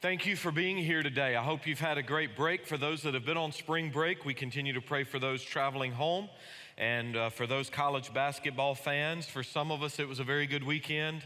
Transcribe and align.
Thank 0.00 0.26
you 0.26 0.36
for 0.36 0.52
being 0.52 0.76
here 0.76 1.02
today. 1.02 1.34
I 1.34 1.42
hope 1.42 1.66
you've 1.66 1.80
had 1.80 1.98
a 1.98 2.04
great 2.04 2.36
break. 2.36 2.68
For 2.68 2.76
those 2.76 3.02
that 3.02 3.14
have 3.14 3.24
been 3.24 3.36
on 3.36 3.50
spring 3.50 3.90
break, 3.90 4.24
we 4.24 4.32
continue 4.32 4.72
to 4.74 4.80
pray 4.80 5.02
for 5.02 5.18
those 5.18 5.42
traveling 5.42 5.90
home 5.90 6.28
and 6.76 7.16
uh, 7.16 7.30
for 7.30 7.48
those 7.48 7.68
college 7.68 8.14
basketball 8.14 8.76
fans. 8.76 9.26
For 9.26 9.42
some 9.42 9.72
of 9.72 9.82
us, 9.82 9.98
it 9.98 10.06
was 10.06 10.20
a 10.20 10.24
very 10.24 10.46
good 10.46 10.62
weekend. 10.62 11.24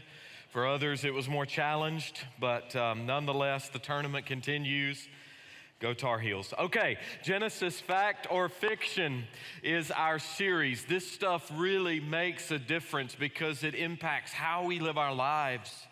For 0.49 0.65
others, 0.65 1.03
it 1.03 1.13
was 1.13 1.29
more 1.29 1.45
challenged, 1.45 2.21
but 2.39 2.75
um, 2.75 3.05
nonetheless, 3.05 3.69
the 3.69 3.77
tournament 3.77 4.25
continues. 4.25 5.07
Go 5.79 5.93
Tar 5.93 6.17
Heels. 6.17 6.51
Okay, 6.57 6.97
Genesis 7.23 7.79
Fact 7.79 8.25
or 8.31 8.49
Fiction 8.49 9.25
is 9.61 9.91
our 9.91 10.17
series. 10.17 10.83
This 10.85 11.07
stuff 11.11 11.51
really 11.53 11.99
makes 11.99 12.49
a 12.49 12.57
difference 12.57 13.13
because 13.13 13.63
it 13.63 13.75
impacts 13.75 14.33
how 14.33 14.65
we 14.65 14.79
live 14.79 14.97
our 14.97 15.13
lives. 15.13 15.85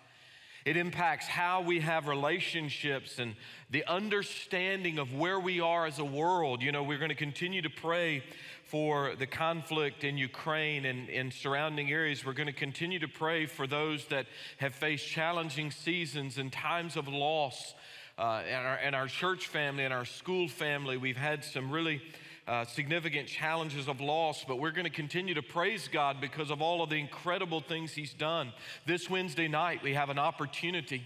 It 0.63 0.77
impacts 0.77 1.25
how 1.25 1.61
we 1.61 1.79
have 1.79 2.07
relationships 2.07 3.17
and 3.17 3.35
the 3.71 3.83
understanding 3.87 4.99
of 4.99 5.13
where 5.13 5.39
we 5.39 5.59
are 5.59 5.87
as 5.87 5.97
a 5.97 6.05
world. 6.05 6.61
You 6.61 6.71
know, 6.71 6.83
we're 6.83 6.99
going 6.99 7.09
to 7.09 7.15
continue 7.15 7.63
to 7.63 7.69
pray 7.69 8.23
for 8.65 9.15
the 9.15 9.25
conflict 9.25 10.03
in 10.03 10.17
Ukraine 10.17 10.85
and 10.85 11.09
in 11.09 11.31
surrounding 11.31 11.91
areas. 11.91 12.23
We're 12.23 12.33
going 12.33 12.47
to 12.47 12.53
continue 12.53 12.99
to 12.99 13.07
pray 13.07 13.47
for 13.47 13.65
those 13.65 14.05
that 14.05 14.27
have 14.59 14.75
faced 14.75 15.07
challenging 15.07 15.71
seasons 15.71 16.37
and 16.37 16.53
times 16.53 16.95
of 16.95 17.07
loss. 17.07 17.73
Uh, 18.17 18.43
our, 18.53 18.75
and 18.75 18.95
our 18.95 19.07
church 19.07 19.47
family 19.47 19.83
and 19.83 19.93
our 19.93 20.05
school 20.05 20.47
family, 20.47 20.95
we've 20.95 21.17
had 21.17 21.43
some 21.43 21.71
really 21.71 22.01
uh, 22.51 22.65
significant 22.65 23.29
challenges 23.29 23.87
of 23.87 24.01
loss, 24.01 24.43
but 24.45 24.59
we're 24.59 24.71
going 24.71 24.83
to 24.83 24.89
continue 24.89 25.33
to 25.33 25.41
praise 25.41 25.87
God 25.87 26.19
because 26.19 26.51
of 26.51 26.61
all 26.61 26.83
of 26.83 26.89
the 26.89 26.97
incredible 26.97 27.61
things 27.61 27.93
He's 27.93 28.11
done. 28.11 28.51
This 28.85 29.09
Wednesday 29.09 29.47
night, 29.47 29.81
we 29.81 29.93
have 29.93 30.09
an 30.09 30.19
opportunity. 30.19 31.01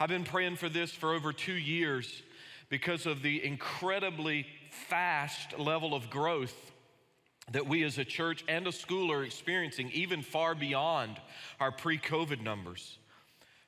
I've 0.00 0.08
been 0.08 0.24
praying 0.24 0.56
for 0.56 0.70
this 0.70 0.90
for 0.90 1.12
over 1.12 1.34
two 1.34 1.52
years 1.52 2.22
because 2.70 3.04
of 3.04 3.20
the 3.20 3.44
incredibly 3.44 4.46
fast 4.70 5.58
level 5.58 5.94
of 5.94 6.08
growth 6.08 6.72
that 7.52 7.66
we 7.66 7.84
as 7.84 7.98
a 7.98 8.04
church 8.04 8.42
and 8.48 8.66
a 8.66 8.72
school 8.72 9.12
are 9.12 9.24
experiencing, 9.24 9.90
even 9.92 10.22
far 10.22 10.54
beyond 10.54 11.20
our 11.60 11.70
pre 11.70 11.98
COVID 11.98 12.42
numbers. 12.42 12.96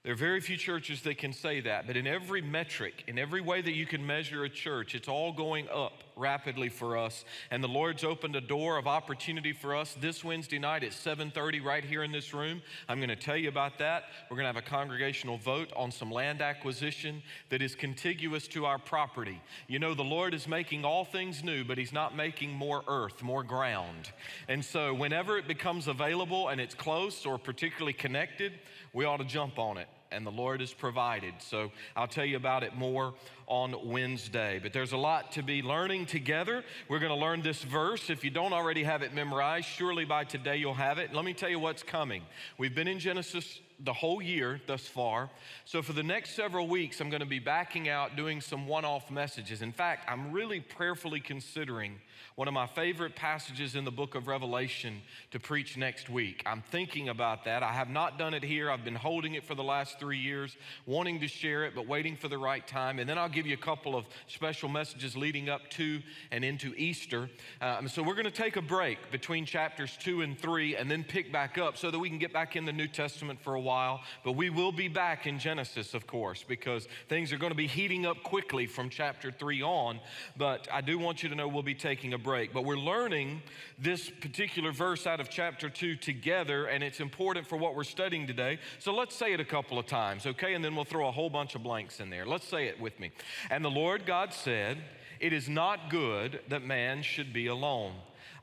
There 0.03 0.15
are 0.15 0.17
very 0.17 0.41
few 0.41 0.57
churches 0.57 1.03
that 1.03 1.19
can 1.19 1.35
say 1.35 1.61
that, 1.61 1.87
but 1.87 1.95
in 1.95 2.07
every 2.07 2.41
metric, 2.41 3.05
in 3.07 3.19
every 3.19 3.43
way 3.43 3.61
that 3.61 3.75
you 3.75 3.85
can 3.85 4.07
measure 4.07 4.45
a 4.45 4.49
church, 4.49 4.95
it's 4.95 5.09
all 5.09 5.31
going 5.31 5.69
up 5.69 5.93
rapidly 6.17 6.71
for 6.71 6.97
us. 6.97 7.23
And 7.51 7.63
the 7.63 7.69
Lord's 7.69 8.03
opened 8.03 8.35
a 8.35 8.41
door 8.41 8.79
of 8.79 8.87
opportunity 8.87 9.53
for 9.53 9.77
us 9.77 9.95
this 10.01 10.25
Wednesday 10.25 10.59
night 10.59 10.85
at 10.85 10.93
7:30 10.93 11.63
right 11.63 11.85
here 11.85 12.03
in 12.03 12.13
this 12.13 12.33
room. 12.33 12.63
I'm 12.89 12.97
going 12.97 13.11
to 13.11 13.17
tell 13.17 13.37
you 13.37 13.51
about 13.51 13.77
that. 13.81 14.05
We're 14.31 14.39
going 14.39 14.51
to 14.51 14.55
have 14.55 14.65
a 14.65 14.67
congregational 14.67 15.37
vote 15.37 15.71
on 15.77 15.93
some 15.93 16.11
land 16.11 16.41
acquisition 16.41 17.23
that 17.51 17.61
is 17.61 17.75
contiguous 17.75 18.49
to 18.49 18.65
our 18.65 18.79
property. 18.79 19.43
You 19.69 19.81
know, 19.81 19.93
the 19.93 20.03
Lord 20.03 20.33
is 20.33 20.49
making 20.49 20.83
all 20.83 21.05
things 21.05 21.45
new, 21.45 21.63
but 21.63 21.77
he's 21.77 21.93
not 21.93 22.17
making 22.17 22.55
more 22.55 22.83
earth, 22.89 23.23
more 23.23 23.43
ground. 23.43 24.13
And 24.49 24.65
so 24.65 24.95
whenever 24.95 25.37
it 25.37 25.47
becomes 25.47 25.89
available 25.89 26.49
and 26.49 26.59
it's 26.59 26.75
close 26.75 27.27
or 27.27 27.37
particularly 27.37 27.93
connected, 27.93 28.61
we 28.95 29.05
ought 29.05 29.19
to 29.19 29.25
jump 29.25 29.59
on 29.59 29.77
it 29.77 29.89
and 30.13 30.27
the 30.27 30.31
Lord 30.31 30.61
has 30.61 30.73
provided. 30.73 31.35
So 31.39 31.71
I'll 31.97 32.09
tell 32.09 32.25
you 32.25 32.37
about 32.37 32.63
it 32.63 32.77
more 32.77 33.15
on 33.47 33.75
Wednesday. 33.91 34.61
But 34.63 34.73
there's 34.73 34.93
a 34.93 34.97
lot 34.97 35.33
to 35.33 35.43
be 35.43 35.63
learning 35.63 36.07
together. 36.07 36.65
We're 36.89 37.01
going 37.01 37.13
to 37.13 37.19
learn 37.19 37.43
this 37.43 37.63
verse. 37.63 38.11
If 38.11 38.25
you 38.25 38.31
don't 38.31 38.53
already 38.53 38.85
have 38.85 39.03
it 39.03 39.15
memorized, 39.15 39.67
surely 39.67 40.05
by 40.05 40.25
today 40.25 40.57
you'll 40.57 40.75
have 40.75 40.99
it. 40.99 41.13
Let 41.13 41.25
me 41.25 41.33
tell 41.33 41.49
you 41.49 41.59
what's 41.59 41.83
coming. 41.83 42.23
We've 42.59 42.75
been 42.75 42.89
in 42.89 42.99
Genesis 42.99 43.61
the 43.83 43.93
whole 43.93 44.21
year 44.21 44.61
thus 44.67 44.87
far. 44.87 45.31
So 45.65 45.83
for 45.83 45.93
the 45.93 46.03
next 46.03 46.31
several 46.31 46.69
weeks, 46.69 47.01
I'm 47.01 47.11
going 47.11 47.21
to 47.21 47.27
be 47.27 47.39
backing 47.39 47.89
out 47.89 48.17
doing 48.17 48.41
some 48.41 48.67
one 48.67 48.85
off 48.85 49.11
messages. 49.11 49.63
In 49.63 49.73
fact, 49.73 50.09
I'm 50.09 50.33
really 50.33 50.61
prayerfully 50.61 51.21
considering 51.21 51.99
one 52.37 52.49
of 52.49 52.55
my 52.55 52.67
favorite 52.67 53.17
passages 53.17 53.75
in 53.75 53.85
the 53.85 53.91
book 53.91 54.15
of 54.15 54.27
Revelation 54.27 55.03
to 55.31 55.41
preach 55.41 55.77
next 55.77 56.09
week. 56.09 56.43
I'm 56.47 56.63
thinking 56.71 57.09
about 57.09 57.45
that. 57.45 57.63
I 57.63 57.73
have 57.73 57.91
not 57.91 58.19
done 58.19 58.35
it 58.35 58.43
here. 58.43 58.71
I've 58.71 58.85
been 58.85 58.95
holding 58.95 59.35
it 59.35 59.45
for 59.45 59.55
the 59.55 59.63
last 59.63 59.99
three 59.99 60.19
years, 60.19 60.57
wanting 60.87 61.21
to 61.21 61.29
share 61.29 61.65
it, 61.65 61.75
but 61.75 61.87
waiting 61.87 62.17
for 62.17 62.29
the 62.29 62.39
right 62.39 62.67
time. 62.67 62.99
And 62.99 63.09
then 63.09 63.19
I'll 63.19 63.29
give 63.29 63.47
you 63.47 63.55
a 63.55 63.57
couple 63.57 63.97
of 63.97 64.07
special 64.27 64.69
messages 64.69 65.17
leading 65.17 65.49
up 65.49 65.69
to 65.71 66.01
and 66.31 66.45
into 66.45 66.75
Easter. 66.77 67.29
Um, 67.61 67.89
so 67.89 68.03
we're 68.03 68.15
going 68.15 68.25
to 68.25 68.31
take 68.31 68.57
a 68.57 68.63
break 68.63 69.11
between 69.11 69.45
chapters 69.45 69.97
two 70.01 70.23
and 70.23 70.39
three 70.39 70.77
and 70.77 70.91
then 70.91 71.05
pick 71.05 71.33
back 71.33 71.59
up 71.59 71.77
so 71.77 71.91
that 71.91 71.99
we 71.99 72.09
can 72.09 72.19
get 72.19 72.33
back 72.33 72.57
in 72.57 72.65
the 72.65 72.73
New 72.73 72.89
Testament 72.89 73.41
for 73.41 73.55
a 73.55 73.61
while. 73.61 74.01
But 74.25 74.33
we 74.33 74.51
will 74.51 74.73
be 74.73 74.89
back 74.89 75.27
in 75.27 75.39
Genesis, 75.39 75.95
of 75.95 76.07
course, 76.07 76.45
because 76.47 76.89
things 77.09 77.33
are 77.33 77.39
going 77.39 77.53
to 77.53 77.57
be 77.57 77.67
heating 77.67 78.07
up 78.07 78.23
quickly 78.23 78.67
from 78.67 78.91
chapter 78.91 79.31
three 79.31 79.63
on. 79.63 80.01
But 80.37 80.69
I 80.73 80.81
do 80.81 80.99
want 80.99 81.23
you 81.23 81.29
to 81.29 81.35
know 81.35 81.49
we'll 81.49 81.63
be 81.63 81.75
taking 81.75 82.10
a 82.15 82.19
break 82.19 82.41
break. 82.41 82.55
But 82.55 82.65
we're 82.65 82.77
learning 82.77 83.43
this 83.79 84.09
particular 84.09 84.73
verse 84.73 85.07
out 85.07 85.21
of 85.21 85.29
chapter 85.29 85.69
2 85.69 85.97
together, 85.97 86.67
and 86.67 86.83
it's 86.83 87.01
important 87.01 87.47
for 87.47 87.57
what 87.57 87.75
we're 87.75 87.85
studying 87.85 88.27
today. 88.27 88.59
So 88.79 88.95
let's 88.95 89.15
say 89.15 89.33
it 89.33 89.41
a 89.41 89.45
couple 89.45 89.79
of 89.79 89.87
times, 89.87 90.27
okay? 90.27 90.55
And 90.55 90.65
then 90.65 90.75
we'll 90.75 90.85
throw 90.85 91.09
a 91.09 91.13
whole 91.13 91.29
bunch 91.29 91.55
of 91.55 91.63
blanks 91.63 92.01
in 92.01 92.09
there. 92.09 92.25
Let's 92.25 92.47
say 92.47 92.67
it 92.69 92.81
with 92.81 92.99
me. 93.01 93.11
And 93.51 93.65
the 93.65 93.71
Lord 93.71 94.07
God 94.07 94.33
said, 94.33 94.79
It 95.19 95.33
is 95.33 95.49
not 95.49 95.91
good 95.91 96.41
that 96.49 96.63
man 96.63 97.03
should 97.03 97.33
be 97.33 97.49
alone. 97.49 97.95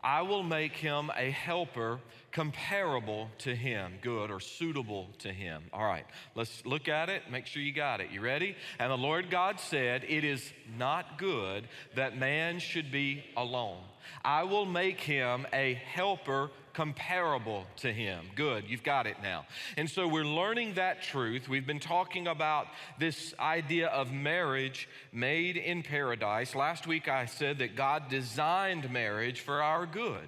I 0.04 0.22
will 0.22 0.44
make 0.44 0.74
him 0.74 1.12
a 1.16 1.32
helper 1.32 2.00
comparable 2.32 3.30
to 3.40 3.56
him, 3.56 3.94
good 4.02 4.30
or 4.30 4.40
suitable 4.40 5.10
to 5.20 5.34
him. 5.34 5.64
All 5.74 5.86
right, 5.86 6.06
let's 6.36 6.66
look 6.66 6.88
at 6.88 7.10
it. 7.10 7.24
Make 7.32 7.48
sure 7.48 7.62
you 7.62 7.74
got 7.74 8.00
it. 8.00 8.12
You 8.12 8.22
ready? 8.22 8.56
And 8.80 8.92
the 8.92 8.98
Lord 8.98 9.30
God 9.30 9.60
said, 9.60 10.04
It 10.08 10.24
is 10.24 10.52
not 10.78 11.18
good 11.18 11.68
that 11.96 12.18
man 12.18 12.60
should 12.60 12.92
be 12.92 13.24
alone. 13.36 13.82
I 14.24 14.44
will 14.44 14.66
make 14.66 15.00
him 15.00 15.48
a 15.52 15.74
helper 15.74 16.52
comparable 16.78 17.66
to 17.78 17.92
him. 17.92 18.24
Good, 18.36 18.66
you've 18.68 18.84
got 18.84 19.08
it 19.08 19.18
now. 19.24 19.48
And 19.78 19.90
so 19.90 20.08
we're 20.08 20.24
learning 20.24 20.76
that 20.76 21.02
truth. 21.02 21.50
We've 21.50 21.66
been 21.66 21.80
talking 21.80 22.28
about 22.28 22.68
this 23.00 23.34
idea 23.40 23.88
of 23.88 24.12
marriage 24.12 24.88
made 25.12 25.58
in 25.58 25.82
paradise. 25.82 26.54
Last 26.54 26.86
week 26.86 27.08
I 27.08 27.26
said 27.26 27.58
that 27.58 27.76
God 27.76 28.10
designed 28.10 28.92
marriage 28.92 29.42
for 29.42 29.64
our 29.64 29.88
good. 29.88 30.28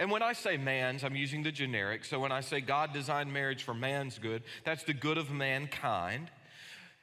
And 0.00 0.10
when 0.10 0.22
I 0.22 0.32
say 0.32 0.56
man's, 0.56 1.04
I'm 1.04 1.14
using 1.14 1.42
the 1.42 1.52
generic. 1.52 2.06
So 2.06 2.18
when 2.18 2.32
I 2.32 2.40
say 2.40 2.62
God 2.62 2.94
designed 2.94 3.30
marriage 3.30 3.62
for 3.62 3.74
man's 3.74 4.18
good, 4.18 4.44
that's 4.64 4.84
the 4.84 4.94
good 4.94 5.18
of 5.18 5.30
mankind 5.30 6.30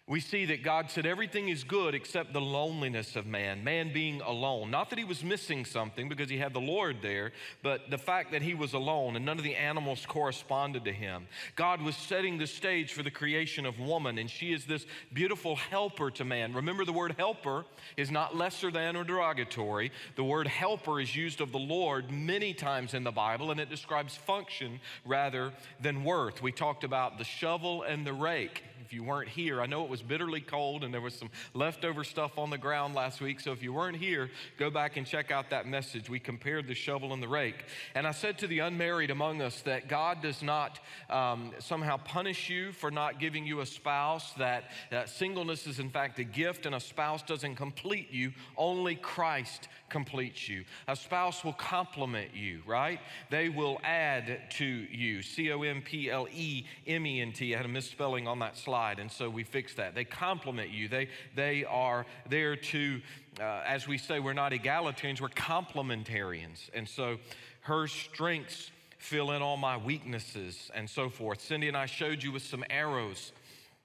we 0.09 0.19
see 0.19 0.45
that 0.45 0.63
God 0.63 0.89
said 0.89 1.05
everything 1.05 1.49
is 1.49 1.63
good 1.63 1.93
except 1.93 2.33
the 2.33 2.41
loneliness 2.41 3.15
of 3.15 3.27
man, 3.27 3.63
man 3.63 3.93
being 3.93 4.21
alone. 4.21 4.71
Not 4.71 4.89
that 4.89 4.97
he 4.97 5.05
was 5.05 5.23
missing 5.23 5.65
something 5.65 6.09
because 6.09 6.31
he 6.31 6.39
had 6.39 6.51
the 6.51 6.59
Lord 6.59 7.03
there, 7.03 7.31
but 7.61 7.91
the 7.91 7.97
fact 7.99 8.31
that 8.31 8.41
he 8.41 8.55
was 8.55 8.73
alone 8.73 9.15
and 9.15 9.23
none 9.23 9.37
of 9.37 9.43
the 9.43 9.55
animals 9.55 10.07
corresponded 10.07 10.83
to 10.85 10.91
him. 10.91 11.27
God 11.55 11.83
was 11.83 11.95
setting 11.95 12.39
the 12.39 12.47
stage 12.47 12.91
for 12.91 13.03
the 13.03 13.11
creation 13.11 13.67
of 13.67 13.77
woman, 13.79 14.17
and 14.17 14.27
she 14.27 14.51
is 14.51 14.65
this 14.65 14.87
beautiful 15.13 15.55
helper 15.55 16.09
to 16.09 16.25
man. 16.25 16.53
Remember, 16.53 16.85
the 16.85 16.91
word 16.91 17.13
helper 17.19 17.65
is 17.95 18.09
not 18.09 18.35
lesser 18.35 18.71
than 18.71 18.95
or 18.95 19.03
derogatory. 19.03 19.91
The 20.15 20.23
word 20.23 20.47
helper 20.47 20.99
is 20.99 21.15
used 21.15 21.39
of 21.39 21.51
the 21.51 21.59
Lord 21.59 22.09
many 22.09 22.55
times 22.55 22.95
in 22.95 23.03
the 23.03 23.11
Bible, 23.11 23.51
and 23.51 23.59
it 23.59 23.69
describes 23.69 24.15
function 24.15 24.79
rather 25.05 25.53
than 25.79 26.03
worth. 26.03 26.41
We 26.41 26.51
talked 26.51 26.83
about 26.83 27.19
the 27.19 27.23
shovel 27.23 27.83
and 27.83 28.07
the 28.07 28.13
rake 28.13 28.63
if 28.89 28.93
you 28.93 29.03
weren't 29.03 29.29
here, 29.29 29.61
I 29.61 29.67
know 29.67 29.83
it 29.83 29.89
was 29.89 30.01
bitterly 30.01 30.41
cold 30.41 30.83
and 30.83 30.91
there 30.91 30.99
was 30.99 31.13
some 31.13 31.29
leftover 31.53 32.03
stuff 32.03 32.39
on 32.39 32.49
the 32.49 32.57
ground 32.57 32.95
last 32.95 33.21
week. 33.21 33.39
So 33.39 33.51
if 33.51 33.61
you 33.61 33.71
weren't 33.71 33.97
here, 33.97 34.31
go 34.57 34.71
back 34.71 34.97
and 34.97 35.05
check 35.05 35.29
out 35.29 35.51
that 35.51 35.67
message. 35.67 36.09
We 36.09 36.19
compared 36.19 36.65
the 36.65 36.73
shovel 36.73 37.13
and 37.13 37.21
the 37.21 37.27
rake. 37.27 37.65
And 37.93 38.07
I 38.07 38.11
said 38.11 38.39
to 38.39 38.47
the 38.47 38.59
unmarried 38.59 39.11
among 39.11 39.43
us 39.43 39.61
that 39.61 39.89
God 39.89 40.23
does 40.23 40.41
not 40.41 40.79
um, 41.07 41.51
somehow 41.59 41.97
punish 41.97 42.49
you 42.49 42.71
for 42.71 42.89
not 42.89 43.19
giving 43.19 43.45
you 43.45 43.59
a 43.59 43.65
spouse, 43.67 44.33
that, 44.39 44.71
that 44.89 45.09
singleness 45.09 45.67
is 45.67 45.77
in 45.77 45.91
fact 45.91 46.17
a 46.17 46.23
gift 46.23 46.65
and 46.65 46.73
a 46.73 46.79
spouse 46.79 47.21
doesn't 47.21 47.57
complete 47.57 48.11
you. 48.11 48.31
Only 48.57 48.95
Christ 48.95 49.67
completes 49.89 50.47
you. 50.47 50.63
A 50.87 50.95
spouse 50.95 51.43
will 51.43 51.53
complement 51.53 52.33
you, 52.33 52.61
right? 52.65 52.99
They 53.29 53.49
will 53.49 53.79
add 53.83 54.49
to 54.51 54.65
you. 54.65 55.21
C 55.21 55.51
O 55.51 55.61
M 55.63 55.81
P 55.81 56.09
L 56.09 56.27
E 56.33 56.65
M 56.87 57.05
E 57.05 57.21
N 57.21 57.31
T. 57.33 57.53
I 57.53 57.57
had 57.57 57.65
a 57.65 57.69
misspelling 57.69 58.27
on 58.27 58.39
that 58.39 58.57
slide, 58.57 58.78
and 58.79 59.11
so 59.11 59.29
we 59.29 59.43
fix 59.43 59.73
that. 59.75 59.93
They 59.93 60.05
complement 60.05 60.69
you. 60.69 60.87
They, 60.87 61.09
they 61.35 61.65
are 61.65 62.05
there 62.29 62.55
to, 62.55 63.01
uh, 63.39 63.61
as 63.65 63.87
we 63.87 63.97
say, 63.97 64.19
we're 64.19 64.33
not 64.33 64.51
egalitarians, 64.51 65.19
we're 65.19 65.29
complementarians. 65.29 66.69
And 66.73 66.87
so 66.87 67.17
her 67.61 67.87
strengths 67.87 68.71
fill 68.97 69.31
in 69.31 69.41
all 69.41 69.57
my 69.57 69.77
weaknesses 69.77 70.71
and 70.73 70.89
so 70.89 71.09
forth. 71.09 71.41
Cindy 71.41 71.67
and 71.67 71.77
I 71.77 71.85
showed 71.85 72.23
you 72.23 72.31
with 72.31 72.43
some 72.43 72.63
arrows 72.69 73.31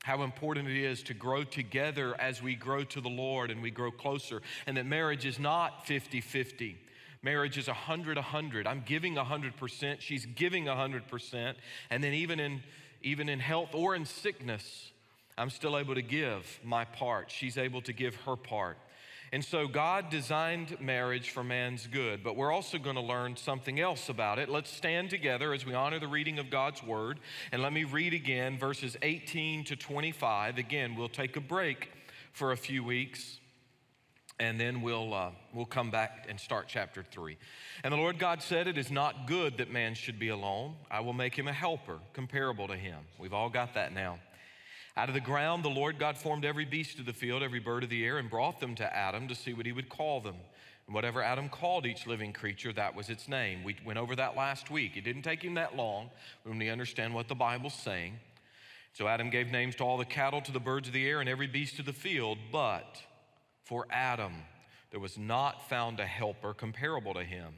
how 0.05 0.23
important 0.23 0.69
it 0.69 0.77
is 0.77 1.03
to 1.03 1.15
grow 1.15 1.45
together 1.45 2.15
as 2.21 2.43
we 2.43 2.55
grow 2.55 2.85
to 2.85 3.01
the 3.01 3.09
Lord 3.09 3.51
and 3.51 3.63
we 3.63 3.71
grow 3.71 3.91
closer, 3.91 4.43
and 4.67 4.77
that 4.77 4.85
marriage 4.85 5.25
is 5.25 5.39
not 5.39 5.87
50 5.87 6.21
50. 6.21 6.77
Marriage 7.23 7.57
is 7.57 7.69
100 7.69 8.19
100. 8.19 8.67
I'm 8.67 8.83
giving 8.85 9.15
100%, 9.15 10.01
she's 10.01 10.27
giving 10.27 10.67
100%. 10.67 11.55
And 11.89 12.05
then, 12.05 12.13
even 12.13 12.39
in, 12.39 12.63
even 13.05 13.29
in 13.29 13.39
health 13.39 13.75
or 13.75 13.95
in 13.95 14.05
sickness, 14.05 14.91
I'm 15.39 15.51
still 15.51 15.79
able 15.79 15.95
to 15.95 16.03
give 16.03 16.59
my 16.65 16.85
part. 16.85 17.31
She's 17.31 17.59
able 17.59 17.83
to 17.83 17.93
give 17.93 18.17
her 18.23 18.35
part. 18.35 18.79
And 19.33 19.45
so 19.45 19.67
God 19.67 20.11
designed 20.11 20.81
marriage 20.81 21.31
for 21.31 21.43
man's 21.43 21.89
good, 21.89 22.23
but 22.23 22.37
we're 22.37 22.53
also 22.53 22.79
going 22.79 22.95
to 22.95 23.03
learn 23.03 23.37
something 23.37 23.81
else 23.81 24.09
about 24.09 24.39
it. 24.39 24.49
Let's 24.49 24.71
stand 24.71 25.11
together 25.11 25.53
as 25.53 25.67
we 25.67 25.75
honor 25.75 25.99
the 25.99 26.07
reading 26.07 26.39
of 26.39 26.51
God's 26.51 26.83
word. 26.85 27.19
And 27.51 27.61
let 27.61 27.73
me 27.73 27.85
read 27.85 28.15
again 28.15 28.59
verses 28.59 28.97
18 29.03 29.65
to 29.65 29.77
25. 29.77 30.59
Again, 30.59 30.95
we'll 30.95 31.09
take 31.09 31.37
a 31.37 31.41
break 31.41 31.91
for 32.33 32.53
a 32.53 32.57
few 32.57 32.85
weeks 32.85 33.39
and 34.41 34.59
then 34.59 34.83
we'll, 34.83 35.15
uh, 35.15 35.31
we'll 35.53 35.65
come 35.65 35.91
back 35.91 36.27
and 36.29 36.39
start 36.39 36.67
chapter 36.69 37.05
3. 37.09 37.37
And 37.85 37.93
the 37.93 37.97
Lord 37.97 38.19
God 38.19 38.43
said, 38.43 38.67
It 38.67 38.79
is 38.79 38.91
not 38.91 39.27
good 39.27 39.59
that 39.59 39.71
man 39.71 39.95
should 39.95 40.19
be 40.19 40.29
alone. 40.29 40.75
I 40.91 41.01
will 41.01 41.13
make 41.13 41.37
him 41.37 41.47
a 41.47 41.53
helper 41.53 41.99
comparable 42.13 42.67
to 42.69 42.77
him. 42.77 42.99
We've 43.19 43.35
all 43.35 43.49
got 43.49 43.75
that 43.75 43.93
now. 43.93 44.19
Out 44.97 45.09
of 45.09 45.15
the 45.15 45.21
ground, 45.21 45.65
the 45.65 45.71
Lord 45.71 45.99
God 45.99 46.17
formed 46.17 46.45
every 46.45 46.65
beast 46.65 46.99
of 46.99 47.07
the 47.07 47.13
field, 47.13 47.43
every 47.43 47.59
bird 47.59 47.83
of 47.83 47.91
the 47.91 48.05
air, 48.05 48.19
and 48.19 48.31
brought 48.31 48.61
them 48.61 48.75
to 48.77 48.97
Adam 48.97 49.27
to 49.29 49.35
see 49.35 49.53
what 49.53 49.67
he 49.67 49.73
would 49.73 49.89
call 49.89 50.21
them. 50.21 50.37
And 50.87 50.95
whatever 50.95 51.23
Adam 51.23 51.49
called 51.49 51.87
each 51.87 52.07
living 52.07 52.33
creature, 52.33 52.73
that 52.75 52.95
was 52.95 53.09
its 53.09 53.27
name. 53.29 53.65
We 53.65 53.77
went 53.85 53.99
over 53.99 54.15
that 54.17 54.37
last 54.37 54.71
week. 54.71 54.97
It 54.97 55.03
didn't 55.03 55.23
take 55.23 55.43
him 55.43 55.55
that 55.55 55.77
long 55.77 56.11
when 56.45 56.59
we 56.59 56.69
understand 56.69 57.15
what 57.15 57.29
the 57.29 57.35
Bible's 57.35 57.75
saying. 57.75 58.19
So 58.93 59.09
Adam 59.09 59.31
gave 59.31 59.51
names 59.51 59.75
to 59.77 59.85
all 59.85 59.97
the 59.97 60.05
cattle, 60.05 60.41
to 60.43 60.53
the 60.53 60.61
birds 60.61 60.87
of 60.87 60.95
the 60.95 61.09
air, 61.09 61.21
and 61.21 61.29
every 61.29 61.49
beast 61.49 61.81
of 61.81 61.87
the 61.87 61.93
field. 61.93 62.39
But 62.53 63.01
for 63.65 63.87
Adam, 63.91 64.33
there 64.91 65.01
was 65.01 65.19
not 65.19 65.69
found 65.69 65.99
a 65.99 66.07
helper 66.07 66.55
comparable 66.55 67.15
to 67.15 67.25
him. 67.25 67.55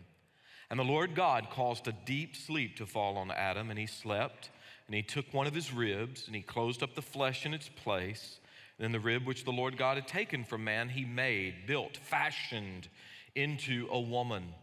And 0.71 0.81
the 0.81 0.85
Lord 0.85 1.15
God 1.15 1.49
caused 1.51 1.87
a 1.87 1.97
deep 2.07 2.35
sleep 2.35 2.77
to 2.77 2.87
fall 2.87 3.17
on 3.19 3.31
Adam, 3.31 3.71
and 3.71 3.79
he 3.79 3.87
slept. 3.87 4.51
And 4.87 4.95
he 4.95 5.03
took 5.03 5.33
one 5.35 5.47
of 5.47 5.55
his 5.55 5.73
ribs 5.73 6.27
and 6.27 6.37
he 6.37 6.43
closed 6.43 6.83
up 6.83 6.95
the 6.95 7.03
flesh 7.03 7.45
in 7.45 7.55
its 7.55 7.69
place. 7.69 8.39
And 8.79 8.85
then 8.85 8.93
the 8.93 9.01
rib 9.01 9.27
which 9.27 9.45
the 9.45 9.51
Lord 9.51 9.77
God 9.77 9.97
had 9.97 10.07
taken 10.07 10.45
from 10.45 10.65
man, 10.65 10.89
he 10.89 11.05
made, 11.05 11.67
built, 11.67 11.97
fashioned 11.97 12.89
into 13.35 13.89
a 13.91 14.01
woman. 14.01 14.43
And 14.45 14.55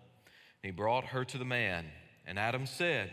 he 0.63 0.71
brought 0.71 1.05
her 1.05 1.25
to 1.25 1.37
the 1.37 1.45
man. 1.45 1.85
And 2.25 2.39
Adam 2.39 2.65
said, 2.65 3.11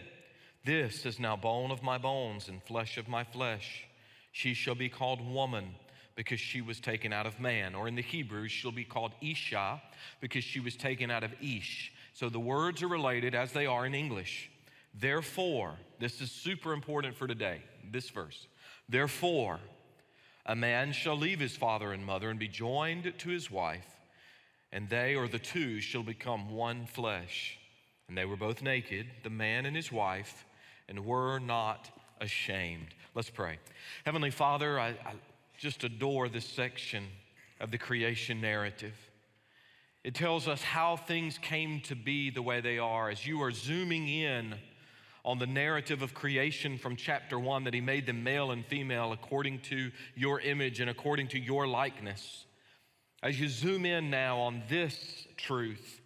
This 0.65 1.05
is 1.05 1.19
now 1.19 1.37
bone 1.37 1.73
of 1.73 1.82
my 1.82 1.99
bones 1.99 2.49
and 2.49 2.62
flesh 2.62 2.97
of 2.97 3.09
my 3.09 3.25
flesh. 3.25 3.87
She 4.31 4.55
shall 4.55 4.77
be 4.77 4.88
called 4.88 5.21
woman 5.21 5.75
because 6.20 6.38
she 6.38 6.61
was 6.61 6.78
taken 6.81 7.14
out 7.14 7.25
of 7.25 7.40
man. 7.40 7.75
Or 7.75 7.88
in 7.88 7.94
the 7.94 8.02
Hebrew, 8.02 8.46
she'll 8.46 8.70
be 8.70 8.84
called 8.84 9.12
Isha 9.22 9.81
because 10.20 10.44
she 10.44 10.61
was 10.61 10.76
taken 10.76 11.11
out 11.11 11.25
of 11.25 11.32
Ish. 11.40 11.94
So 12.12 12.28
the 12.28 12.38
words 12.38 12.82
are 12.82 12.88
related 12.88 13.34
as 13.34 13.52
they 13.52 13.64
are 13.64 13.87
in 13.87 13.94
English. 13.94 14.50
Therefore, 14.93 15.76
this 15.99 16.20
is 16.20 16.31
super 16.31 16.75
important 16.75 17.17
for 17.17 17.26
today, 17.26 17.62
this 17.90 18.11
verse. 18.11 18.49
Therefore, 18.87 19.61
a 20.44 20.55
man 20.55 20.93
shall 20.93 21.17
leave 21.17 21.40
his 21.40 21.56
father 21.56 21.90
and 21.90 22.05
mother 22.05 22.28
and 22.28 22.38
be 22.38 22.49
joined 22.49 23.14
to 23.17 23.28
his 23.31 23.50
wife, 23.50 23.88
and 24.72 24.90
they 24.90 25.14
or 25.14 25.26
the 25.26 25.38
two 25.38 25.81
shall 25.81 26.02
become 26.02 26.50
one 26.50 26.84
flesh. 26.84 27.58
And 28.08 28.19
they 28.19 28.26
were 28.26 28.37
both 28.37 28.61
naked, 28.61 29.06
the 29.22 29.31
man 29.31 29.64
and 29.64 29.75
his 29.75 29.90
wife, 29.90 30.44
and 30.87 31.06
were 31.06 31.38
not 31.38 31.88
ashamed. 32.20 32.88
Let's 33.14 33.31
pray. 33.31 33.58
Heavenly 34.05 34.31
Father, 34.31 34.78
I 34.78 34.94
just 35.60 35.84
adore 35.84 36.26
this 36.30 36.46
section 36.46 37.04
of 37.60 37.70
the 37.70 37.76
creation 37.76 38.40
narrative. 38.40 38.94
It 40.02 40.14
tells 40.14 40.48
us 40.48 40.62
how 40.62 40.96
things 40.96 41.36
came 41.36 41.82
to 41.82 41.94
be 41.94 42.30
the 42.30 42.40
way 42.40 42.62
they 42.62 42.78
are. 42.78 43.10
As 43.10 43.26
you 43.26 43.42
are 43.42 43.50
zooming 43.50 44.08
in 44.08 44.54
on 45.22 45.38
the 45.38 45.46
narrative 45.46 46.00
of 46.00 46.14
creation 46.14 46.78
from 46.78 46.96
chapter 46.96 47.38
one 47.38 47.64
that 47.64 47.74
he 47.74 47.82
made 47.82 48.06
them 48.06 48.24
male 48.24 48.52
and 48.52 48.64
female 48.64 49.12
according 49.12 49.58
to 49.58 49.90
your 50.14 50.40
image 50.40 50.80
and 50.80 50.88
according 50.88 51.28
to 51.28 51.38
your 51.38 51.66
likeness. 51.66 52.46
As 53.22 53.38
you 53.38 53.46
zoom 53.46 53.84
in 53.84 54.08
now 54.08 54.38
on 54.38 54.62
this 54.70 55.26
truth, 55.36 56.00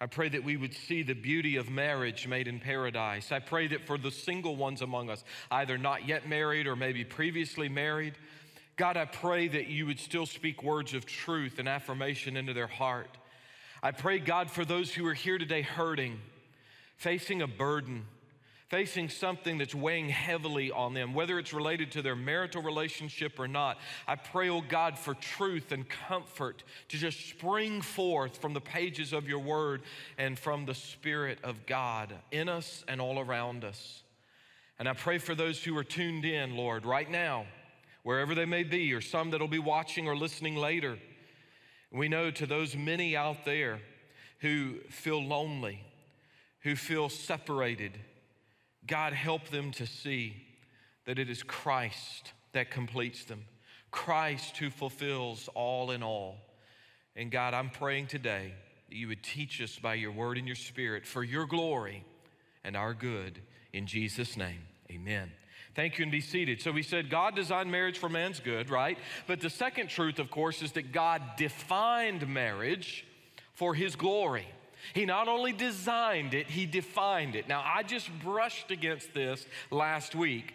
I 0.00 0.06
pray 0.06 0.28
that 0.28 0.44
we 0.44 0.56
would 0.56 0.74
see 0.74 1.02
the 1.02 1.14
beauty 1.14 1.56
of 1.56 1.68
marriage 1.68 2.28
made 2.28 2.46
in 2.46 2.60
paradise. 2.60 3.32
I 3.32 3.40
pray 3.40 3.66
that 3.66 3.84
for 3.84 3.98
the 3.98 4.12
single 4.12 4.54
ones 4.54 4.80
among 4.80 5.10
us, 5.10 5.24
either 5.50 5.76
not 5.76 6.06
yet 6.06 6.28
married 6.28 6.68
or 6.68 6.76
maybe 6.76 7.02
previously 7.02 7.68
married, 7.68 8.14
God, 8.76 8.98
I 8.98 9.06
pray 9.06 9.48
that 9.48 9.68
you 9.68 9.86
would 9.86 9.98
still 9.98 10.26
speak 10.26 10.62
words 10.62 10.92
of 10.92 11.06
truth 11.06 11.58
and 11.58 11.66
affirmation 11.66 12.36
into 12.36 12.52
their 12.52 12.66
heart. 12.66 13.08
I 13.82 13.90
pray, 13.90 14.18
God, 14.18 14.50
for 14.50 14.66
those 14.66 14.92
who 14.92 15.06
are 15.06 15.14
here 15.14 15.38
today 15.38 15.62
hurting, 15.62 16.20
facing 16.96 17.40
a 17.40 17.46
burden, 17.46 18.04
facing 18.68 19.08
something 19.08 19.56
that's 19.56 19.74
weighing 19.74 20.10
heavily 20.10 20.70
on 20.70 20.92
them, 20.92 21.14
whether 21.14 21.38
it's 21.38 21.54
related 21.54 21.92
to 21.92 22.02
their 22.02 22.16
marital 22.16 22.62
relationship 22.62 23.38
or 23.38 23.48
not, 23.48 23.78
I 24.06 24.16
pray, 24.16 24.50
oh 24.50 24.60
God, 24.60 24.98
for 24.98 25.14
truth 25.14 25.72
and 25.72 25.88
comfort 25.88 26.62
to 26.88 26.98
just 26.98 27.30
spring 27.30 27.80
forth 27.80 28.36
from 28.38 28.52
the 28.52 28.60
pages 28.60 29.14
of 29.14 29.26
your 29.26 29.38
word 29.38 29.82
and 30.18 30.38
from 30.38 30.66
the 30.66 30.74
Spirit 30.74 31.38
of 31.42 31.64
God 31.64 32.12
in 32.30 32.50
us 32.50 32.84
and 32.88 33.00
all 33.00 33.20
around 33.20 33.64
us. 33.64 34.02
And 34.78 34.86
I 34.86 34.92
pray 34.92 35.16
for 35.16 35.34
those 35.34 35.62
who 35.64 35.76
are 35.78 35.84
tuned 35.84 36.26
in, 36.26 36.56
Lord, 36.56 36.84
right 36.84 37.10
now, 37.10 37.46
wherever 38.06 38.36
they 38.36 38.44
may 38.44 38.62
be, 38.62 38.92
or 38.92 39.00
some 39.00 39.32
that'll 39.32 39.48
be 39.48 39.58
watching 39.58 40.06
or 40.06 40.16
listening 40.16 40.54
later. 40.54 40.96
We 41.90 42.08
know 42.08 42.30
to 42.30 42.46
those 42.46 42.76
many 42.76 43.16
out 43.16 43.44
there 43.44 43.80
who 44.38 44.76
feel 44.90 45.20
lonely, 45.20 45.82
who 46.60 46.76
feel 46.76 47.08
separated, 47.08 47.98
God, 48.86 49.12
help 49.12 49.48
them 49.48 49.72
to 49.72 49.88
see 49.88 50.36
that 51.06 51.18
it 51.18 51.28
is 51.28 51.42
Christ 51.42 52.32
that 52.52 52.70
completes 52.70 53.24
them, 53.24 53.44
Christ 53.90 54.56
who 54.58 54.70
fulfills 54.70 55.48
all 55.56 55.90
in 55.90 56.04
all. 56.04 56.36
And 57.16 57.28
God, 57.28 57.54
I'm 57.54 57.70
praying 57.70 58.06
today 58.06 58.54
that 58.88 58.96
you 58.96 59.08
would 59.08 59.24
teach 59.24 59.60
us 59.60 59.80
by 59.80 59.94
your 59.94 60.12
word 60.12 60.38
and 60.38 60.46
your 60.46 60.54
spirit 60.54 61.06
for 61.06 61.24
your 61.24 61.44
glory 61.44 62.04
and 62.62 62.76
our 62.76 62.94
good. 62.94 63.40
In 63.72 63.84
Jesus' 63.84 64.36
name, 64.36 64.60
amen. 64.92 65.32
Thank 65.76 65.98
you 65.98 66.04
and 66.04 66.10
be 66.10 66.22
seated. 66.22 66.62
So 66.62 66.72
we 66.72 66.82
said 66.82 67.10
God 67.10 67.36
designed 67.36 67.70
marriage 67.70 67.98
for 67.98 68.08
man's 68.08 68.40
good, 68.40 68.70
right? 68.70 68.96
But 69.26 69.40
the 69.40 69.50
second 69.50 69.88
truth, 69.88 70.18
of 70.18 70.30
course, 70.30 70.62
is 70.62 70.72
that 70.72 70.90
God 70.90 71.20
defined 71.36 72.26
marriage 72.26 73.04
for 73.52 73.74
his 73.74 73.94
glory. 73.94 74.48
He 74.94 75.04
not 75.04 75.28
only 75.28 75.52
designed 75.52 76.32
it, 76.32 76.46
he 76.46 76.64
defined 76.64 77.36
it. 77.36 77.46
Now, 77.46 77.62
I 77.62 77.82
just 77.82 78.08
brushed 78.20 78.70
against 78.70 79.12
this 79.12 79.44
last 79.70 80.14
week 80.14 80.54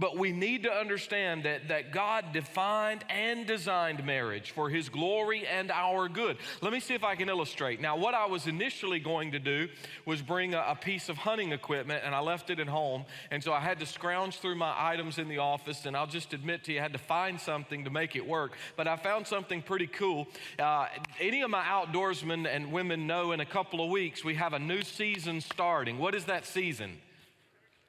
but 0.00 0.16
we 0.16 0.32
need 0.32 0.62
to 0.62 0.72
understand 0.72 1.44
that, 1.44 1.68
that 1.68 1.92
God 1.92 2.32
defined 2.32 3.04
and 3.10 3.46
designed 3.46 4.04
marriage 4.04 4.52
for 4.52 4.70
His 4.70 4.88
glory 4.88 5.46
and 5.46 5.70
our 5.70 6.08
good. 6.08 6.38
Let 6.62 6.72
me 6.72 6.80
see 6.80 6.94
if 6.94 7.04
I 7.04 7.14
can 7.16 7.28
illustrate. 7.28 7.82
Now, 7.82 7.98
what 7.98 8.14
I 8.14 8.26
was 8.26 8.46
initially 8.46 8.98
going 8.98 9.32
to 9.32 9.38
do 9.38 9.68
was 10.06 10.22
bring 10.22 10.54
a, 10.54 10.64
a 10.68 10.74
piece 10.74 11.10
of 11.10 11.18
hunting 11.18 11.52
equipment, 11.52 12.02
and 12.04 12.14
I 12.14 12.20
left 12.20 12.48
it 12.48 12.58
at 12.58 12.66
home. 12.66 13.04
And 13.30 13.44
so 13.44 13.52
I 13.52 13.60
had 13.60 13.78
to 13.80 13.86
scrounge 13.86 14.38
through 14.38 14.54
my 14.56 14.74
items 14.74 15.18
in 15.18 15.28
the 15.28 15.38
office, 15.38 15.84
and 15.84 15.94
I'll 15.94 16.06
just 16.06 16.32
admit 16.32 16.64
to 16.64 16.72
you, 16.72 16.78
I 16.78 16.82
had 16.82 16.94
to 16.94 16.98
find 16.98 17.38
something 17.38 17.84
to 17.84 17.90
make 17.90 18.16
it 18.16 18.26
work. 18.26 18.52
But 18.76 18.88
I 18.88 18.96
found 18.96 19.26
something 19.26 19.60
pretty 19.60 19.86
cool. 19.86 20.28
Uh, 20.58 20.86
any 21.20 21.42
of 21.42 21.50
my 21.50 21.62
outdoorsmen 21.62 22.46
and 22.46 22.72
women 22.72 23.06
know 23.06 23.32
in 23.32 23.40
a 23.40 23.46
couple 23.46 23.84
of 23.84 23.90
weeks 23.90 24.24
we 24.24 24.36
have 24.36 24.54
a 24.54 24.58
new 24.58 24.80
season 24.80 25.42
starting. 25.42 25.98
What 25.98 26.14
is 26.14 26.24
that 26.24 26.46
season? 26.46 26.96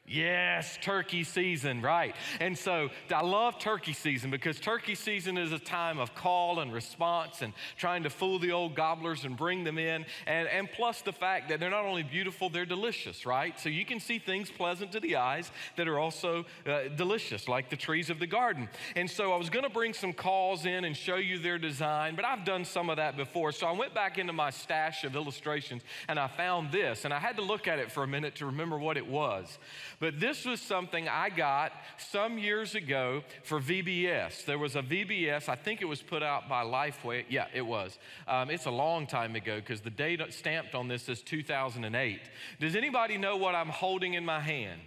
Yes, 0.07 0.77
turkey 0.81 1.23
season, 1.23 1.81
right. 1.81 2.13
And 2.41 2.57
so 2.57 2.89
I 3.13 3.21
love 3.21 3.59
turkey 3.59 3.93
season 3.93 4.29
because 4.29 4.59
turkey 4.59 4.93
season 4.93 5.37
is 5.37 5.53
a 5.53 5.59
time 5.59 5.99
of 5.99 6.13
call 6.15 6.59
and 6.59 6.73
response 6.73 7.41
and 7.41 7.53
trying 7.77 8.03
to 8.03 8.09
fool 8.09 8.37
the 8.37 8.51
old 8.51 8.75
gobblers 8.75 9.23
and 9.23 9.37
bring 9.37 9.63
them 9.63 9.77
in. 9.77 10.05
And, 10.27 10.49
and 10.49 10.69
plus 10.69 11.01
the 11.01 11.13
fact 11.13 11.47
that 11.47 11.61
they're 11.61 11.69
not 11.69 11.85
only 11.85 12.03
beautiful, 12.03 12.49
they're 12.49 12.65
delicious, 12.65 13.25
right? 13.25 13.57
So 13.57 13.69
you 13.69 13.85
can 13.85 14.01
see 14.01 14.19
things 14.19 14.51
pleasant 14.51 14.91
to 14.93 14.99
the 14.99 15.15
eyes 15.15 15.49
that 15.77 15.87
are 15.87 15.97
also 15.97 16.45
uh, 16.67 16.89
delicious, 16.97 17.47
like 17.47 17.69
the 17.69 17.77
trees 17.77 18.09
of 18.09 18.19
the 18.19 18.27
garden. 18.27 18.67
And 18.97 19.09
so 19.09 19.31
I 19.31 19.37
was 19.37 19.49
going 19.49 19.63
to 19.63 19.71
bring 19.71 19.93
some 19.93 20.11
calls 20.11 20.65
in 20.65 20.83
and 20.83 20.97
show 20.97 21.15
you 21.15 21.39
their 21.39 21.57
design, 21.57 22.17
but 22.17 22.25
I've 22.25 22.43
done 22.43 22.65
some 22.65 22.89
of 22.89 22.97
that 22.97 23.15
before. 23.15 23.53
So 23.53 23.65
I 23.65 23.71
went 23.71 23.93
back 23.93 24.17
into 24.17 24.33
my 24.33 24.49
stash 24.49 25.05
of 25.05 25.15
illustrations 25.15 25.83
and 26.09 26.19
I 26.19 26.27
found 26.27 26.73
this. 26.73 27.05
And 27.05 27.13
I 27.13 27.19
had 27.19 27.37
to 27.37 27.43
look 27.43 27.69
at 27.69 27.79
it 27.79 27.93
for 27.93 28.03
a 28.03 28.07
minute 28.07 28.35
to 28.35 28.47
remember 28.47 28.77
what 28.77 28.97
it 28.97 29.07
was. 29.07 29.57
But 30.01 30.19
this 30.19 30.45
was 30.45 30.59
something 30.59 31.07
I 31.07 31.29
got 31.29 31.73
some 31.97 32.39
years 32.39 32.73
ago 32.73 33.21
for 33.43 33.59
VBS. 33.59 34.45
There 34.45 34.57
was 34.57 34.75
a 34.75 34.81
VBS, 34.81 35.47
I 35.47 35.55
think 35.55 35.83
it 35.83 35.85
was 35.85 36.01
put 36.01 36.23
out 36.23 36.49
by 36.49 36.63
Lifeway. 36.63 37.25
Yeah, 37.29 37.45
it 37.53 37.61
was. 37.61 37.99
Um, 38.27 38.49
it's 38.49 38.65
a 38.65 38.71
long 38.71 39.05
time 39.05 39.35
ago 39.35 39.57
because 39.57 39.79
the 39.81 39.91
date 39.91 40.19
stamped 40.33 40.73
on 40.73 40.87
this 40.87 41.07
is 41.07 41.21
2008. 41.21 42.19
Does 42.59 42.75
anybody 42.75 43.19
know 43.19 43.37
what 43.37 43.53
I'm 43.53 43.69
holding 43.69 44.15
in 44.15 44.25
my 44.25 44.39
hand? 44.39 44.81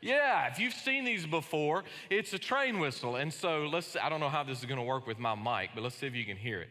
Yeah, 0.00 0.46
if 0.50 0.58
you've 0.58 0.72
seen 0.72 1.04
these 1.04 1.26
before, 1.26 1.84
it's 2.08 2.32
a 2.32 2.38
train 2.38 2.78
whistle. 2.78 3.16
And 3.16 3.30
so 3.30 3.68
let's, 3.70 3.94
I 3.94 4.08
don't 4.08 4.20
know 4.20 4.30
how 4.30 4.42
this 4.42 4.60
is 4.60 4.64
going 4.64 4.80
to 4.80 4.86
work 4.86 5.06
with 5.06 5.18
my 5.18 5.34
mic, 5.34 5.70
but 5.74 5.82
let's 5.82 5.96
see 5.96 6.06
if 6.06 6.14
you 6.14 6.24
can 6.24 6.38
hear 6.38 6.62
it. 6.62 6.68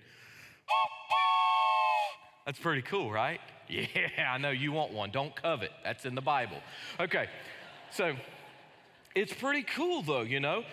That's 2.48 2.58
pretty 2.58 2.82
cool, 2.82 3.12
right? 3.12 3.41
Yeah, 3.69 4.31
I 4.31 4.38
know 4.38 4.51
you 4.51 4.71
want 4.71 4.93
one. 4.93 5.12
Don't 5.12 5.36
covet. 5.36 5.71
That's 5.83 6.05
in 6.05 6.15
the 6.15 6.21
Bible. 6.21 6.57
Okay, 7.00 7.27
so 7.91 8.15
it's 9.13 9.33
pretty 9.33 9.63
cool 9.63 10.01
though, 10.01 10.21
you 10.21 10.39
know. 10.39 10.63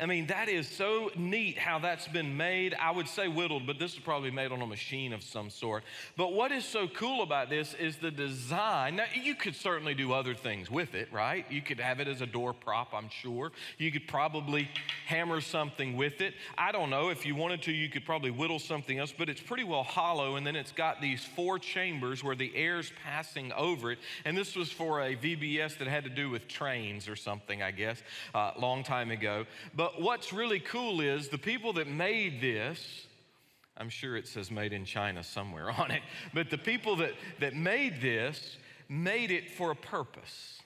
I 0.00 0.06
mean, 0.06 0.26
that 0.26 0.48
is 0.48 0.68
so 0.68 1.10
neat 1.16 1.58
how 1.58 1.78
that's 1.78 2.08
been 2.08 2.36
made. 2.36 2.74
I 2.80 2.90
would 2.90 3.08
say 3.08 3.28
whittled, 3.28 3.66
but 3.66 3.78
this 3.78 3.94
is 3.94 3.98
probably 3.98 4.30
made 4.30 4.52
on 4.52 4.62
a 4.62 4.66
machine 4.66 5.12
of 5.12 5.22
some 5.22 5.50
sort. 5.50 5.84
But 6.16 6.32
what 6.32 6.52
is 6.52 6.64
so 6.64 6.88
cool 6.88 7.22
about 7.22 7.50
this 7.50 7.74
is 7.74 7.96
the 7.96 8.10
design. 8.10 8.96
Now, 8.96 9.04
you 9.14 9.34
could 9.34 9.54
certainly 9.54 9.94
do 9.94 10.12
other 10.12 10.34
things 10.34 10.70
with 10.70 10.94
it, 10.94 11.12
right? 11.12 11.44
You 11.50 11.62
could 11.62 11.80
have 11.80 12.00
it 12.00 12.08
as 12.08 12.20
a 12.20 12.26
door 12.26 12.52
prop, 12.52 12.94
I'm 12.94 13.08
sure. 13.08 13.52
You 13.78 13.90
could 13.92 14.08
probably 14.08 14.68
hammer 15.06 15.40
something 15.40 15.96
with 15.96 16.20
it. 16.20 16.34
I 16.56 16.72
don't 16.72 16.90
know. 16.90 17.10
If 17.10 17.26
you 17.26 17.34
wanted 17.34 17.62
to, 17.62 17.72
you 17.72 17.88
could 17.88 18.04
probably 18.04 18.30
whittle 18.30 18.58
something 18.58 18.98
else, 18.98 19.12
but 19.16 19.28
it's 19.28 19.40
pretty 19.40 19.64
well 19.64 19.82
hollow. 19.82 20.36
And 20.36 20.46
then 20.46 20.56
it's 20.56 20.72
got 20.72 21.00
these 21.00 21.24
four 21.24 21.58
chambers 21.58 22.22
where 22.22 22.36
the 22.36 22.54
air's 22.54 22.92
passing 23.04 23.52
over 23.52 23.92
it. 23.92 23.98
And 24.24 24.36
this 24.36 24.56
was 24.56 24.70
for 24.70 25.02
a 25.02 25.16
VBS 25.16 25.78
that 25.78 25.88
had 25.88 26.04
to 26.04 26.10
do 26.10 26.30
with 26.30 26.48
trains 26.48 27.08
or 27.08 27.16
something, 27.16 27.62
I 27.62 27.70
guess, 27.70 28.02
a 28.34 28.38
uh, 28.38 28.54
long 28.58 28.82
time 28.84 29.10
ago. 29.10 29.46
But 29.74 29.81
what's 29.98 30.32
really 30.32 30.60
cool 30.60 31.00
is 31.00 31.28
the 31.28 31.38
people 31.38 31.72
that 31.74 31.88
made 31.88 32.40
this, 32.40 33.06
I'm 33.76 33.88
sure 33.88 34.16
it 34.16 34.26
says 34.26 34.50
made 34.50 34.72
in 34.72 34.84
China 34.84 35.22
somewhere 35.22 35.70
on 35.78 35.90
it, 35.90 36.02
but 36.34 36.50
the 36.50 36.58
people 36.58 36.96
that, 36.96 37.12
that 37.40 37.54
made 37.54 38.00
this 38.00 38.56
made 38.88 39.30
it 39.30 39.50
for 39.50 39.70
a 39.70 39.76
purpose. 39.76 40.61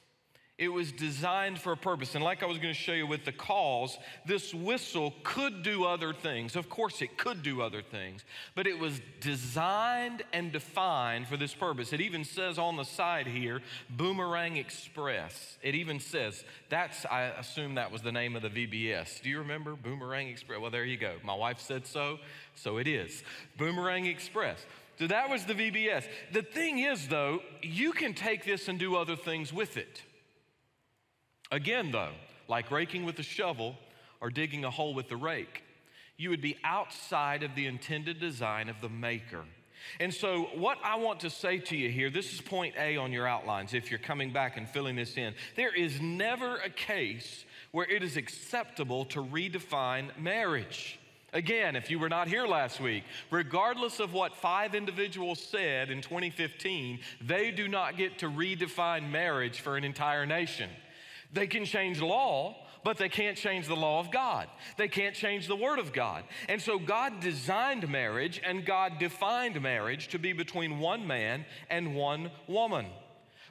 It 0.58 0.68
was 0.68 0.90
designed 0.90 1.58
for 1.58 1.72
a 1.72 1.76
purpose. 1.76 2.14
And 2.14 2.24
like 2.24 2.42
I 2.42 2.46
was 2.46 2.56
going 2.56 2.72
to 2.72 2.80
show 2.80 2.94
you 2.94 3.06
with 3.06 3.26
the 3.26 3.32
calls, 3.32 3.98
this 4.24 4.54
whistle 4.54 5.12
could 5.22 5.62
do 5.62 5.84
other 5.84 6.14
things. 6.14 6.56
Of 6.56 6.70
course, 6.70 7.02
it 7.02 7.18
could 7.18 7.42
do 7.42 7.60
other 7.60 7.82
things, 7.82 8.24
but 8.54 8.66
it 8.66 8.78
was 8.78 9.02
designed 9.20 10.22
and 10.32 10.50
defined 10.50 11.28
for 11.28 11.36
this 11.36 11.52
purpose. 11.52 11.92
It 11.92 12.00
even 12.00 12.24
says 12.24 12.56
on 12.56 12.78
the 12.78 12.84
side 12.84 13.26
here, 13.26 13.60
Boomerang 13.90 14.56
Express. 14.56 15.58
It 15.60 15.74
even 15.74 16.00
says, 16.00 16.42
that's, 16.70 17.04
I 17.04 17.24
assume 17.24 17.74
that 17.74 17.92
was 17.92 18.00
the 18.00 18.12
name 18.12 18.34
of 18.34 18.40
the 18.40 18.48
VBS. 18.48 19.20
Do 19.20 19.28
you 19.28 19.40
remember 19.40 19.76
Boomerang 19.76 20.28
Express? 20.28 20.58
Well, 20.58 20.70
there 20.70 20.86
you 20.86 20.96
go. 20.96 21.16
My 21.22 21.34
wife 21.34 21.60
said 21.60 21.86
so, 21.86 22.18
so 22.54 22.78
it 22.78 22.88
is. 22.88 23.22
Boomerang 23.58 24.06
Express. 24.06 24.64
So 24.98 25.06
that 25.06 25.28
was 25.28 25.44
the 25.44 25.52
VBS. 25.52 26.06
The 26.32 26.40
thing 26.40 26.78
is, 26.78 27.08
though, 27.08 27.40
you 27.60 27.92
can 27.92 28.14
take 28.14 28.46
this 28.46 28.68
and 28.68 28.78
do 28.78 28.96
other 28.96 29.16
things 29.16 29.52
with 29.52 29.76
it. 29.76 30.00
Again, 31.50 31.90
though, 31.92 32.12
like 32.48 32.70
raking 32.70 33.04
with 33.04 33.18
a 33.18 33.22
shovel 33.22 33.76
or 34.20 34.30
digging 34.30 34.64
a 34.64 34.70
hole 34.70 34.94
with 34.94 35.08
the 35.08 35.16
rake, 35.16 35.62
you 36.16 36.30
would 36.30 36.40
be 36.40 36.56
outside 36.64 37.42
of 37.42 37.54
the 37.54 37.66
intended 37.66 38.20
design 38.20 38.68
of 38.68 38.80
the 38.80 38.88
maker. 38.88 39.44
And 40.00 40.12
so, 40.12 40.48
what 40.54 40.78
I 40.82 40.96
want 40.96 41.20
to 41.20 41.30
say 41.30 41.58
to 41.58 41.76
you 41.76 41.90
here, 41.90 42.10
this 42.10 42.32
is 42.32 42.40
point 42.40 42.74
A 42.78 42.96
on 42.96 43.12
your 43.12 43.26
outlines 43.26 43.74
if 43.74 43.90
you're 43.90 44.00
coming 44.00 44.32
back 44.32 44.56
and 44.56 44.68
filling 44.68 44.96
this 44.96 45.16
in. 45.16 45.34
There 45.54 45.74
is 45.74 46.00
never 46.00 46.56
a 46.56 46.70
case 46.70 47.44
where 47.70 47.86
it 47.86 48.02
is 48.02 48.16
acceptable 48.16 49.04
to 49.06 49.22
redefine 49.22 50.16
marriage. 50.18 50.98
Again, 51.32 51.76
if 51.76 51.90
you 51.90 51.98
were 51.98 52.08
not 52.08 52.28
here 52.28 52.46
last 52.46 52.80
week, 52.80 53.04
regardless 53.30 54.00
of 54.00 54.12
what 54.14 54.34
five 54.34 54.74
individuals 54.74 55.40
said 55.40 55.90
in 55.90 56.00
2015, 56.00 57.00
they 57.20 57.50
do 57.50 57.68
not 57.68 57.96
get 57.96 58.18
to 58.20 58.30
redefine 58.30 59.10
marriage 59.10 59.60
for 59.60 59.76
an 59.76 59.84
entire 59.84 60.24
nation. 60.24 60.70
They 61.32 61.46
can 61.46 61.64
change 61.64 62.00
law, 62.00 62.56
but 62.84 62.98
they 62.98 63.08
can't 63.08 63.36
change 63.36 63.66
the 63.66 63.76
law 63.76 64.00
of 64.00 64.10
God. 64.10 64.48
They 64.76 64.88
can't 64.88 65.14
change 65.14 65.48
the 65.48 65.56
Word 65.56 65.78
of 65.78 65.92
God. 65.92 66.24
And 66.48 66.62
so 66.62 66.78
God 66.78 67.20
designed 67.20 67.88
marriage 67.88 68.40
and 68.44 68.64
God 68.64 68.98
defined 68.98 69.60
marriage 69.60 70.08
to 70.08 70.18
be 70.18 70.32
between 70.32 70.78
one 70.78 71.06
man 71.06 71.44
and 71.68 71.94
one 71.96 72.30
woman. 72.46 72.86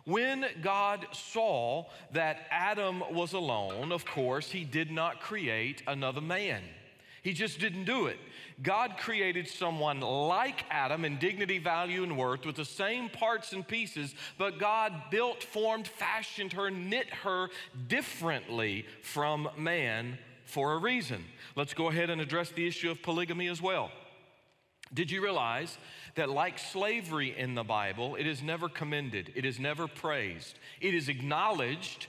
When 0.06 0.46
God 0.62 1.08
saw 1.12 1.86
that 2.14 2.48
Adam 2.52 3.04
was 3.12 3.34
alone, 3.34 3.92
of 3.92 4.06
course, 4.06 4.52
he 4.52 4.64
did 4.64 4.92
not 4.92 5.20
create 5.20 5.82
another 5.88 6.22
man. 6.22 6.62
He 7.26 7.34
just 7.34 7.60
didn't 7.60 7.86
do 7.86 8.06
it. 8.06 8.20
God 8.62 8.98
created 9.00 9.48
someone 9.48 10.00
like 10.00 10.64
Adam 10.70 11.04
in 11.04 11.18
dignity, 11.18 11.58
value, 11.58 12.04
and 12.04 12.20
worth 12.20 12.46
with 12.46 12.56
the 12.56 12.64
same 12.64 13.10
parts 13.10 13.52
and 13.52 13.68
pieces, 13.68 14.14
but 14.38 14.60
God 14.60 14.94
built, 15.10 15.42
formed, 15.42 15.88
fashioned 15.88 16.54
her, 16.54 16.70
knit 16.70 17.10
her 17.24 17.50
differently 17.88 18.86
from 19.02 19.50
man 19.58 20.20
for 20.46 20.74
a 20.74 20.78
reason. 20.78 21.26
Let's 21.56 21.74
go 21.74 21.90
ahead 21.90 22.12
and 22.12 22.22
address 22.22 22.52
the 22.52 22.68
issue 22.68 22.92
of 22.92 23.02
polygamy 23.02 23.48
as 23.48 23.60
well. 23.60 23.90
Did 24.94 25.10
you 25.10 25.24
realize 25.24 25.80
that, 26.14 26.30
like 26.30 26.60
slavery 26.60 27.36
in 27.36 27.56
the 27.56 27.64
Bible, 27.64 28.18
it 28.18 28.28
is 28.28 28.44
never 28.44 28.70
commended, 28.70 29.32
it 29.34 29.46
is 29.46 29.60
never 29.60 29.88
praised, 29.88 30.60
it 30.80 30.94
is 30.94 31.10
acknowledged, 31.10 32.06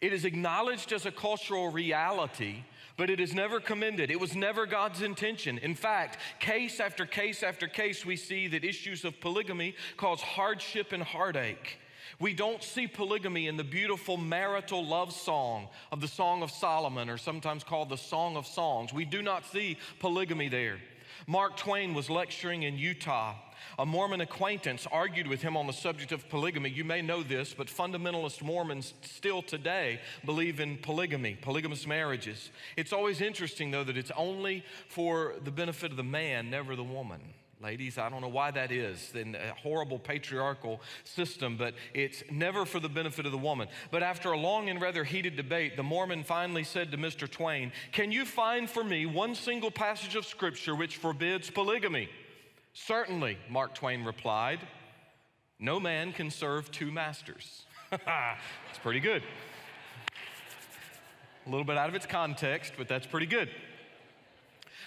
it 0.00 0.12
is 0.12 0.24
acknowledged 0.24 0.92
as 0.92 1.06
a 1.06 1.12
cultural 1.12 1.70
reality 1.70 2.64
but 2.96 3.10
it 3.10 3.20
is 3.20 3.34
never 3.34 3.60
commended. 3.60 4.10
It 4.10 4.20
was 4.20 4.34
never 4.34 4.66
God's 4.66 5.02
intention. 5.02 5.58
In 5.58 5.74
fact, 5.74 6.18
case 6.40 6.80
after 6.80 7.06
case 7.06 7.42
after 7.42 7.66
case, 7.66 8.06
we 8.06 8.16
see 8.16 8.48
that 8.48 8.64
issues 8.64 9.04
of 9.04 9.20
polygamy 9.20 9.74
cause 9.96 10.20
hardship 10.20 10.92
and 10.92 11.02
heartache. 11.02 11.78
We 12.18 12.32
don't 12.32 12.62
see 12.62 12.86
polygamy 12.86 13.46
in 13.46 13.56
the 13.56 13.64
beautiful 13.64 14.16
marital 14.16 14.86
love 14.86 15.12
song 15.12 15.68
of 15.92 16.00
the 16.00 16.08
Song 16.08 16.42
of 16.42 16.50
Solomon, 16.50 17.10
or 17.10 17.18
sometimes 17.18 17.62
called 17.62 17.90
the 17.90 17.96
Song 17.96 18.36
of 18.36 18.46
Songs. 18.46 18.92
We 18.92 19.04
do 19.04 19.20
not 19.20 19.44
see 19.46 19.76
polygamy 19.98 20.48
there. 20.48 20.78
Mark 21.26 21.56
Twain 21.56 21.94
was 21.94 22.08
lecturing 22.08 22.62
in 22.62 22.78
Utah 22.78 23.34
a 23.78 23.86
Mormon 23.86 24.20
acquaintance 24.20 24.86
argued 24.90 25.26
with 25.26 25.42
him 25.42 25.56
on 25.56 25.66
the 25.66 25.72
subject 25.72 26.12
of 26.12 26.28
polygamy. 26.28 26.70
You 26.70 26.84
may 26.84 27.02
know 27.02 27.22
this, 27.22 27.52
but 27.52 27.66
fundamentalist 27.66 28.42
Mormons 28.42 28.94
still 29.02 29.42
today 29.42 30.00
believe 30.24 30.60
in 30.60 30.78
polygamy, 30.78 31.36
polygamous 31.40 31.86
marriages. 31.86 32.50
It's 32.76 32.92
always 32.92 33.20
interesting, 33.20 33.70
though, 33.70 33.84
that 33.84 33.96
it's 33.96 34.12
only 34.16 34.64
for 34.88 35.34
the 35.44 35.50
benefit 35.50 35.90
of 35.90 35.96
the 35.96 36.04
man, 36.04 36.50
never 36.50 36.74
the 36.74 36.84
woman. 36.84 37.20
Ladies, 37.62 37.96
I 37.96 38.10
don't 38.10 38.20
know 38.20 38.28
why 38.28 38.50
that 38.50 38.70
is 38.70 39.12
in 39.14 39.34
a 39.34 39.54
horrible 39.54 39.98
patriarchal 39.98 40.82
system, 41.04 41.56
but 41.56 41.74
it's 41.94 42.22
never 42.30 42.66
for 42.66 42.80
the 42.80 42.88
benefit 42.88 43.24
of 43.24 43.32
the 43.32 43.38
woman. 43.38 43.68
But 43.90 44.02
after 44.02 44.32
a 44.32 44.38
long 44.38 44.68
and 44.68 44.80
rather 44.80 45.04
heated 45.04 45.36
debate, 45.36 45.76
the 45.76 45.82
Mormon 45.82 46.22
finally 46.22 46.64
said 46.64 46.90
to 46.90 46.98
Mr. 46.98 47.30
Twain, 47.30 47.72
Can 47.92 48.12
you 48.12 48.26
find 48.26 48.68
for 48.68 48.84
me 48.84 49.06
one 49.06 49.34
single 49.34 49.70
passage 49.70 50.16
of 50.16 50.26
scripture 50.26 50.74
which 50.74 50.98
forbids 50.98 51.48
polygamy? 51.48 52.10
Certainly, 52.74 53.38
Mark 53.48 53.74
Twain 53.74 54.04
replied, 54.04 54.60
no 55.58 55.80
man 55.80 56.12
can 56.12 56.30
serve 56.30 56.70
two 56.70 56.92
masters. 56.92 57.64
it's 57.92 58.78
pretty 58.82 59.00
good. 59.00 59.22
A 61.46 61.50
little 61.50 61.64
bit 61.64 61.78
out 61.78 61.88
of 61.88 61.94
its 61.94 62.04
context, 62.04 62.74
but 62.76 62.88
that's 62.88 63.06
pretty 63.06 63.26
good. 63.26 63.48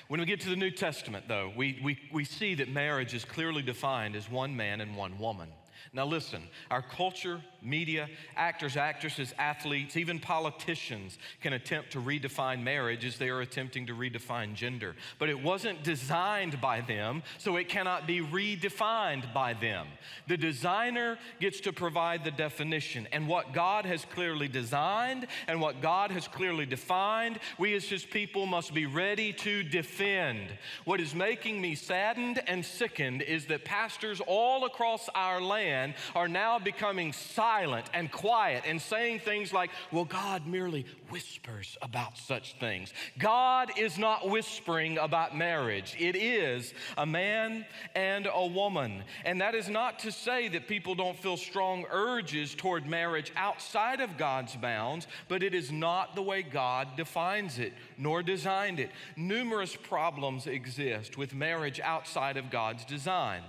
When 0.09 0.19
we 0.19 0.25
get 0.25 0.41
to 0.41 0.49
the 0.49 0.55
New 0.55 0.71
Testament, 0.71 1.25
though, 1.27 1.53
we, 1.55 1.79
we, 1.83 1.99
we 2.11 2.25
see 2.25 2.55
that 2.55 2.67
marriage 2.67 3.13
is 3.13 3.23
clearly 3.23 3.61
defined 3.61 4.15
as 4.15 4.27
one 4.27 4.55
man 4.57 4.81
and 4.81 4.97
one 4.97 5.19
woman. 5.19 5.49
Now, 5.91 6.05
listen, 6.05 6.43
our 6.69 6.83
culture, 6.83 7.41
media, 7.63 8.09
actors, 8.35 8.77
actresses, 8.77 9.33
athletes, 9.39 9.97
even 9.97 10.19
politicians 10.19 11.17
can 11.41 11.53
attempt 11.53 11.91
to 11.93 11.99
redefine 11.99 12.61
marriage 12.61 13.03
as 13.05 13.17
they 13.17 13.29
are 13.29 13.41
attempting 13.41 13.87
to 13.87 13.95
redefine 13.95 14.53
gender. 14.53 14.95
But 15.17 15.29
it 15.29 15.41
wasn't 15.41 15.83
designed 15.83 16.61
by 16.61 16.81
them, 16.81 17.23
so 17.39 17.55
it 17.55 17.69
cannot 17.69 18.05
be 18.05 18.21
redefined 18.21 19.33
by 19.33 19.53
them. 19.53 19.87
The 20.27 20.37
designer 20.37 21.17
gets 21.39 21.59
to 21.61 21.73
provide 21.73 22.23
the 22.23 22.31
definition. 22.31 23.07
And 23.11 23.27
what 23.27 23.51
God 23.51 23.85
has 23.85 24.05
clearly 24.05 24.47
designed 24.47 25.25
and 25.47 25.59
what 25.59 25.81
God 25.81 26.11
has 26.11 26.27
clearly 26.27 26.67
defined, 26.67 27.39
we 27.57 27.73
as 27.73 27.85
His 27.85 28.05
people 28.05 28.45
must 28.45 28.75
be 28.75 28.85
ready 28.85 29.33
to 29.33 29.63
defend. 29.63 30.49
What 30.85 31.01
is 31.01 31.15
making 31.15 31.59
me 31.59 31.73
saddened 31.73 32.43
and 32.45 32.63
sickened 32.63 33.23
is 33.23 33.47
that 33.47 33.65
pastors 33.65 34.21
all 34.27 34.65
across 34.65 35.09
our 35.15 35.41
land 35.41 35.78
are 36.15 36.27
now 36.27 36.59
becoming 36.59 37.13
silent 37.13 37.85
and 37.93 38.11
quiet 38.11 38.63
and 38.65 38.81
saying 38.81 39.19
things 39.19 39.53
like, 39.53 39.71
well, 39.91 40.05
God 40.05 40.47
merely 40.47 40.85
whispers 41.09 41.77
about 41.81 42.17
such 42.17 42.55
things. 42.59 42.93
God 43.17 43.71
is 43.77 43.97
not 43.97 44.29
whispering 44.29 44.97
about 44.97 45.35
marriage, 45.35 45.95
it 45.99 46.15
is 46.15 46.73
a 46.97 47.05
man 47.05 47.65
and 47.95 48.27
a 48.31 48.45
woman. 48.45 49.03
And 49.25 49.41
that 49.41 49.55
is 49.55 49.69
not 49.69 49.99
to 49.99 50.11
say 50.11 50.47
that 50.49 50.67
people 50.67 50.95
don't 50.95 51.17
feel 51.17 51.37
strong 51.37 51.85
urges 51.91 52.55
toward 52.55 52.85
marriage 52.87 53.31
outside 53.35 54.01
of 54.01 54.17
God's 54.17 54.55
bounds, 54.55 55.07
but 55.27 55.43
it 55.43 55.53
is 55.53 55.71
not 55.71 56.15
the 56.15 56.21
way 56.21 56.43
God 56.43 56.95
defines 56.95 57.59
it 57.59 57.73
nor 57.97 58.23
designed 58.23 58.79
it. 58.79 58.91
Numerous 59.15 59.75
problems 59.75 60.47
exist 60.47 61.17
with 61.17 61.33
marriage 61.33 61.79
outside 61.79 62.37
of 62.37 62.49
God's 62.49 62.85
design. 62.85 63.41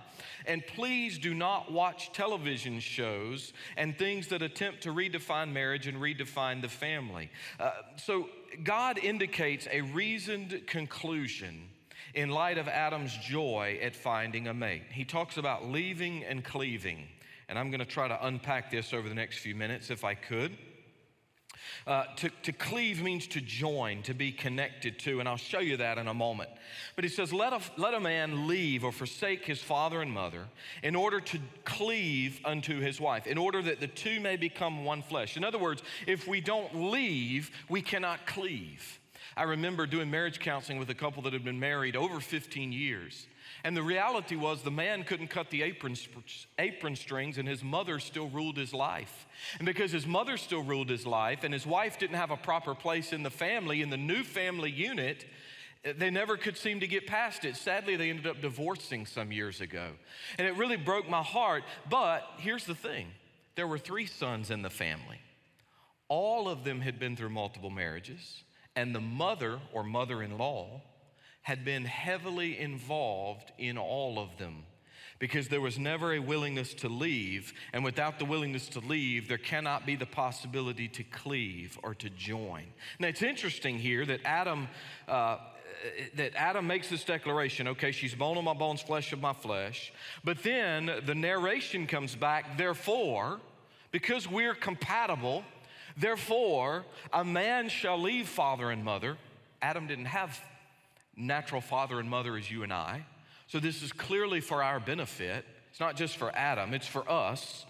And 0.46 0.66
please 0.66 1.18
do 1.18 1.34
not 1.34 1.72
watch 1.72 2.12
television 2.12 2.80
shows 2.80 3.52
and 3.76 3.96
things 3.96 4.28
that 4.28 4.42
attempt 4.42 4.82
to 4.82 4.90
redefine 4.90 5.52
marriage 5.52 5.86
and 5.86 5.98
redefine 5.98 6.62
the 6.62 6.68
family. 6.68 7.30
Uh, 7.58 7.70
so, 7.96 8.28
God 8.64 8.98
indicates 8.98 9.68
a 9.70 9.80
reasoned 9.82 10.62
conclusion 10.66 11.68
in 12.14 12.30
light 12.30 12.58
of 12.58 12.68
Adam's 12.68 13.16
joy 13.16 13.78
at 13.80 13.94
finding 13.94 14.48
a 14.48 14.54
mate. 14.54 14.82
He 14.90 15.04
talks 15.04 15.36
about 15.36 15.68
leaving 15.68 16.24
and 16.24 16.44
cleaving. 16.44 17.06
And 17.48 17.58
I'm 17.58 17.70
going 17.70 17.80
to 17.80 17.86
try 17.86 18.08
to 18.08 18.26
unpack 18.26 18.70
this 18.70 18.92
over 18.92 19.08
the 19.08 19.14
next 19.14 19.38
few 19.38 19.54
minutes 19.54 19.90
if 19.90 20.04
I 20.04 20.14
could. 20.14 20.56
Uh, 21.86 22.04
to, 22.16 22.30
to 22.42 22.52
cleave 22.52 23.02
means 23.02 23.26
to 23.26 23.40
join, 23.40 24.02
to 24.02 24.14
be 24.14 24.32
connected 24.32 24.98
to, 24.98 25.20
and 25.20 25.28
I'll 25.28 25.36
show 25.36 25.60
you 25.60 25.76
that 25.78 25.98
in 25.98 26.08
a 26.08 26.14
moment. 26.14 26.50
But 26.96 27.04
he 27.04 27.10
says, 27.10 27.32
let 27.32 27.52
a, 27.52 27.60
let 27.76 27.94
a 27.94 28.00
man 28.00 28.46
leave 28.46 28.84
or 28.84 28.92
forsake 28.92 29.44
his 29.44 29.60
father 29.60 30.02
and 30.02 30.12
mother 30.12 30.46
in 30.82 30.94
order 30.94 31.20
to 31.20 31.38
cleave 31.64 32.40
unto 32.44 32.80
his 32.80 33.00
wife, 33.00 33.26
in 33.26 33.38
order 33.38 33.62
that 33.62 33.80
the 33.80 33.86
two 33.86 34.20
may 34.20 34.36
become 34.36 34.84
one 34.84 35.02
flesh. 35.02 35.36
In 35.36 35.44
other 35.44 35.58
words, 35.58 35.82
if 36.06 36.26
we 36.26 36.40
don't 36.40 36.74
leave, 36.74 37.50
we 37.68 37.82
cannot 37.82 38.26
cleave. 38.26 38.98
I 39.36 39.44
remember 39.44 39.86
doing 39.86 40.10
marriage 40.10 40.40
counseling 40.40 40.78
with 40.78 40.90
a 40.90 40.94
couple 40.94 41.22
that 41.22 41.32
had 41.32 41.44
been 41.44 41.60
married 41.60 41.96
over 41.96 42.20
15 42.20 42.72
years. 42.72 43.26
And 43.64 43.76
the 43.76 43.82
reality 43.82 44.36
was 44.36 44.62
the 44.62 44.70
man 44.70 45.04
couldn't 45.04 45.28
cut 45.28 45.50
the 45.50 45.62
apron, 45.62 45.96
apron 46.58 46.96
strings, 46.96 47.38
and 47.38 47.46
his 47.46 47.62
mother 47.62 47.98
still 47.98 48.28
ruled 48.28 48.56
his 48.56 48.72
life. 48.72 49.26
And 49.58 49.66
because 49.66 49.92
his 49.92 50.06
mother 50.06 50.36
still 50.36 50.62
ruled 50.62 50.88
his 50.88 51.06
life, 51.06 51.44
and 51.44 51.52
his 51.52 51.66
wife 51.66 51.98
didn't 51.98 52.16
have 52.16 52.30
a 52.30 52.36
proper 52.36 52.74
place 52.74 53.12
in 53.12 53.22
the 53.22 53.30
family, 53.30 53.82
in 53.82 53.90
the 53.90 53.96
new 53.96 54.22
family 54.22 54.70
unit, 54.70 55.26
eh, 55.84 55.92
they 55.96 56.10
never 56.10 56.36
could 56.36 56.56
seem 56.56 56.80
to 56.80 56.86
get 56.86 57.06
past 57.06 57.44
it. 57.44 57.56
Sadly, 57.56 57.96
they 57.96 58.10
ended 58.10 58.26
up 58.26 58.40
divorcing 58.40 59.04
some 59.04 59.30
years 59.30 59.60
ago. 59.60 59.90
And 60.38 60.46
it 60.46 60.56
really 60.56 60.76
broke 60.76 61.08
my 61.08 61.22
heart. 61.22 61.64
But 61.88 62.24
here's 62.38 62.64
the 62.64 62.74
thing 62.74 63.08
there 63.56 63.66
were 63.66 63.78
three 63.78 64.06
sons 64.06 64.50
in 64.50 64.62
the 64.62 64.70
family, 64.70 65.20
all 66.08 66.48
of 66.48 66.64
them 66.64 66.80
had 66.80 66.98
been 66.98 67.14
through 67.14 67.30
multiple 67.30 67.70
marriages, 67.70 68.42
and 68.74 68.94
the 68.94 69.00
mother 69.00 69.60
or 69.74 69.84
mother 69.84 70.22
in 70.22 70.38
law 70.38 70.80
had 71.42 71.64
been 71.64 71.84
heavily 71.84 72.58
involved 72.58 73.50
in 73.58 73.78
all 73.78 74.18
of 74.18 74.36
them 74.38 74.64
because 75.20 75.48
there 75.48 75.60
was 75.60 75.78
never 75.78 76.14
a 76.14 76.18
willingness 76.18 76.74
to 76.74 76.88
leave. 76.88 77.52
And 77.72 77.84
without 77.84 78.18
the 78.18 78.24
willingness 78.24 78.68
to 78.70 78.80
leave, 78.80 79.28
there 79.28 79.38
cannot 79.38 79.86
be 79.86 79.94
the 79.94 80.06
possibility 80.06 80.88
to 80.88 81.04
cleave 81.04 81.78
or 81.82 81.94
to 81.96 82.10
join. 82.10 82.64
Now, 82.98 83.08
it's 83.08 83.22
interesting 83.22 83.78
here 83.78 84.04
that 84.06 84.20
Adam. 84.24 84.68
Uh, 85.06 85.38
that 86.14 86.34
Adam 86.34 86.66
makes 86.66 86.90
this 86.90 87.04
declaration, 87.04 87.68
okay, 87.68 87.90
she's 87.90 88.14
bone 88.14 88.36
of 88.36 88.44
my 88.44 88.52
bones, 88.52 88.82
flesh 88.82 89.14
of 89.14 89.20
my 89.22 89.32
flesh. 89.32 89.94
But 90.22 90.42
then 90.42 90.90
the 91.06 91.14
narration 91.14 91.86
comes 91.86 92.14
back, 92.14 92.58
therefore, 92.58 93.40
because 93.90 94.28
we're 94.28 94.54
compatible, 94.54 95.42
therefore, 95.96 96.84
a 97.14 97.24
man 97.24 97.70
shall 97.70 97.98
leave 97.98 98.28
father 98.28 98.70
and 98.70 98.84
mother. 98.84 99.16
Adam 99.62 99.86
didn't 99.86 100.06
have 100.06 100.38
natural 101.20 101.60
father 101.60 102.00
and 102.00 102.08
mother 102.08 102.36
as 102.36 102.50
you 102.50 102.62
and 102.62 102.72
I. 102.72 103.04
So 103.46 103.60
this 103.60 103.82
is 103.82 103.92
clearly 103.92 104.40
for 104.40 104.62
our 104.62 104.80
benefit. 104.80 105.44
It's 105.70 105.80
not 105.80 105.96
just 105.96 106.16
for 106.16 106.34
Adam, 106.34 106.74
it's 106.74 106.86
for 106.86 107.08
us. 107.10 107.66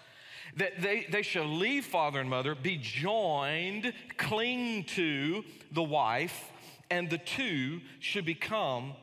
That 0.56 0.80
they, 0.80 1.06
they 1.10 1.22
shall 1.22 1.46
leave 1.46 1.84
father 1.84 2.20
and 2.20 2.28
mother, 2.28 2.54
be 2.54 2.76
joined, 2.76 3.92
cling 4.16 4.84
to 4.94 5.44
the 5.70 5.82
wife, 5.82 6.50
and 6.90 7.08
the 7.08 7.18
two 7.18 7.80
should 8.00 8.24
become 8.24 8.94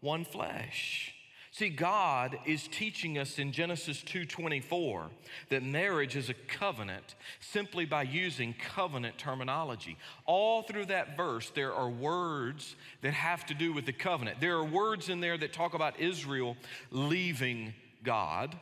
one 0.00 0.24
flesh. 0.24 1.11
See, 1.54 1.68
God 1.68 2.38
is 2.46 2.66
teaching 2.66 3.18
us 3.18 3.38
in 3.38 3.52
Genesis 3.52 4.02
2:24 4.02 5.10
that 5.50 5.62
marriage 5.62 6.16
is 6.16 6.30
a 6.30 6.34
covenant 6.34 7.14
simply 7.40 7.84
by 7.84 8.04
using 8.04 8.54
covenant 8.54 9.18
terminology. 9.18 9.98
All 10.24 10.62
through 10.62 10.86
that 10.86 11.14
verse 11.14 11.50
there 11.50 11.74
are 11.74 11.90
words 11.90 12.74
that 13.02 13.12
have 13.12 13.44
to 13.46 13.54
do 13.54 13.74
with 13.74 13.84
the 13.84 13.92
covenant. 13.92 14.40
There 14.40 14.56
are 14.56 14.64
words 14.64 15.10
in 15.10 15.20
there 15.20 15.36
that 15.36 15.52
talk 15.52 15.74
about 15.74 16.00
Israel 16.00 16.56
leaving 16.90 17.74
God 18.02 18.58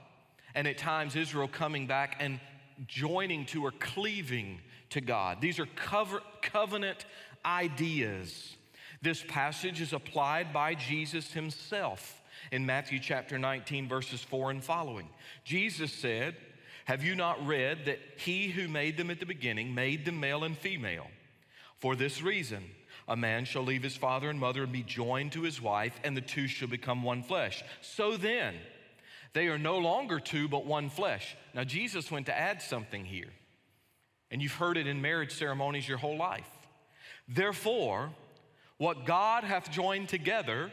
and 0.57 0.67
at 0.67 0.77
times 0.77 1.15
Israel 1.15 1.47
coming 1.47 1.87
back 1.87 2.17
and 2.19 2.41
joining 2.89 3.47
to 3.47 3.65
or 3.65 3.71
cleaving 3.71 4.61
to 4.89 5.01
God. 5.01 5.41
These 5.41 5.61
are 5.61 5.67
cover, 5.77 6.23
covenant 6.43 7.05
ideas. 7.45 8.57
This 9.01 9.23
passage 9.23 9.81
is 9.81 9.93
applied 9.93 10.53
by 10.53 10.75
Jesus 10.75 11.33
himself 11.33 12.20
in 12.53 12.67
Matthew 12.67 12.99
chapter 12.99 13.39
19, 13.39 13.89
verses 13.89 14.23
4 14.23 14.51
and 14.51 14.65
following. 14.65 15.09
Jesus 15.45 15.93
said, 15.93 16.37
Have 16.85 17.05
you 17.05 17.15
not 17.15 17.45
read 17.47 17.87
that 17.87 18.01
he 18.17 18.49
who 18.49 18.69
made 18.69 18.97
them 18.97 19.11
at 19.11 19.21
the 19.21 19.27
beginning 19.27 19.75
made 19.75 20.05
them 20.05 20.21
male 20.21 20.45
and 20.45 20.57
female? 20.57 21.07
For 21.79 21.97
this 21.97 22.23
reason, 22.23 22.65
a 23.09 23.17
man 23.17 23.45
shall 23.45 23.63
leave 23.63 23.83
his 23.83 23.97
father 23.97 24.31
and 24.31 24.39
mother 24.39 24.63
and 24.63 24.73
be 24.73 24.83
joined 24.83 25.33
to 25.33 25.43
his 25.43 25.61
wife, 25.61 25.99
and 26.05 26.17
the 26.17 26.21
two 26.21 26.47
shall 26.47 26.69
become 26.69 27.03
one 27.03 27.23
flesh. 27.23 27.65
So 27.81 28.17
then, 28.17 28.55
they 29.33 29.49
are 29.49 29.59
no 29.59 29.79
longer 29.79 30.21
two, 30.21 30.49
but 30.49 30.67
one 30.67 30.91
flesh. 30.91 31.37
Now, 31.55 31.65
Jesus 31.65 32.11
went 32.11 32.27
to 32.27 32.39
add 32.39 32.63
something 32.63 33.05
here, 33.05 33.33
and 34.31 34.43
you've 34.43 34.55
heard 34.55 34.77
it 34.77 34.87
in 34.87 35.01
marriage 35.01 35.33
ceremonies 35.33 35.89
your 35.89 35.99
whole 35.99 36.17
life. 36.17 36.49
Therefore, 37.29 38.11
what 38.79 39.07
God 39.07 39.45
hath 39.45 39.71
joined 39.71 40.09
together, 40.09 40.71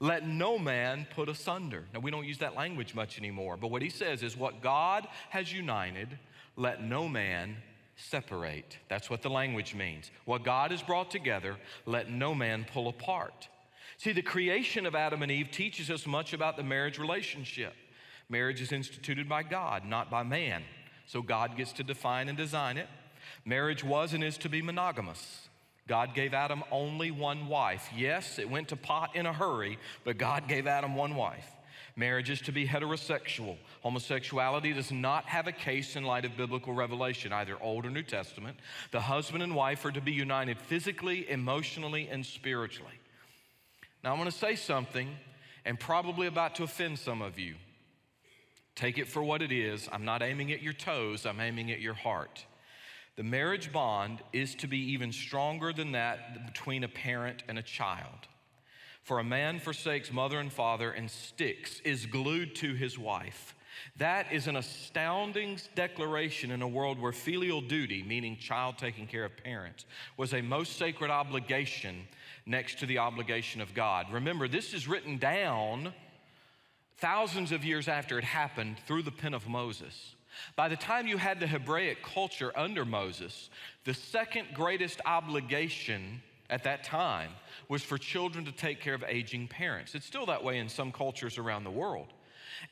let 0.00 0.26
no 0.26 0.58
man 0.58 1.06
put 1.14 1.28
asunder. 1.28 1.84
Now, 1.92 2.00
we 2.00 2.10
don't 2.10 2.26
use 2.26 2.38
that 2.38 2.56
language 2.56 2.94
much 2.94 3.18
anymore, 3.18 3.58
but 3.58 3.70
what 3.70 3.82
he 3.82 3.90
says 3.90 4.22
is 4.22 4.36
what 4.36 4.62
God 4.62 5.06
has 5.28 5.52
united, 5.52 6.18
let 6.56 6.82
no 6.82 7.06
man 7.06 7.56
separate. 7.96 8.78
That's 8.88 9.10
what 9.10 9.20
the 9.20 9.28
language 9.28 9.74
means. 9.74 10.10
What 10.24 10.42
God 10.42 10.70
has 10.70 10.82
brought 10.82 11.10
together, 11.10 11.56
let 11.84 12.10
no 12.10 12.34
man 12.34 12.66
pull 12.72 12.88
apart. 12.88 13.48
See, 13.98 14.12
the 14.12 14.22
creation 14.22 14.86
of 14.86 14.94
Adam 14.94 15.22
and 15.22 15.30
Eve 15.30 15.50
teaches 15.50 15.90
us 15.90 16.06
much 16.06 16.32
about 16.32 16.56
the 16.56 16.62
marriage 16.62 16.98
relationship. 16.98 17.74
Marriage 18.30 18.62
is 18.62 18.72
instituted 18.72 19.28
by 19.28 19.42
God, 19.42 19.84
not 19.84 20.10
by 20.10 20.22
man. 20.22 20.62
So 21.06 21.20
God 21.20 21.58
gets 21.58 21.72
to 21.72 21.84
define 21.84 22.28
and 22.28 22.38
design 22.38 22.78
it. 22.78 22.88
Marriage 23.44 23.84
was 23.84 24.14
and 24.14 24.24
is 24.24 24.38
to 24.38 24.48
be 24.48 24.62
monogamous. 24.62 25.49
God 25.88 26.14
gave 26.14 26.34
Adam 26.34 26.62
only 26.70 27.10
one 27.10 27.48
wife. 27.48 27.88
Yes, 27.96 28.38
it 28.38 28.48
went 28.48 28.68
to 28.68 28.76
pot 28.76 29.16
in 29.16 29.26
a 29.26 29.32
hurry, 29.32 29.78
but 30.04 30.18
God 30.18 30.46
gave 30.46 30.66
Adam 30.66 30.94
one 30.94 31.16
wife. 31.16 31.46
Marriage 31.96 32.30
is 32.30 32.40
to 32.42 32.52
be 32.52 32.66
heterosexual. 32.66 33.56
Homosexuality 33.82 34.72
does 34.72 34.92
not 34.92 35.24
have 35.24 35.46
a 35.46 35.52
case 35.52 35.96
in 35.96 36.04
light 36.04 36.24
of 36.24 36.36
biblical 36.36 36.72
revelation, 36.72 37.32
either 37.32 37.56
Old 37.60 37.84
or 37.84 37.90
New 37.90 38.02
Testament. 38.02 38.56
The 38.90 39.00
husband 39.00 39.42
and 39.42 39.54
wife 39.54 39.84
are 39.84 39.92
to 39.92 40.00
be 40.00 40.12
united 40.12 40.58
physically, 40.58 41.28
emotionally, 41.28 42.08
and 42.08 42.24
spiritually. 42.24 42.98
Now, 44.02 44.12
I'm 44.12 44.18
going 44.18 44.30
to 44.30 44.36
say 44.36 44.54
something 44.54 45.08
and 45.64 45.78
probably 45.78 46.26
about 46.26 46.54
to 46.56 46.62
offend 46.62 46.98
some 46.98 47.20
of 47.20 47.38
you. 47.38 47.56
Take 48.74 48.96
it 48.96 49.08
for 49.08 49.22
what 49.22 49.42
it 49.42 49.52
is. 49.52 49.88
I'm 49.92 50.04
not 50.04 50.22
aiming 50.22 50.52
at 50.52 50.62
your 50.62 50.72
toes, 50.72 51.26
I'm 51.26 51.40
aiming 51.40 51.70
at 51.70 51.80
your 51.80 51.94
heart. 51.94 52.46
The 53.16 53.22
marriage 53.22 53.72
bond 53.72 54.22
is 54.32 54.54
to 54.56 54.66
be 54.66 54.92
even 54.92 55.12
stronger 55.12 55.72
than 55.72 55.92
that 55.92 56.46
between 56.46 56.84
a 56.84 56.88
parent 56.88 57.42
and 57.48 57.58
a 57.58 57.62
child. 57.62 58.28
For 59.02 59.18
a 59.18 59.24
man 59.24 59.58
forsakes 59.58 60.12
mother 60.12 60.38
and 60.38 60.52
father 60.52 60.90
and 60.90 61.10
sticks, 61.10 61.80
is 61.80 62.06
glued 62.06 62.54
to 62.56 62.74
his 62.74 62.98
wife. 62.98 63.54
That 63.96 64.32
is 64.32 64.46
an 64.46 64.56
astounding 64.56 65.58
declaration 65.74 66.50
in 66.50 66.62
a 66.62 66.68
world 66.68 67.00
where 67.00 67.12
filial 67.12 67.60
duty, 67.60 68.02
meaning 68.02 68.36
child 68.36 68.78
taking 68.78 69.06
care 69.06 69.24
of 69.24 69.36
parents, 69.36 69.86
was 70.16 70.34
a 70.34 70.42
most 70.42 70.76
sacred 70.76 71.10
obligation 71.10 72.06
next 72.46 72.78
to 72.80 72.86
the 72.86 72.98
obligation 72.98 73.60
of 73.60 73.74
God. 73.74 74.06
Remember, 74.12 74.48
this 74.48 74.74
is 74.74 74.88
written 74.88 75.18
down 75.18 75.94
thousands 76.98 77.52
of 77.52 77.64
years 77.64 77.88
after 77.88 78.18
it 78.18 78.24
happened 78.24 78.76
through 78.86 79.02
the 79.02 79.10
pen 79.10 79.34
of 79.34 79.48
Moses. 79.48 80.14
By 80.56 80.68
the 80.68 80.76
time 80.76 81.06
you 81.06 81.16
had 81.16 81.40
the 81.40 81.46
Hebraic 81.46 82.02
culture 82.02 82.52
under 82.56 82.84
Moses, 82.84 83.50
the 83.84 83.94
second 83.94 84.48
greatest 84.54 85.00
obligation 85.04 86.22
at 86.48 86.64
that 86.64 86.84
time 86.84 87.30
was 87.68 87.82
for 87.82 87.96
children 87.98 88.44
to 88.44 88.52
take 88.52 88.80
care 88.80 88.94
of 88.94 89.04
aging 89.06 89.48
parents. 89.48 89.94
It's 89.94 90.06
still 90.06 90.26
that 90.26 90.42
way 90.42 90.58
in 90.58 90.68
some 90.68 90.92
cultures 90.92 91.38
around 91.38 91.64
the 91.64 91.70
world. 91.70 92.08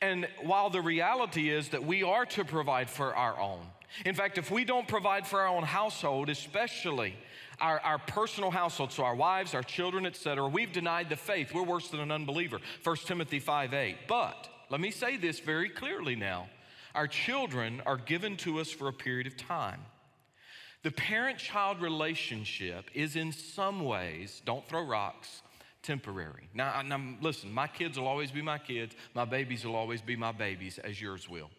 And 0.01 0.29
while 0.43 0.71
the 0.71 0.83
reality 0.83 1.51
is 1.51 1.69
that 1.71 1.85
we 1.85 2.03
are 2.03 2.27
to 2.27 2.45
provide 2.45 2.91
for 2.91 3.15
our 3.15 3.39
own, 3.39 3.61
in 4.05 4.15
fact, 4.15 4.39
if 4.39 4.51
we 4.51 4.65
don't 4.65 4.87
provide 4.87 5.27
for 5.27 5.41
our 5.41 5.49
own 5.49 5.63
household, 5.63 6.29
especially 6.29 7.15
our, 7.61 7.81
our 7.81 7.99
personal 7.99 8.51
household, 8.51 8.93
so 8.93 9.03
our 9.05 9.15
wives, 9.15 9.55
our 9.55 9.63
children, 9.63 10.07
etc., 10.07 10.47
we've 10.47 10.73
denied 10.73 11.09
the 11.09 11.17
faith. 11.17 11.55
We're 11.55 11.63
worse 11.63 11.89
than 11.89 12.01
an 12.01 12.13
unbeliever. 12.13 12.59
1 12.85 12.97
Timothy 13.07 13.41
5 13.41 13.75
8. 13.75 13.97
But 14.07 14.49
let 14.69 14.81
me 14.81 14.91
say 14.91 15.17
this 15.17 15.41
very 15.41 15.69
clearly 15.69 16.17
now. 16.17 16.49
Our 16.99 17.07
children 17.07 17.81
are 17.87 17.97
given 17.97 18.37
to 18.39 18.59
us 18.59 18.73
for 18.73 18.89
a 18.89 18.93
period 18.93 19.29
of 19.29 19.37
time. 19.37 19.83
The 20.83 20.91
parent 20.91 21.39
child 21.39 21.81
relationship 21.81 22.87
is, 22.93 23.15
in 23.15 23.31
some 23.31 23.85
ways, 23.85 24.43
don't 24.45 24.67
throw 24.69 24.83
rocks, 24.83 25.43
temporary. 25.85 26.49
Now, 26.55 26.83
now, 26.83 27.01
listen, 27.21 27.53
my 27.53 27.69
kids 27.69 28.01
will 28.01 28.09
always 28.09 28.33
be 28.33 28.43
my 28.43 28.59
kids, 28.59 28.97
my 29.15 29.25
babies 29.25 29.65
will 29.65 29.77
always 29.77 30.03
be 30.03 30.17
my 30.17 30.33
babies, 30.33 30.79
as 30.79 31.01
yours 31.01 31.29
will. 31.29 31.51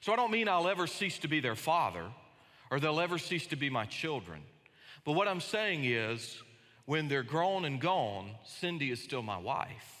So 0.00 0.14
I 0.14 0.16
don't 0.16 0.30
mean 0.30 0.48
I'll 0.48 0.66
ever 0.66 0.86
cease 0.86 1.18
to 1.18 1.28
be 1.28 1.40
their 1.40 1.56
father 1.56 2.06
or 2.70 2.80
they'll 2.80 2.98
ever 2.98 3.18
cease 3.18 3.46
to 3.48 3.56
be 3.56 3.68
my 3.68 3.84
children. 3.84 4.40
But 5.04 5.12
what 5.12 5.28
I'm 5.28 5.42
saying 5.42 5.84
is, 5.84 6.42
when 6.86 7.08
they're 7.08 7.22
grown 7.22 7.66
and 7.66 7.82
gone, 7.82 8.30
Cindy 8.46 8.90
is 8.92 9.02
still 9.02 9.22
my 9.22 9.36
wife. 9.36 9.95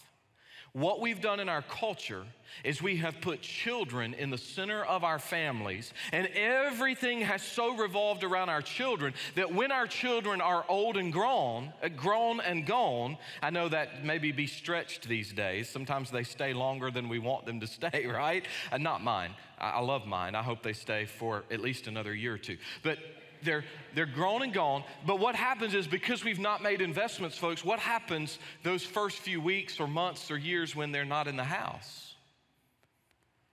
What 0.76 1.00
we've 1.00 1.22
done 1.22 1.40
in 1.40 1.48
our 1.48 1.62
culture 1.62 2.22
is 2.62 2.82
we 2.82 2.98
have 2.98 3.22
put 3.22 3.40
children 3.40 4.12
in 4.12 4.28
the 4.28 4.36
center 4.36 4.84
of 4.84 5.04
our 5.04 5.18
families, 5.18 5.94
and 6.12 6.26
everything 6.34 7.22
has 7.22 7.40
so 7.40 7.74
revolved 7.74 8.22
around 8.22 8.50
our 8.50 8.60
children 8.60 9.14
that 9.36 9.54
when 9.54 9.72
our 9.72 9.86
children 9.86 10.42
are 10.42 10.66
old 10.68 10.98
and 10.98 11.14
grown, 11.14 11.72
uh, 11.82 11.88
grown 11.88 12.40
and 12.40 12.66
gone, 12.66 13.16
I 13.42 13.48
know 13.48 13.70
that 13.70 14.04
maybe 14.04 14.32
be 14.32 14.46
stretched 14.46 15.08
these 15.08 15.32
days. 15.32 15.70
Sometimes 15.70 16.10
they 16.10 16.24
stay 16.24 16.52
longer 16.52 16.90
than 16.90 17.08
we 17.08 17.20
want 17.20 17.46
them 17.46 17.58
to 17.60 17.66
stay, 17.78 18.04
right? 18.06 18.44
Uh, 18.70 18.76
not 18.76 19.02
mine. 19.02 19.30
I, 19.58 19.70
I 19.70 19.80
love 19.80 20.04
mine. 20.04 20.34
I 20.34 20.42
hope 20.42 20.62
they 20.62 20.74
stay 20.74 21.06
for 21.06 21.44
at 21.50 21.60
least 21.60 21.86
another 21.86 22.14
year 22.14 22.34
or 22.34 22.38
two. 22.38 22.58
But 22.82 22.98
they're, 23.42 23.64
they're 23.94 24.06
grown 24.06 24.42
and 24.42 24.52
gone. 24.52 24.84
But 25.06 25.18
what 25.18 25.34
happens 25.34 25.74
is 25.74 25.86
because 25.86 26.24
we've 26.24 26.38
not 26.38 26.62
made 26.62 26.80
investments, 26.80 27.36
folks, 27.36 27.64
what 27.64 27.78
happens 27.78 28.38
those 28.62 28.82
first 28.82 29.18
few 29.18 29.40
weeks 29.40 29.80
or 29.80 29.86
months 29.86 30.30
or 30.30 30.36
years 30.36 30.74
when 30.74 30.92
they're 30.92 31.04
not 31.04 31.28
in 31.28 31.36
the 31.36 31.44
house? 31.44 32.14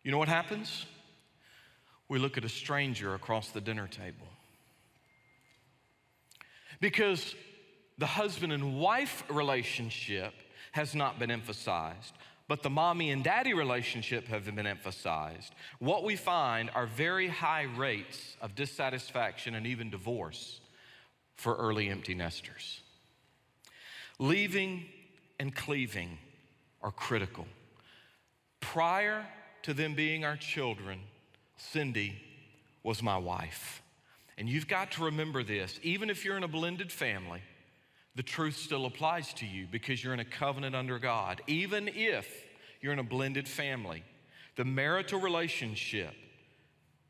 You 0.04 0.12
know 0.12 0.18
what 0.18 0.28
happens? 0.28 0.86
We 2.10 2.20
look 2.20 2.38
at 2.38 2.44
a 2.44 2.50
stranger 2.50 3.14
across 3.14 3.50
the 3.50 3.62
dinner 3.62 3.88
table. 3.88 4.28
Because 6.82 7.36
the 7.98 8.06
husband 8.06 8.52
and 8.52 8.80
wife 8.80 9.24
relationship 9.30 10.34
has 10.74 10.94
not 10.94 11.20
been 11.20 11.32
emphasized 11.32 12.14
but 12.48 12.62
the 12.62 12.70
mommy 12.70 13.12
and 13.12 13.24
daddy 13.24 13.54
relationship 13.54 14.28
have 14.28 14.54
been 14.54 14.68
emphasized, 14.68 15.54
what 15.80 16.04
we 16.04 16.16
find 16.16 16.70
are 16.76 16.86
very 16.86 17.28
high 17.28 17.64
rates 17.64 18.36
of 18.42 18.56
dissatisfaction 18.56 19.56
and 19.56 19.66
even 19.66 19.90
divorce 19.90 20.60
for 21.36 21.56
early 21.56 21.90
empty 21.90 22.14
nesters. 22.14 22.82
Leaving 24.20 24.86
and 25.40 25.56
cleaving 25.56 26.18
are 26.82 26.92
critical. 26.92 27.48
Prior 28.60 29.26
to 29.64 29.74
them 29.74 29.96
being 29.96 30.26
our 30.26 30.38
children, 30.38 31.00
Cindy 31.58 32.22
was 32.84 33.02
my 33.02 33.18
wife. 33.18 33.82
And 34.38 34.50
you've 34.50 34.68
got 34.68 34.92
to 34.94 35.06
remember 35.06 35.44
this, 35.44 35.80
even 35.84 36.10
if 36.10 36.26
you're 36.26 36.38
in 36.38 36.44
a 36.44 36.48
blended 36.48 36.92
family, 36.92 37.42
the 38.16 38.24
truth 38.24 38.58
still 38.58 38.86
applies 38.86 39.34
to 39.36 39.46
you 39.46 39.68
because 39.70 40.04
you're 40.04 40.14
in 40.14 40.20
a 40.20 40.26
covenant 40.26 40.76
under 40.76 41.00
God. 41.00 41.42
Even 41.48 41.88
if 41.88 42.46
you're 42.82 42.94
in 42.94 43.00
a 43.00 43.04
blended 43.04 43.48
family, 43.48 44.04
the 44.56 44.66
marital 44.66 45.20
relationship 45.20 46.14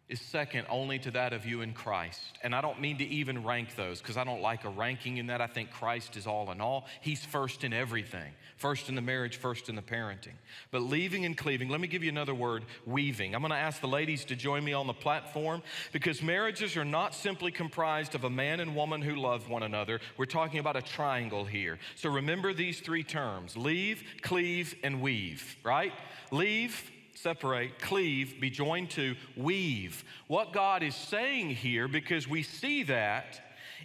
is 0.09 0.19
second 0.21 0.65
only 0.69 0.99
to 0.99 1.11
that 1.11 1.33
of 1.33 1.45
you 1.45 1.61
in 1.61 1.73
Christ. 1.73 2.37
And 2.43 2.53
I 2.53 2.61
don't 2.61 2.79
mean 2.79 2.97
to 2.97 3.05
even 3.05 3.43
rank 3.43 3.75
those 3.75 3.99
because 4.01 4.17
I 4.17 4.23
don't 4.23 4.41
like 4.41 4.65
a 4.65 4.69
ranking 4.69 5.17
in 5.17 5.27
that. 5.27 5.41
I 5.41 5.47
think 5.47 5.71
Christ 5.71 6.17
is 6.17 6.27
all 6.27 6.51
in 6.51 6.61
all. 6.61 6.85
He's 7.01 7.23
first 7.25 7.63
in 7.63 7.73
everything 7.73 8.33
first 8.63 8.87
in 8.87 8.95
the 8.95 9.01
marriage, 9.01 9.35
first 9.35 9.67
in 9.67 9.75
the 9.75 9.81
parenting. 9.81 10.37
But 10.71 10.83
leaving 10.83 11.25
and 11.25 11.37
cleaving, 11.37 11.67
let 11.67 11.81
me 11.81 11.87
give 11.87 12.01
you 12.01 12.07
another 12.07 12.33
word 12.33 12.63
weaving. 12.85 13.35
I'm 13.35 13.41
going 13.41 13.51
to 13.51 13.57
ask 13.57 13.81
the 13.81 13.89
ladies 13.89 14.23
to 14.25 14.37
join 14.37 14.63
me 14.63 14.71
on 14.71 14.87
the 14.87 14.93
platform 14.93 15.61
because 15.91 16.21
marriages 16.21 16.77
are 16.77 16.85
not 16.85 17.13
simply 17.13 17.51
comprised 17.51 18.15
of 18.15 18.23
a 18.23 18.29
man 18.29 18.61
and 18.61 18.73
woman 18.73 19.01
who 19.01 19.15
love 19.15 19.49
one 19.49 19.63
another. 19.63 19.99
We're 20.15 20.27
talking 20.27 20.61
about 20.61 20.77
a 20.77 20.81
triangle 20.81 21.43
here. 21.43 21.77
So 21.95 22.09
remember 22.09 22.53
these 22.53 22.79
three 22.79 23.03
terms 23.03 23.57
leave, 23.57 24.01
cleave, 24.21 24.75
and 24.81 25.01
weave, 25.01 25.57
right? 25.63 25.91
Leave, 26.31 26.89
separate, 27.13 27.79
cleave, 27.79 28.39
be 28.39 28.49
joined 28.49 28.89
to, 28.91 29.15
weave. 29.35 30.03
What 30.27 30.53
God 30.53 30.83
is 30.83 30.95
saying 30.95 31.51
here, 31.51 31.87
because 31.87 32.27
we 32.27 32.43
see 32.43 32.83
that 32.83 33.41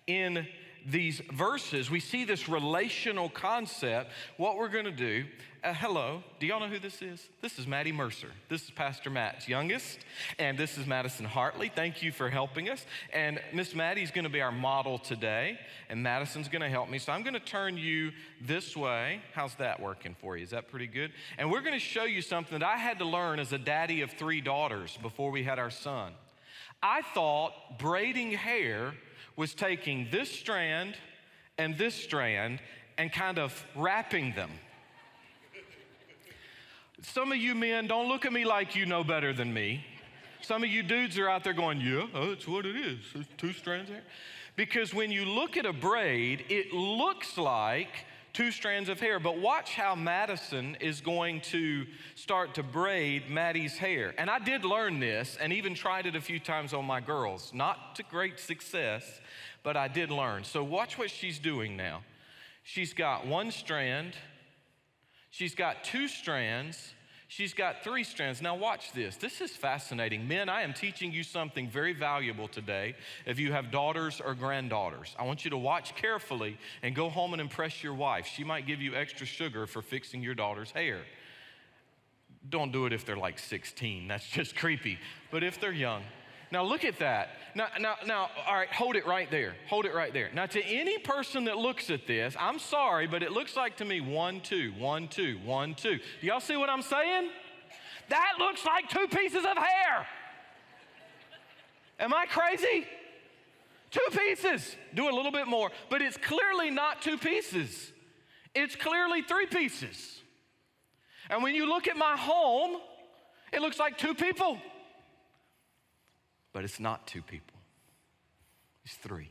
in 0.07 0.47
these 0.87 1.21
verses, 1.33 1.91
we 1.91 2.01
see 2.01 2.25
this 2.25 2.49
relational 2.49 3.29
concept. 3.29 4.11
What 4.37 4.57
we're 4.57 4.69
going 4.69 4.87
to 4.87 4.91
do, 4.91 5.27
uh, 5.64 5.73
hello, 5.75 6.23
do 6.38 6.47
y'all 6.47 6.61
know 6.61 6.68
who 6.68 6.79
this 6.79 7.03
is? 7.03 7.29
This 7.40 7.59
is 7.59 7.66
Maddie 7.66 7.92
Mercer. 7.92 8.29
This 8.49 8.62
is 8.64 8.71
Pastor 8.71 9.11
Matt's 9.11 9.49
youngest, 9.49 9.99
and 10.38 10.57
this 10.57 10.79
is 10.79 10.87
Madison 10.87 11.25
Hartley. 11.25 11.71
Thank 11.75 12.03
you 12.03 12.12
for 12.12 12.31
helping 12.31 12.68
us. 12.68 12.85
And 13.12 13.40
Miss 13.53 13.75
Maddie's 13.75 14.11
going 14.11 14.25
to 14.25 14.31
be 14.31 14.40
our 14.40 14.53
model 14.53 14.99
today, 14.99 15.59
and 15.88 16.03
Madison's 16.03 16.49
going 16.49 16.62
to 16.62 16.68
help 16.68 16.88
me. 16.88 16.99
So 16.99 17.12
I'm 17.12 17.23
going 17.23 17.35
to 17.35 17.40
turn 17.40 17.77
you 17.77 18.12
this 18.40 18.77
way. 18.77 19.21
How's 19.33 19.55
that 19.57 19.81
working 19.81 20.14
for 20.21 20.37
you? 20.37 20.44
Is 20.44 20.51
that 20.51 20.71
pretty 20.71 20.87
good? 20.87 21.12
And 21.38 21.51
we're 21.51 21.62
going 21.62 21.73
to 21.73 21.79
show 21.79 22.05
you 22.05 22.23
something 22.23 22.59
that 22.59 22.66
I 22.66 22.77
had 22.77 22.99
to 23.01 23.05
learn 23.05 23.40
as 23.40 23.53
a 23.53 23.59
daddy 23.59 24.03
of 24.03 24.12
three 24.12 24.40
daughters 24.40 24.97
before 25.03 25.31
we 25.31 25.42
had 25.42 25.59
our 25.59 25.71
son. 25.71 26.12
I 26.83 27.03
thought 27.03 27.79
braiding 27.79 28.33
hair 28.33 28.94
was 29.35 29.55
taking 29.55 30.09
this 30.12 30.31
strand 30.31 30.94
and 31.59 31.77
this 31.77 31.94
strand 31.94 32.61
and 32.97 33.12
kind 33.12 33.38
of 33.38 33.64
wrapping 33.75 34.35
them. 34.35 34.51
Some 37.02 37.30
of 37.32 37.38
you 37.38 37.54
men, 37.54 37.87
don't 37.87 38.08
look 38.08 38.26
at 38.26 38.32
me 38.32 38.44
like 38.44 38.74
you 38.74 38.84
know 38.84 39.04
better 39.04 39.32
than 39.32 39.52
me. 39.54 39.84
Some 40.40 40.64
of 40.64 40.70
you 40.70 40.82
dudes 40.82 41.18
are 41.18 41.28
out 41.28 41.44
there 41.44 41.52
going, 41.52 41.80
yeah, 41.80 42.06
oh, 42.14 42.30
that's 42.30 42.48
what 42.48 42.66
it 42.66 42.76
is. 42.76 42.98
There's 43.12 43.26
two 43.37 43.52
strands 43.52 43.90
there. 43.90 44.02
Because 44.56 44.92
when 44.92 45.12
you 45.12 45.24
look 45.24 45.56
at 45.56 45.66
a 45.66 45.72
braid, 45.72 46.44
it 46.48 46.72
looks 46.72 47.38
like 47.38 48.06
two 48.32 48.50
strands 48.50 48.88
of 48.88 48.98
hair. 48.98 49.20
But 49.20 49.38
watch 49.38 49.74
how 49.74 49.94
Madison 49.94 50.76
is 50.80 51.00
going 51.00 51.40
to 51.42 51.87
start 52.16 52.54
to 52.54 52.62
braid 52.62 53.30
Maddie's 53.30 53.76
hair. 53.76 54.14
And 54.18 54.28
I 54.28 54.38
did 54.38 54.64
learn 54.64 54.98
this 54.98 55.37
and 55.40 55.52
even 55.52 55.74
tried 55.74 56.06
it 56.06 56.16
a 56.16 56.20
few 56.20 56.40
times 56.40 56.72
on 56.72 56.84
my 56.84 57.00
girls. 57.00 57.52
Not 57.54 57.94
to 57.96 58.02
great 58.02 58.40
success, 58.40 59.20
but 59.62 59.76
I 59.76 59.87
did 59.87 60.11
learn. 60.11 60.44
So 60.44 60.64
watch 60.64 60.98
what 60.98 61.11
she's 61.11 61.38
doing 61.38 61.76
now. 61.76 62.02
She's 62.64 62.92
got 62.92 63.26
one 63.26 63.50
strand, 63.50 64.14
she's 65.38 65.55
got 65.55 65.85
two 65.85 66.09
strands, 66.09 66.94
She's 67.31 67.53
got 67.53 67.85
three 67.85 68.05
strands. 68.05 68.40
Now, 68.40 68.57
watch 68.57 68.92
this. 68.92 69.16
This 69.16 69.42
is 69.42 69.51
fascinating. 69.51 70.27
Men, 70.27 70.48
I 70.48 70.62
am 70.62 70.72
teaching 70.72 71.12
you 71.12 71.22
something 71.22 71.68
very 71.68 71.92
valuable 71.92 72.48
today. 72.48 72.94
If 73.27 73.38
you 73.38 73.53
have 73.53 73.70
daughters 73.70 74.18
or 74.24 74.35
granddaughters, 74.35 75.14
I 75.18 75.24
want 75.24 75.44
you 75.44 75.51
to 75.51 75.59
watch 75.59 75.94
carefully 75.94 76.57
and 76.83 76.94
go 76.94 77.11
home 77.11 77.35
and 77.35 77.40
impress 77.40 77.83
your 77.83 77.92
wife. 77.92 78.27
She 78.27 78.44
might 78.44 78.66
give 78.66 78.81
you 78.81 78.94
extra 78.94 79.27
sugar 79.27 79.66
for 79.66 79.83
fixing 79.83 80.22
your 80.22 80.35
daughter's 80.35 80.70
hair. 80.70 81.01
Don't 82.48 82.72
do 82.72 82.87
it 82.87 82.94
if 82.94 83.05
they're 83.05 83.14
like 83.14 83.38
16, 83.38 84.09
that's 84.09 84.27
just 84.27 84.57
creepy. 84.57 84.98
But 85.31 85.44
if 85.44 85.61
they're 85.61 85.70
young, 85.70 86.05
now 86.50 86.64
look 86.64 86.84
at 86.84 86.98
that. 86.98 87.30
Now, 87.54 87.68
now, 87.78 87.94
now, 88.06 88.30
all 88.46 88.54
right, 88.54 88.72
hold 88.72 88.96
it 88.96 89.06
right 89.06 89.30
there. 89.30 89.54
Hold 89.68 89.84
it 89.84 89.94
right 89.94 90.12
there. 90.12 90.30
Now, 90.34 90.46
to 90.46 90.62
any 90.62 90.98
person 90.98 91.44
that 91.44 91.56
looks 91.56 91.90
at 91.90 92.06
this, 92.06 92.37
I'm 92.38 92.58
sorry, 92.58 93.06
but 93.06 93.22
it 93.22 93.32
looks 93.32 93.56
like 93.56 93.76
to 93.78 93.84
me 93.84 94.00
one, 94.00 94.40
two, 94.40 94.72
one, 94.78 95.08
two, 95.08 95.38
one, 95.44 95.74
two. 95.74 95.98
Do 96.20 96.26
y'all 96.26 96.40
see 96.40 96.56
what 96.56 96.70
I'm 96.70 96.82
saying? 96.82 97.30
That 98.08 98.34
looks 98.38 98.64
like 98.64 98.88
two 98.88 99.06
pieces 99.08 99.44
of 99.44 99.56
hair. 99.56 100.06
Am 102.00 102.14
I 102.14 102.26
crazy? 102.26 102.87
Two 103.90 104.06
pieces. 104.12 104.76
Do 104.94 105.08
a 105.08 105.14
little 105.14 105.32
bit 105.32 105.46
more, 105.46 105.70
but 105.90 106.00
it's 106.02 106.16
clearly 106.16 106.70
not 106.70 107.02
two 107.02 107.18
pieces. 107.18 107.92
It's 108.54 108.76
clearly 108.76 109.22
three 109.22 109.46
pieces. 109.46 110.20
And 111.30 111.42
when 111.42 111.54
you 111.54 111.68
look 111.68 111.88
at 111.88 111.96
my 111.96 112.16
home, 112.16 112.80
it 113.52 113.61
looks 113.61 113.78
like 113.78 113.98
two 113.98 114.14
people. 114.14 114.58
But 116.59 116.64
it's 116.64 116.81
not 116.81 117.07
two 117.07 117.23
people, 117.23 117.57
it's 118.85 118.97
three. 118.97 119.29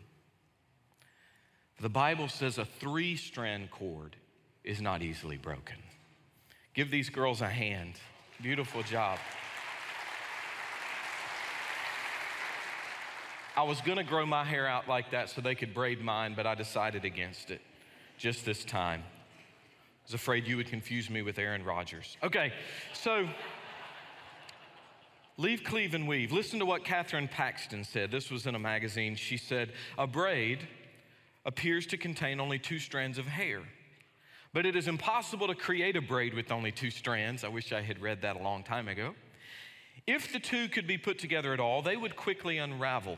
The 1.81 1.89
Bible 1.89 2.29
says 2.29 2.57
a 2.57 2.63
three 2.63 3.17
strand 3.17 3.69
cord 3.69 4.15
is 4.63 4.79
not 4.79 5.01
easily 5.01 5.35
broken. 5.35 5.75
Give 6.73 6.89
these 6.89 7.09
girls 7.09 7.41
a 7.41 7.49
hand. 7.49 7.95
Beautiful 8.41 8.81
job. 8.81 9.19
I 13.57 13.63
was 13.63 13.81
gonna 13.81 14.05
grow 14.05 14.25
my 14.25 14.45
hair 14.45 14.65
out 14.65 14.87
like 14.87 15.11
that 15.11 15.29
so 15.29 15.41
they 15.41 15.53
could 15.53 15.73
braid 15.73 16.01
mine, 16.01 16.33
but 16.33 16.47
I 16.47 16.55
decided 16.55 17.03
against 17.03 17.51
it 17.51 17.59
just 18.17 18.45
this 18.45 18.63
time. 18.63 19.01
I 19.03 20.03
was 20.05 20.13
afraid 20.13 20.47
you 20.47 20.55
would 20.55 20.69
confuse 20.69 21.09
me 21.09 21.23
with 21.23 21.37
Aaron 21.39 21.65
Rodgers. 21.65 22.15
Okay, 22.23 22.53
so. 22.93 23.27
Leave, 25.39 25.63
cleave, 25.63 25.93
and 25.93 26.07
weave. 26.07 26.31
Listen 26.31 26.57
to 26.59 26.65
what 26.65 26.83
Kathryn 26.83 27.29
Paxton 27.29 27.83
said. 27.83 28.09
This 28.09 28.31
was 28.31 28.47
in 28.47 28.55
a 28.55 28.59
magazine. 28.59 29.15
She 29.15 29.37
said, 29.37 29.71
A 29.97 30.07
braid 30.07 30.67
appears 31.45 31.85
to 31.87 31.97
contain 31.97 32.39
only 32.39 32.57
two 32.57 32.79
strands 32.79 33.19
of 33.19 33.27
hair, 33.27 33.61
but 34.51 34.65
it 34.65 34.75
is 34.75 34.87
impossible 34.87 35.47
to 35.47 35.53
create 35.53 35.95
a 35.95 36.01
braid 36.01 36.33
with 36.33 36.51
only 36.51 36.71
two 36.71 36.89
strands. 36.89 37.43
I 37.43 37.49
wish 37.49 37.71
I 37.71 37.81
had 37.81 38.01
read 38.01 38.23
that 38.23 38.35
a 38.35 38.41
long 38.43 38.63
time 38.63 38.87
ago. 38.87 39.13
If 40.07 40.33
the 40.33 40.39
two 40.39 40.69
could 40.69 40.87
be 40.87 40.97
put 40.97 41.19
together 41.19 41.53
at 41.53 41.59
all, 41.59 41.83
they 41.83 41.97
would 41.97 42.15
quickly 42.15 42.57
unravel. 42.57 43.17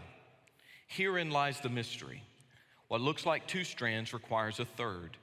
Herein 0.87 1.31
lies 1.31 1.61
the 1.61 1.69
mystery. 1.69 2.23
What 2.89 2.99
looks 2.99 3.25
like 3.25 3.47
two 3.47 3.63
strands 3.63 4.13
requires 4.13 4.59
a 4.59 4.65
third. 4.65 5.15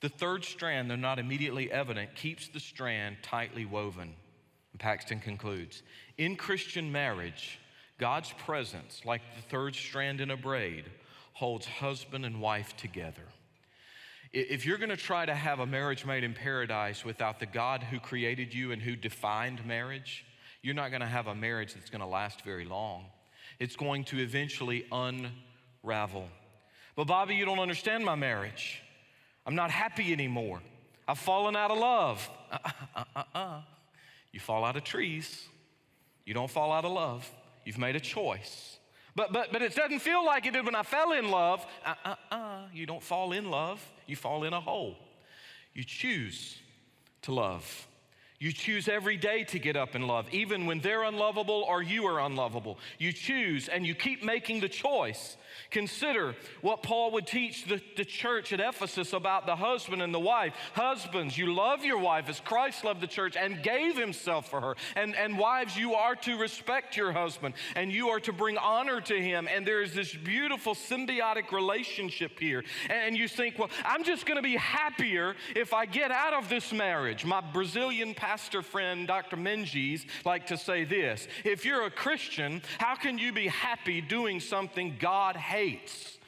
The 0.00 0.08
third 0.08 0.44
strand, 0.44 0.90
though 0.90 0.96
not 0.96 1.18
immediately 1.18 1.72
evident, 1.72 2.14
keeps 2.14 2.48
the 2.48 2.60
strand 2.60 3.16
tightly 3.22 3.64
woven. 3.64 4.14
Paxton 4.82 5.20
concludes 5.20 5.84
In 6.18 6.34
Christian 6.34 6.90
marriage, 6.90 7.60
God's 7.98 8.32
presence, 8.32 9.00
like 9.04 9.22
the 9.36 9.42
third 9.42 9.76
strand 9.76 10.20
in 10.20 10.32
a 10.32 10.36
braid, 10.36 10.84
holds 11.34 11.66
husband 11.66 12.26
and 12.26 12.40
wife 12.40 12.76
together. 12.76 13.22
If 14.32 14.66
you're 14.66 14.78
going 14.78 14.90
to 14.90 14.96
try 14.96 15.24
to 15.24 15.34
have 15.34 15.60
a 15.60 15.66
marriage 15.66 16.04
made 16.04 16.24
in 16.24 16.34
paradise 16.34 17.04
without 17.04 17.38
the 17.38 17.46
God 17.46 17.84
who 17.84 18.00
created 18.00 18.52
you 18.52 18.72
and 18.72 18.82
who 18.82 18.96
defined 18.96 19.64
marriage, 19.64 20.24
you're 20.62 20.74
not 20.74 20.90
going 20.90 21.00
to 21.00 21.06
have 21.06 21.28
a 21.28 21.34
marriage 21.34 21.74
that's 21.74 21.90
going 21.90 22.00
to 22.00 22.06
last 22.06 22.42
very 22.42 22.64
long. 22.64 23.04
It's 23.60 23.76
going 23.76 24.04
to 24.06 24.18
eventually 24.18 24.86
unravel. 24.90 26.28
But, 26.96 27.06
Bobby, 27.06 27.36
you 27.36 27.44
don't 27.44 27.60
understand 27.60 28.04
my 28.04 28.16
marriage. 28.16 28.82
I'm 29.46 29.54
not 29.54 29.70
happy 29.70 30.12
anymore. 30.12 30.60
I've 31.06 31.18
fallen 31.18 31.54
out 31.54 31.70
of 31.70 31.78
love. 31.78 32.30
Uh, 32.50 32.58
uh, 33.16 33.22
uh, 33.34 33.60
you 34.32 34.40
fall 34.40 34.64
out 34.64 34.76
of 34.76 34.84
trees. 34.84 35.46
You 36.24 36.34
don't 36.34 36.50
fall 36.50 36.72
out 36.72 36.84
of 36.84 36.92
love. 36.92 37.30
You've 37.64 37.78
made 37.78 37.96
a 37.96 38.00
choice. 38.00 38.78
But, 39.14 39.32
but, 39.32 39.52
but 39.52 39.60
it 39.62 39.74
doesn't 39.74 39.98
feel 39.98 40.24
like 40.24 40.46
it 40.46 40.54
did 40.54 40.64
when 40.64 40.74
I 40.74 40.82
fell 40.82 41.12
in 41.12 41.30
love. 41.30 41.64
Uh, 41.84 42.14
uh. 42.30 42.62
You 42.72 42.86
don't 42.86 43.02
fall 43.02 43.32
in 43.32 43.50
love, 43.50 43.84
you 44.06 44.16
fall 44.16 44.44
in 44.44 44.52
a 44.52 44.60
hole. 44.60 44.96
You 45.74 45.84
choose 45.84 46.58
to 47.22 47.32
love. 47.32 47.86
You 48.38 48.52
choose 48.52 48.88
every 48.88 49.16
day 49.16 49.44
to 49.44 49.58
get 49.58 49.76
up 49.76 49.94
and 49.94 50.08
love, 50.08 50.26
even 50.32 50.66
when 50.66 50.80
they're 50.80 51.04
unlovable 51.04 51.64
or 51.68 51.80
you 51.80 52.06
are 52.06 52.20
unlovable. 52.20 52.78
You 52.98 53.12
choose 53.12 53.68
and 53.68 53.86
you 53.86 53.94
keep 53.94 54.24
making 54.24 54.60
the 54.60 54.68
choice. 54.68 55.36
Consider 55.70 56.34
what 56.60 56.82
Paul 56.82 57.12
would 57.12 57.26
teach 57.26 57.66
the, 57.66 57.80
the 57.96 58.04
church 58.04 58.52
at 58.52 58.60
Ephesus 58.60 59.12
about 59.12 59.46
the 59.46 59.56
husband 59.56 60.02
and 60.02 60.14
the 60.14 60.20
wife. 60.20 60.54
Husbands, 60.74 61.36
you 61.36 61.52
love 61.52 61.84
your 61.84 61.98
wife 61.98 62.28
as 62.28 62.40
Christ 62.40 62.84
loved 62.84 63.00
the 63.00 63.06
church 63.06 63.36
and 63.36 63.62
gave 63.62 63.96
himself 63.96 64.48
for 64.50 64.60
her. 64.60 64.76
And, 64.96 65.14
and 65.16 65.38
wives, 65.38 65.76
you 65.76 65.94
are 65.94 66.16
to 66.16 66.38
respect 66.38 66.96
your 66.96 67.12
husband 67.12 67.54
and 67.76 67.92
you 67.92 68.08
are 68.08 68.20
to 68.20 68.32
bring 68.32 68.58
honor 68.58 69.00
to 69.00 69.20
him. 69.20 69.48
And 69.50 69.66
there 69.66 69.82
is 69.82 69.94
this 69.94 70.14
beautiful 70.14 70.74
symbiotic 70.74 71.52
relationship 71.52 72.38
here. 72.38 72.64
And 72.88 73.16
you 73.16 73.28
think, 73.28 73.58
well, 73.58 73.70
I'm 73.84 74.04
just 74.04 74.26
going 74.26 74.36
to 74.36 74.42
be 74.42 74.56
happier 74.56 75.34
if 75.56 75.72
I 75.72 75.86
get 75.86 76.10
out 76.10 76.34
of 76.34 76.48
this 76.48 76.72
marriage. 76.72 77.24
My 77.24 77.40
Brazilian 77.40 78.14
pastor 78.14 78.62
friend, 78.62 79.06
Dr. 79.06 79.36
Menges, 79.36 80.06
like 80.24 80.46
to 80.46 80.56
say 80.56 80.84
this 80.84 81.28
If 81.44 81.64
you're 81.64 81.86
a 81.86 81.90
Christian, 81.90 82.62
how 82.78 82.94
can 82.94 83.18
you 83.18 83.32
be 83.32 83.48
happy 83.48 84.00
doing 84.00 84.40
something 84.40 84.96
God 84.98 85.36
hates? 85.42 86.18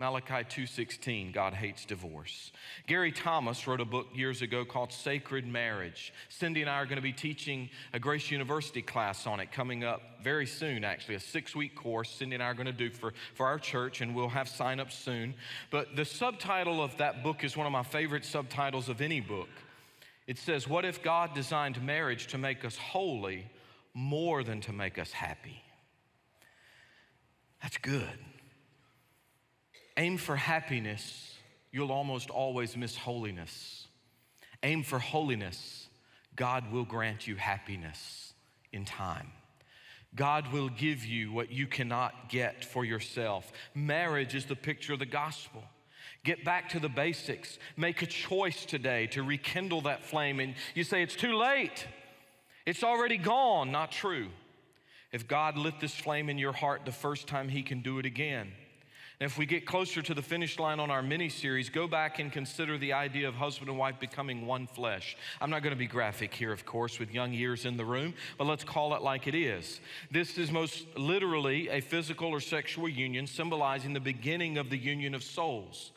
Malachi 0.00 0.44
2:16 0.44 1.30
God 1.30 1.52
hates 1.52 1.84
divorce. 1.84 2.52
Gary 2.86 3.12
Thomas 3.12 3.66
wrote 3.66 3.82
a 3.82 3.84
book 3.84 4.06
years 4.14 4.40
ago 4.40 4.64
called 4.64 4.94
Sacred 4.94 5.46
Marriage. 5.46 6.14
Cindy 6.30 6.62
and 6.62 6.70
I 6.70 6.76
are 6.76 6.86
going 6.86 6.96
to 6.96 7.02
be 7.02 7.12
teaching 7.12 7.68
a 7.92 7.98
Grace 7.98 8.30
University 8.30 8.80
class 8.80 9.26
on 9.26 9.40
it 9.40 9.52
coming 9.52 9.84
up 9.84 10.00
very 10.22 10.46
soon 10.46 10.84
actually, 10.84 11.16
a 11.16 11.20
6-week 11.20 11.76
course 11.76 12.10
Cindy 12.10 12.36
and 12.36 12.42
I 12.42 12.46
are 12.46 12.54
going 12.54 12.64
to 12.64 12.72
do 12.72 12.88
for 12.88 13.12
for 13.34 13.46
our 13.46 13.58
church 13.58 14.00
and 14.00 14.14
we'll 14.14 14.30
have 14.30 14.48
sign-ups 14.48 14.96
soon. 14.96 15.34
But 15.70 15.96
the 15.96 16.06
subtitle 16.06 16.82
of 16.82 16.96
that 16.96 17.22
book 17.22 17.44
is 17.44 17.54
one 17.54 17.66
of 17.66 17.72
my 17.72 17.82
favorite 17.82 18.24
subtitles 18.24 18.88
of 18.88 19.02
any 19.02 19.20
book. 19.20 19.50
It 20.26 20.38
says, 20.38 20.66
"What 20.66 20.86
if 20.86 21.02
God 21.02 21.34
designed 21.34 21.82
marriage 21.82 22.28
to 22.28 22.38
make 22.38 22.64
us 22.64 22.78
holy 22.78 23.50
more 23.92 24.42
than 24.44 24.62
to 24.62 24.72
make 24.72 24.98
us 24.98 25.12
happy?" 25.12 25.62
That's 27.60 27.76
good. 27.76 28.18
Aim 30.00 30.16
for 30.16 30.34
happiness, 30.34 31.34
you'll 31.70 31.92
almost 31.92 32.30
always 32.30 32.74
miss 32.74 32.96
holiness. 32.96 33.86
Aim 34.62 34.82
for 34.82 34.98
holiness, 34.98 35.88
God 36.34 36.72
will 36.72 36.86
grant 36.86 37.26
you 37.26 37.36
happiness 37.36 38.32
in 38.72 38.86
time. 38.86 39.30
God 40.14 40.54
will 40.54 40.70
give 40.70 41.04
you 41.04 41.30
what 41.32 41.52
you 41.52 41.66
cannot 41.66 42.30
get 42.30 42.64
for 42.64 42.82
yourself. 42.82 43.52
Marriage 43.74 44.34
is 44.34 44.46
the 44.46 44.56
picture 44.56 44.94
of 44.94 45.00
the 45.00 45.04
gospel. 45.04 45.62
Get 46.24 46.46
back 46.46 46.70
to 46.70 46.80
the 46.80 46.88
basics. 46.88 47.58
Make 47.76 48.00
a 48.00 48.06
choice 48.06 48.64
today 48.64 49.06
to 49.08 49.22
rekindle 49.22 49.82
that 49.82 50.06
flame. 50.06 50.40
And 50.40 50.54
you 50.74 50.82
say, 50.82 51.02
it's 51.02 51.14
too 51.14 51.36
late. 51.36 51.86
It's 52.64 52.82
already 52.82 53.18
gone. 53.18 53.70
Not 53.70 53.92
true. 53.92 54.28
If 55.12 55.28
God 55.28 55.58
lit 55.58 55.78
this 55.78 55.94
flame 55.94 56.30
in 56.30 56.38
your 56.38 56.54
heart 56.54 56.86
the 56.86 56.90
first 56.92 57.26
time, 57.26 57.50
He 57.50 57.62
can 57.62 57.82
do 57.82 57.98
it 57.98 58.06
again. 58.06 58.52
And 59.20 59.30
if 59.30 59.36
we 59.36 59.44
get 59.44 59.66
closer 59.66 60.00
to 60.00 60.14
the 60.14 60.22
finish 60.22 60.58
line 60.58 60.80
on 60.80 60.90
our 60.90 61.02
mini 61.02 61.28
series, 61.28 61.68
go 61.68 61.86
back 61.86 62.18
and 62.18 62.32
consider 62.32 62.78
the 62.78 62.94
idea 62.94 63.28
of 63.28 63.34
husband 63.34 63.68
and 63.68 63.78
wife 63.78 64.00
becoming 64.00 64.46
one 64.46 64.66
flesh. 64.66 65.14
I'm 65.42 65.50
not 65.50 65.62
going 65.62 65.74
to 65.74 65.78
be 65.78 65.86
graphic 65.86 66.32
here, 66.32 66.52
of 66.52 66.64
course, 66.64 66.98
with 66.98 67.12
young 67.12 67.34
ears 67.34 67.66
in 67.66 67.76
the 67.76 67.84
room, 67.84 68.14
but 68.38 68.46
let's 68.46 68.64
call 68.64 68.94
it 68.94 69.02
like 69.02 69.26
it 69.26 69.34
is. 69.34 69.82
This 70.10 70.38
is 70.38 70.50
most 70.50 70.86
literally 70.96 71.68
a 71.68 71.82
physical 71.82 72.28
or 72.28 72.40
sexual 72.40 72.88
union 72.88 73.26
symbolizing 73.26 73.92
the 73.92 74.00
beginning 74.00 74.56
of 74.56 74.70
the 74.70 74.78
union 74.78 75.14
of 75.14 75.22
souls. 75.22 75.92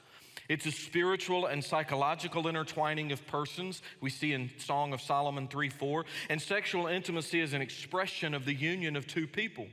It's 0.49 0.65
a 0.65 0.71
spiritual 0.71 1.45
and 1.45 1.63
psychological 1.63 2.49
intertwining 2.49 3.13
of 3.13 3.25
persons, 3.25 3.81
we 4.01 4.09
see 4.09 4.33
in 4.33 4.51
Song 4.57 4.91
of 4.91 4.99
Solomon 5.01 5.47
3 5.47 5.69
4. 5.69 6.03
And 6.29 6.41
sexual 6.41 6.87
intimacy 6.87 7.39
is 7.39 7.53
an 7.53 7.61
expression 7.61 8.33
of 8.33 8.43
the 8.43 8.53
union 8.53 8.97
of 8.97 9.07
two 9.07 9.27
people. 9.27 9.67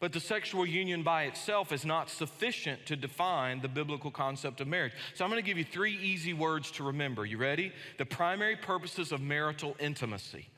But 0.00 0.12
the 0.12 0.20
sexual 0.20 0.64
union 0.64 1.02
by 1.02 1.24
itself 1.24 1.72
is 1.72 1.84
not 1.84 2.08
sufficient 2.08 2.86
to 2.86 2.94
define 2.94 3.60
the 3.60 3.68
biblical 3.68 4.12
concept 4.12 4.60
of 4.60 4.68
marriage. 4.68 4.92
So 5.14 5.24
I'm 5.24 5.30
going 5.30 5.42
to 5.42 5.46
give 5.46 5.58
you 5.58 5.64
three 5.64 5.98
easy 5.98 6.32
words 6.32 6.70
to 6.72 6.84
remember. 6.84 7.26
You 7.26 7.36
ready? 7.36 7.72
The 7.96 8.06
primary 8.06 8.54
purposes 8.54 9.10
of 9.10 9.20
marital 9.20 9.76
intimacy. 9.80 10.48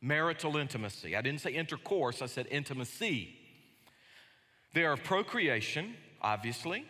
Marital 0.00 0.56
intimacy. 0.56 1.14
I 1.14 1.22
didn't 1.22 1.40
say 1.40 1.52
intercourse, 1.52 2.22
I 2.22 2.26
said 2.26 2.48
intimacy. 2.50 3.36
They 4.74 4.84
are 4.84 4.96
procreation, 4.96 5.94
obviously, 6.20 6.84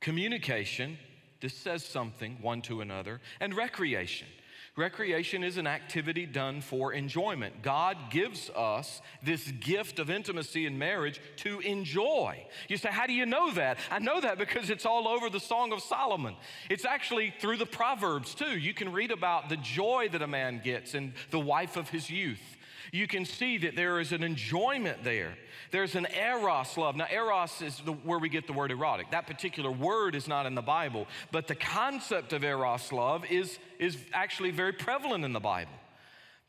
communication, 0.00 0.98
this 1.40 1.54
says 1.54 1.84
something 1.84 2.38
one 2.40 2.62
to 2.62 2.80
another, 2.80 3.20
and 3.40 3.54
recreation. 3.54 4.28
Recreation 4.76 5.42
is 5.42 5.56
an 5.56 5.66
activity 5.66 6.26
done 6.26 6.60
for 6.60 6.92
enjoyment. 6.92 7.62
God 7.62 7.96
gives 8.10 8.50
us 8.50 9.00
this 9.22 9.50
gift 9.50 9.98
of 9.98 10.10
intimacy 10.10 10.66
in 10.66 10.76
marriage 10.76 11.18
to 11.36 11.60
enjoy. 11.60 12.46
You 12.68 12.76
say, 12.76 12.90
How 12.90 13.06
do 13.06 13.14
you 13.14 13.24
know 13.24 13.50
that? 13.52 13.78
I 13.90 14.00
know 14.00 14.20
that 14.20 14.36
because 14.36 14.68
it's 14.68 14.84
all 14.84 15.08
over 15.08 15.30
the 15.30 15.40
Song 15.40 15.72
of 15.72 15.80
Solomon. 15.80 16.36
It's 16.68 16.84
actually 16.84 17.32
through 17.40 17.56
the 17.56 17.64
Proverbs 17.64 18.34
too. 18.34 18.58
You 18.58 18.74
can 18.74 18.92
read 18.92 19.12
about 19.12 19.48
the 19.48 19.56
joy 19.56 20.10
that 20.12 20.20
a 20.20 20.26
man 20.26 20.60
gets 20.62 20.94
in 20.94 21.14
the 21.30 21.40
wife 21.40 21.78
of 21.78 21.88
his 21.88 22.10
youth. 22.10 22.55
You 22.92 23.06
can 23.06 23.24
see 23.24 23.58
that 23.58 23.76
there 23.76 24.00
is 24.00 24.12
an 24.12 24.22
enjoyment 24.22 25.04
there. 25.04 25.36
There's 25.70 25.94
an 25.94 26.06
eros 26.14 26.76
love. 26.76 26.96
Now, 26.96 27.06
eros 27.10 27.60
is 27.62 27.78
the, 27.84 27.92
where 27.92 28.18
we 28.18 28.28
get 28.28 28.46
the 28.46 28.52
word 28.52 28.70
erotic. 28.70 29.10
That 29.10 29.26
particular 29.26 29.70
word 29.70 30.14
is 30.14 30.28
not 30.28 30.46
in 30.46 30.54
the 30.54 30.62
Bible, 30.62 31.06
but 31.32 31.48
the 31.48 31.54
concept 31.54 32.32
of 32.32 32.44
eros 32.44 32.92
love 32.92 33.24
is, 33.30 33.58
is 33.78 33.96
actually 34.12 34.50
very 34.50 34.72
prevalent 34.72 35.24
in 35.24 35.32
the 35.32 35.40
Bible. 35.40 35.72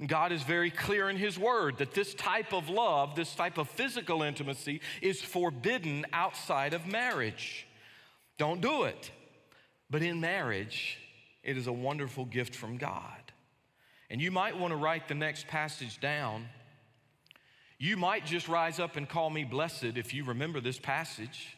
God 0.06 0.32
is 0.32 0.43
very 0.43 0.69
clear 0.69 1.10
in 1.10 1.17
His 1.17 1.39
Word 1.39 1.80
that 1.80 1.95
this 1.95 2.13
type 2.13 2.54
of 2.54 2.69
love, 2.69 3.15
this 3.15 3.34
type 3.34 3.58
of 3.58 3.67
physical 3.67 4.21
intimacy, 4.21 4.82
is 5.02 5.21
forbidden 5.21 6.06
outside 6.13 6.76
of 6.76 6.86
marriage. 6.86 7.65
Don't 8.38 8.62
do 8.62 8.84
it. 8.84 9.12
But 9.89 10.04
in 10.04 10.19
marriage, 10.19 11.00
it 11.43 11.58
is 11.58 11.65
a 11.65 11.71
wonderful 11.71 12.26
gift 12.26 12.54
from 12.54 12.78
God. 12.78 13.16
And 14.10 14.22
you 14.22 14.32
might 14.32 14.58
want 14.58 14.72
to 14.72 14.78
write 14.78 15.08
the 15.08 15.15
next 15.15 15.48
passage 15.48 16.00
down 16.00 16.48
you 17.80 17.96
might 17.96 18.26
just 18.26 18.48
rise 18.48 18.80
up 18.80 18.96
and 18.96 19.08
call 19.08 19.30
me 19.30 19.43
blessed 19.43 19.98
if 19.98 20.13
you 20.13 20.24
remember 20.24 20.60
this 20.60 20.80
passage. 20.80 21.58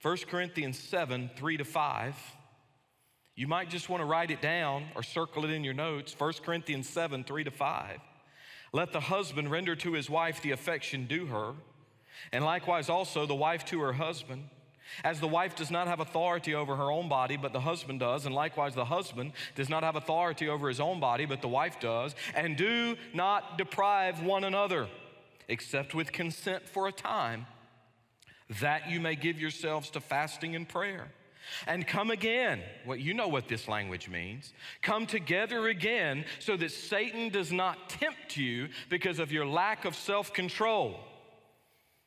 1 0.00 0.18
Corinthians 0.30 0.78
7 0.78 1.30
3 1.36 1.56
to 1.56 1.64
5. 1.64 2.16
You 3.34 3.48
might 3.48 3.68
just 3.68 3.88
want 3.88 4.00
to 4.00 4.04
write 4.04 4.30
it 4.30 4.40
down 4.40 4.84
or 4.94 5.02
circle 5.02 5.44
it 5.44 5.50
in 5.50 5.64
your 5.64 5.74
notes. 5.74 6.14
1 6.16 6.34
Corinthians 6.44 6.88
7 6.88 7.24
3 7.24 7.44
to 7.44 7.50
5. 7.50 7.98
Let 8.72 8.92
the 8.92 9.00
husband 9.00 9.50
render 9.50 9.74
to 9.76 9.92
his 9.94 10.08
wife 10.08 10.40
the 10.40 10.52
affection 10.52 11.06
due 11.06 11.26
her, 11.26 11.54
and 12.32 12.44
likewise 12.44 12.88
also 12.88 13.26
the 13.26 13.34
wife 13.34 13.64
to 13.66 13.80
her 13.80 13.94
husband. 13.94 14.44
As 15.04 15.20
the 15.20 15.28
wife 15.28 15.56
does 15.56 15.70
not 15.70 15.88
have 15.88 16.00
authority 16.00 16.54
over 16.54 16.76
her 16.76 16.90
own 16.90 17.08
body, 17.08 17.36
but 17.36 17.52
the 17.52 17.60
husband 17.60 18.00
does, 18.00 18.26
and 18.26 18.34
likewise 18.34 18.74
the 18.74 18.84
husband 18.84 19.32
does 19.54 19.68
not 19.68 19.82
have 19.82 19.96
authority 19.96 20.48
over 20.48 20.68
his 20.68 20.80
own 20.80 21.00
body, 21.00 21.26
but 21.26 21.42
the 21.42 21.48
wife 21.48 21.80
does, 21.80 22.14
and 22.34 22.56
do 22.56 22.96
not 23.12 23.58
deprive 23.58 24.22
one 24.22 24.44
another 24.44 24.88
except 25.48 25.94
with 25.94 26.12
consent 26.12 26.68
for 26.68 26.88
a 26.88 26.92
time, 26.92 27.46
that 28.60 28.90
you 28.90 29.00
may 29.00 29.14
give 29.14 29.40
yourselves 29.40 29.90
to 29.90 30.00
fasting 30.00 30.54
and 30.54 30.68
prayer. 30.68 31.12
And 31.66 31.86
come 31.86 32.10
again. 32.10 32.60
Well, 32.84 32.96
you 32.96 33.14
know 33.14 33.28
what 33.28 33.46
this 33.46 33.68
language 33.68 34.08
means. 34.08 34.52
Come 34.82 35.06
together 35.06 35.68
again 35.68 36.24
so 36.40 36.56
that 36.56 36.72
Satan 36.72 37.28
does 37.28 37.52
not 37.52 37.88
tempt 37.88 38.36
you 38.36 38.68
because 38.88 39.20
of 39.20 39.30
your 39.30 39.46
lack 39.46 39.84
of 39.84 39.94
self 39.94 40.32
control. 40.32 40.98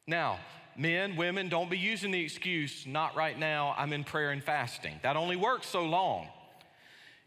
Now, 0.08 0.39
men, 0.80 1.15
women, 1.18 1.50
don't 1.50 1.70
be 1.70 1.78
using 1.78 2.12
the 2.12 2.24
excuse, 2.24 2.88
not 2.88 3.15
right 3.15 3.38
now, 3.38 3.76
I'm 3.78 3.94
in 3.94 4.04
prayer 4.04 4.32
and 4.32 4.44
fasting. 4.44 5.00
That 5.04 5.18
only 5.18 5.36
works 5.36 5.68
so 5.68 5.84
long. 5.84 6.28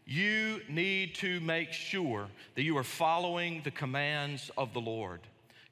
You 0.05 0.59
need 0.67 1.15
to 1.15 1.39
make 1.39 1.71
sure 1.71 2.27
that 2.55 2.63
you 2.63 2.77
are 2.77 2.83
following 2.83 3.61
the 3.63 3.71
commands 3.71 4.51
of 4.57 4.73
the 4.73 4.81
Lord 4.81 5.21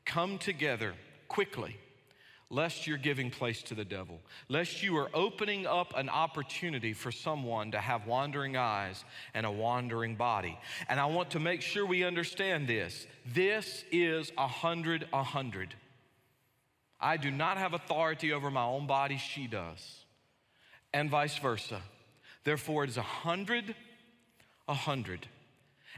come 0.05 0.37
together 0.37 0.93
quickly. 1.27 1.75
lest 2.51 2.85
you're 2.85 2.97
giving 2.97 3.31
place 3.31 3.63
to 3.63 3.73
the 3.73 3.85
devil, 3.85 4.19
lest 4.49 4.83
you 4.83 4.97
are 4.97 5.09
opening 5.13 5.65
up 5.65 5.93
an 5.95 6.09
opportunity 6.09 6.93
for 6.93 7.11
someone 7.11 7.71
to 7.71 7.79
have 7.79 8.05
wandering 8.05 8.57
eyes 8.57 9.03
and 9.33 9.45
a 9.45 9.51
wandering 9.51 10.15
body. 10.15 10.59
And 10.89 10.99
I 10.99 11.05
want 11.05 11.31
to 11.31 11.39
make 11.39 11.61
sure 11.61 11.85
we 11.85 12.03
understand 12.03 12.67
this. 12.67 13.07
This 13.25 13.85
is 13.91 14.31
a 14.37 14.47
hundred, 14.47 15.07
a 15.13 15.23
hundred. 15.23 15.73
I 17.01 17.17
do 17.17 17.31
not 17.31 17.57
have 17.57 17.73
authority 17.73 18.31
over 18.31 18.51
my 18.51 18.63
own 18.63 18.87
body, 18.87 19.17
she 19.17 19.47
does, 19.47 20.05
and 20.93 21.09
vice 21.09 21.37
versa. 21.37 21.81
Therefore, 22.43 22.83
it 22.83 22.89
is 22.89 22.97
a 22.97 23.01
hundred, 23.01 23.75
a 24.67 24.73
hundred. 24.73 25.27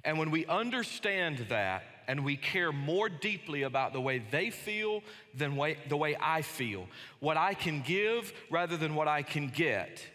And 0.04 0.18
when 0.18 0.32
we 0.32 0.46
understand 0.46 1.46
that, 1.50 1.84
and 2.08 2.26
we 2.26 2.36
care 2.36 2.72
more 2.72 3.10
deeply 3.10 3.64
about 3.64 3.94
the 3.94 4.02
way 4.02 4.22
they 4.32 4.50
feel 4.50 5.02
than 5.34 5.56
way, 5.56 5.78
the 5.88 5.98
way 5.98 6.16
I 6.20 6.42
feel, 6.42 6.88
what 7.20 7.38
I 7.38 7.54
can 7.54 7.82
give 7.82 8.34
rather 8.50 8.78
than 8.78 8.96
what 8.96 9.08
I 9.08 9.24
can 9.24 9.48
get, 9.48 10.06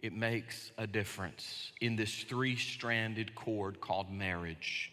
it 0.00 0.12
makes 0.12 0.72
a 0.78 0.86
difference 0.86 1.72
in 1.80 1.96
this 1.96 2.24
three 2.24 2.56
stranded 2.56 3.34
cord 3.34 3.80
called 3.80 4.10
marriage. 4.10 4.92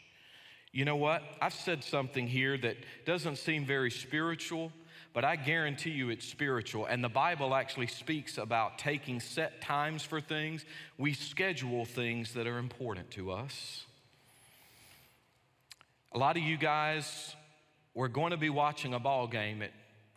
You 0.71 0.85
know 0.85 0.95
what? 0.95 1.23
I've 1.41 1.53
said 1.53 1.83
something 1.83 2.27
here 2.27 2.57
that 2.59 2.77
doesn't 3.05 3.37
seem 3.37 3.65
very 3.65 3.89
spiritual, 3.89 4.71
but 5.13 5.25
I 5.25 5.35
guarantee 5.35 5.91
you 5.91 6.09
it's 6.09 6.27
spiritual. 6.27 6.85
And 6.85 7.03
the 7.03 7.09
Bible 7.09 7.55
actually 7.55 7.87
speaks 7.87 8.37
about 8.37 8.77
taking 8.77 9.19
set 9.19 9.61
times 9.61 10.03
for 10.03 10.21
things. 10.21 10.65
We 10.97 11.13
schedule 11.13 11.85
things 11.85 12.33
that 12.33 12.47
are 12.47 12.57
important 12.57 13.11
to 13.11 13.31
us. 13.31 13.85
A 16.13 16.17
lot 16.17 16.37
of 16.37 16.43
you 16.43 16.57
guys 16.57 17.35
were 17.93 18.07
going 18.07 18.31
to 18.31 18.37
be 18.37 18.49
watching 18.49 18.93
a 18.93 18.99
ball 18.99 19.27
game 19.27 19.61
at 19.61 19.71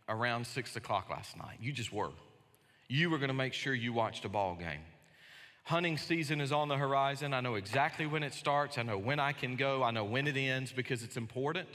around 0.09 0.47
six 0.47 0.77
o'clock 0.77 1.11
last 1.11 1.37
night. 1.37 1.59
You 1.61 1.73
just 1.73 1.93
were. 1.93 2.11
You 2.89 3.11
were 3.11 3.19
going 3.19 3.29
to 3.29 3.35
make 3.35 3.55
sure 3.55 3.75
you 3.75 3.93
watched 3.93 4.25
a 4.25 4.29
ball 4.29 4.55
game. 4.55 4.81
Hunting 5.65 5.97
season 5.97 6.41
is 6.41 6.51
on 6.51 6.69
the 6.69 6.77
horizon. 6.77 7.33
I 7.33 7.41
know 7.41 7.55
exactly 7.55 8.07
when 8.07 8.23
it 8.23 8.35
starts. 8.35 8.79
I 8.79 8.83
know 8.83 8.99
when 8.99 9.21
I 9.21 9.33
can 9.33 9.57
go. 9.57 9.83
I 9.83 9.91
know 9.91 10.05
when 10.05 10.27
it 10.27 10.37
ends 10.37 10.73
because 10.73 11.03
it's 11.03 11.17
important. 11.17 11.69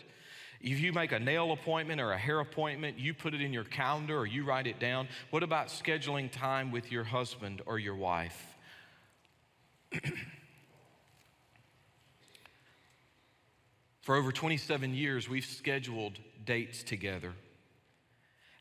If 0.61 0.79
you 0.79 0.91
make 0.91 1.11
a 1.11 1.19
nail 1.19 1.51
appointment 1.51 2.01
or 2.01 2.11
a 2.11 2.17
hair 2.17 2.39
appointment, 2.39 2.97
you 2.97 3.13
put 3.13 3.33
it 3.33 3.41
in 3.41 3.53
your 3.53 3.63
calendar 3.63 4.17
or 4.17 4.25
you 4.25 4.43
write 4.43 4.65
it 4.67 4.79
down. 4.79 5.07
What 5.29 5.43
about 5.43 5.67
scheduling 5.67 6.31
time 6.31 6.71
with 6.71 6.91
your 6.91 7.03
husband 7.03 7.61
or 7.65 7.77
your 7.77 7.95
wife? 7.95 8.55
For 14.01 14.15
over 14.15 14.31
27 14.31 14.93
years, 14.93 15.27
we've 15.27 15.45
scheduled 15.45 16.17
dates 16.45 16.81
together. 16.81 17.33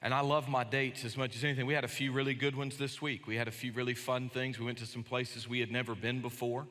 And 0.03 0.13
I 0.13 0.21
love 0.21 0.49
my 0.49 0.65
dates 0.65 1.05
as 1.05 1.17
much 1.17 1.37
as 1.37 1.45
anything. 1.45 1.67
We 1.67 1.75
had 1.75 1.85
a 1.85 1.89
few 1.89 2.13
really 2.13 2.35
good 2.35 2.57
ones 2.57 2.77
this 2.77 3.01
week. 3.01 3.27
We 3.27 3.37
had 3.37 3.49
a 3.49 3.53
few 3.53 3.73
really 3.73 3.95
fun 3.95 4.29
things. 4.29 4.59
We 4.59 4.67
went 4.67 4.79
to 4.79 4.87
some 4.87 5.03
places 5.03 5.49
we 5.49 5.61
had 5.61 5.71
never 5.71 5.95
been 5.95 6.21
before. 6.21 6.67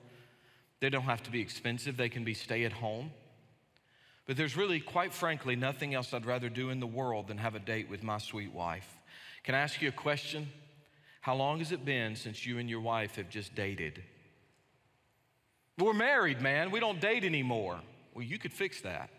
They 0.81 0.89
don't 0.89 1.03
have 1.03 1.23
to 1.23 1.31
be 1.31 1.41
expensive, 1.41 1.97
they 1.97 2.09
can 2.09 2.23
be 2.23 2.33
stay 2.33 2.65
at 2.65 2.73
home. 2.73 3.11
But 4.25 4.38
there's 4.38 4.57
really, 4.57 4.79
quite 4.79 5.13
frankly, 5.13 5.55
nothing 5.55 5.93
else 5.93 6.13
I'd 6.13 6.25
rather 6.25 6.49
do 6.49 6.69
in 6.69 6.79
the 6.79 6.88
world 6.88 7.27
than 7.27 7.38
have 7.38 7.55
a 7.55 7.59
date 7.59 7.89
with 7.89 8.03
my 8.03 8.17
sweet 8.17 8.51
wife. 8.51 8.88
Can 9.43 9.53
I 9.53 9.59
ask 9.59 9.81
you 9.81 9.89
a 9.89 9.91
question? 9.91 10.49
How 11.21 11.35
long 11.35 11.59
has 11.59 11.71
it 11.71 11.85
been 11.85 12.15
since 12.15 12.45
you 12.45 12.57
and 12.57 12.69
your 12.69 12.81
wife 12.81 13.15
have 13.15 13.29
just 13.29 13.53
dated? 13.53 14.01
We're 15.77 15.93
married, 15.93 16.41
man. 16.41 16.71
We 16.71 16.79
don't 16.79 16.99
date 16.99 17.23
anymore. 17.23 17.79
Well, 18.13 18.23
you 18.23 18.39
could 18.39 18.53
fix 18.53 18.81
that. 18.81 19.09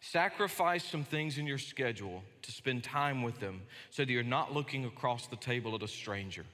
Sacrifice 0.00 0.84
some 0.84 1.04
things 1.04 1.38
in 1.38 1.46
your 1.46 1.58
schedule 1.58 2.22
to 2.42 2.52
spend 2.52 2.84
time 2.84 3.22
with 3.22 3.40
them 3.40 3.62
so 3.90 4.04
that 4.04 4.12
you're 4.12 4.22
not 4.22 4.52
looking 4.52 4.84
across 4.84 5.26
the 5.26 5.36
table 5.36 5.74
at 5.74 5.82
a 5.82 5.88
stranger. 5.88 6.44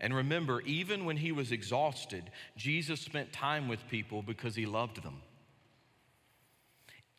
And 0.00 0.14
remember, 0.14 0.60
even 0.60 1.04
when 1.04 1.16
he 1.16 1.32
was 1.32 1.50
exhausted, 1.50 2.30
Jesus 2.56 3.00
spent 3.00 3.32
time 3.32 3.68
with 3.68 3.88
people 3.88 4.22
because 4.22 4.54
he 4.54 4.66
loved 4.66 5.02
them. 5.02 5.22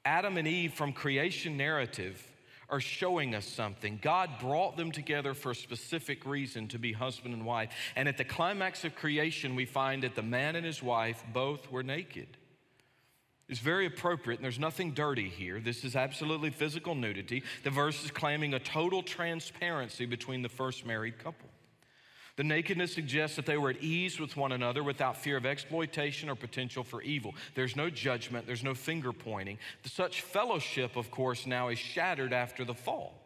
Adam 0.06 0.38
and 0.38 0.48
Eve 0.48 0.74
from 0.74 0.94
creation 0.94 1.58
narrative 1.58 2.24
are 2.70 2.80
showing 2.80 3.36
us 3.36 3.46
something. 3.46 4.00
God 4.02 4.30
brought 4.40 4.78
them 4.78 4.92
together 4.92 5.34
for 5.34 5.52
a 5.52 5.56
specific 5.56 6.26
reason 6.26 6.68
to 6.70 6.80
be 6.80 6.94
husband 6.94 7.34
and 7.34 7.46
wife. 7.46 7.72
And 7.96 8.08
at 8.08 8.18
the 8.18 8.24
climax 8.24 8.84
of 8.86 8.96
creation, 8.96 9.56
we 9.56 9.66
find 9.66 10.04
that 10.04 10.16
the 10.16 10.24
man 10.24 10.56
and 10.56 10.66
his 10.66 10.82
wife 10.82 11.24
both 11.34 11.72
were 11.72 11.84
naked 11.84 12.28
It's 13.48 13.60
very 13.60 13.86
appropriate, 13.86 14.38
and 14.38 14.44
there's 14.44 14.58
nothing 14.58 14.94
dirty 14.94 15.30
here. 15.30 15.60
This 15.60 15.84
is 15.84 15.96
absolutely 15.96 16.50
physical 16.50 16.96
nudity. 16.96 17.44
The 17.64 17.70
verse 17.70 18.04
is 18.04 18.10
claiming 18.10 18.56
a 18.56 18.60
total 18.60 19.04
transparency 19.04 20.08
between 20.08 20.42
the 20.42 20.50
first 20.50 20.86
married 20.86 21.20
couple. 21.20 21.50
The 22.36 22.44
nakedness 22.44 22.94
suggests 22.94 23.38
that 23.38 23.46
they 23.46 23.58
were 23.58 23.70
at 23.70 23.82
ease 23.82 24.20
with 24.20 24.36
one 24.36 24.52
another 24.52 24.84
without 24.84 25.16
fear 25.18 25.38
of 25.38 25.46
exploitation 25.46 26.30
or 26.30 26.36
potential 26.36 26.84
for 26.84 27.02
evil. 27.02 27.34
There's 27.54 27.76
no 27.76 27.90
judgment, 27.90 28.46
there's 28.46 28.64
no 28.64 28.74
finger 28.74 29.14
pointing. 29.14 29.58
Such 29.86 30.22
fellowship, 30.22 30.98
of 30.98 31.12
course, 31.12 31.46
now 31.46 31.70
is 31.70 31.80
shattered 31.80 32.34
after 32.34 32.66
the 32.66 32.74
fall. 32.74 33.22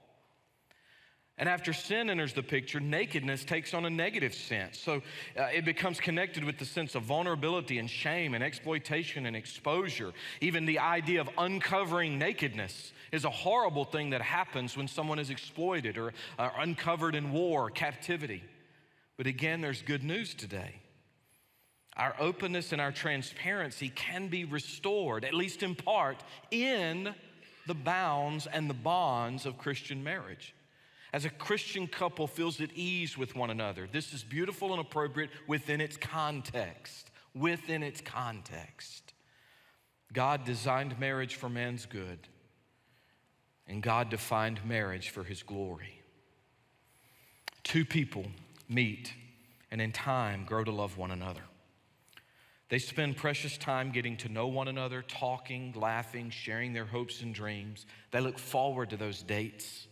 And 1.40 1.48
after 1.48 1.72
sin 1.72 2.10
enters 2.10 2.34
the 2.34 2.44
picture, 2.44 2.82
nakedness 2.82 3.46
takes 3.46 3.74
on 3.74 3.86
a 3.86 3.90
negative 3.90 4.34
sense. 4.34 4.78
So 4.78 5.02
uh, 5.38 5.44
it 5.54 5.64
becomes 5.64 6.00
connected 6.02 6.44
with 6.44 6.58
the 6.58 6.66
sense 6.66 6.96
of 6.96 7.04
vulnerability 7.04 7.80
and 7.80 7.90
shame 7.90 8.34
and 8.34 8.44
exploitation 8.44 9.26
and 9.26 9.38
exposure. 9.38 10.12
Even 10.42 10.66
the 10.66 10.80
idea 10.80 11.22
of 11.22 11.30
uncovering 11.38 12.20
nakedness 12.20 12.92
is 13.14 13.24
a 13.24 13.30
horrible 13.30 13.86
thing 13.86 14.10
that 14.10 14.22
happens 14.22 14.76
when 14.76 14.90
someone 14.90 15.18
is 15.18 15.30
exploited 15.30 15.98
or 15.98 16.14
uh, 16.38 16.50
uncovered 16.58 17.16
in 17.16 17.32
war 17.32 17.70
captivity. 17.70 18.44
But 19.20 19.28
again, 19.28 19.60
there's 19.60 19.82
good 19.82 20.02
news 20.02 20.34
today. 20.34 20.76
Our 21.98 22.16
openness 22.22 22.72
and 22.72 22.80
our 22.80 22.94
transparency 22.94 23.90
can 23.90 24.30
be 24.30 24.46
restored, 24.46 25.26
at 25.26 25.34
least 25.34 25.62
in 25.62 25.76
part, 25.76 26.24
in 26.52 27.14
the 27.68 27.74
bounds 27.74 28.48
and 28.48 28.70
the 28.70 28.74
bonds 28.74 29.46
of 29.46 29.58
Christian 29.58 30.06
marriage 30.06 30.56
as 31.12 31.26
a 31.26 31.30
Christian 31.30 31.86
couple 31.86 32.28
feels 32.28 32.62
at 32.62 32.72
ease 32.76 33.18
with 33.18 33.36
one 33.36 33.50
another. 33.50 33.90
This 33.92 34.14
is 34.14 34.24
beautiful 34.24 34.72
and 34.72 34.80
appropriate 34.80 35.32
within 35.48 35.82
its 35.82 35.98
context. 35.98 37.12
Within 37.36 37.84
its 37.84 38.00
context. 38.00 39.12
God 40.14 40.46
designed 40.46 40.98
marriage 40.98 41.36
for 41.36 41.50
man's 41.50 41.86
good, 41.86 42.20
and 43.68 43.84
God 43.84 44.10
defined 44.10 44.62
marriage 44.64 45.10
for 45.10 45.26
his 45.26 45.44
glory. 45.44 46.02
Two 47.64 47.84
people 47.84 48.26
meet 48.70 49.14
and 49.72 49.82
in 49.82 49.92
time 49.92 50.46
grow 50.46 50.64
to 50.64 50.72
love 50.72 50.98
one 50.98 51.12
another. 51.12 51.42
They 52.70 52.78
spend 52.78 53.18
precious 53.18 53.58
time 53.58 53.92
getting 53.92 54.16
to 54.18 54.30
know 54.30 54.48
one 54.48 54.68
another, 54.68 55.02
talking, 55.02 55.74
laughing, 55.76 56.30
sharing 56.30 56.74
their 56.74 56.86
hopes 56.86 57.22
and 57.22 57.34
dreams. 57.34 57.88
They 58.12 58.20
look 58.20 58.38
forward 58.38 58.92
to 58.92 58.98
those 58.98 59.24
dates. 59.24 59.88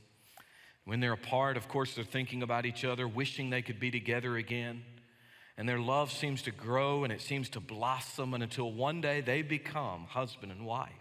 When 0.86 1.00
they're 1.00 1.13
apart, 1.13 1.58
of 1.58 1.68
course, 1.68 1.96
they're 1.96 2.06
thinking 2.06 2.44
about 2.44 2.68
each 2.68 2.86
other, 2.86 3.08
wishing 3.08 3.50
they 3.50 3.63
could 3.63 3.80
be 3.80 3.90
together 3.90 4.38
again. 4.38 4.84
And 5.58 5.68
their 5.68 5.80
love 5.80 6.12
seems 6.12 6.44
to 6.44 6.52
grow 6.52 7.04
and 7.04 7.12
it 7.12 7.22
seems 7.22 7.50
to 7.50 7.60
blossom 7.60 8.36
and 8.36 8.44
until 8.44 8.72
one 8.72 9.02
day 9.02 9.22
they 9.22 9.42
become 9.42 10.06
husband 10.06 10.52
and 10.52 10.63
wife. 10.63 10.92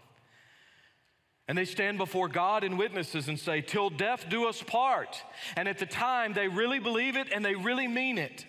And 1.47 1.57
they 1.57 1.65
stand 1.65 1.97
before 1.97 2.27
God 2.27 2.63
and 2.63 2.77
witnesses 2.77 3.29
and 3.29 3.39
say, 3.39 3.61
Till 3.61 3.89
death 3.89 4.25
do 4.29 4.47
us 4.47 4.61
part. 4.61 5.23
And 5.55 5.67
at 5.67 5.77
the 5.77 5.85
time, 5.85 6.33
they 6.33 6.47
really 6.47 6.79
believe 6.79 7.15
it 7.15 7.27
and 7.31 7.43
they 7.43 7.55
really 7.55 7.87
mean 7.87 8.17
it. 8.17 8.45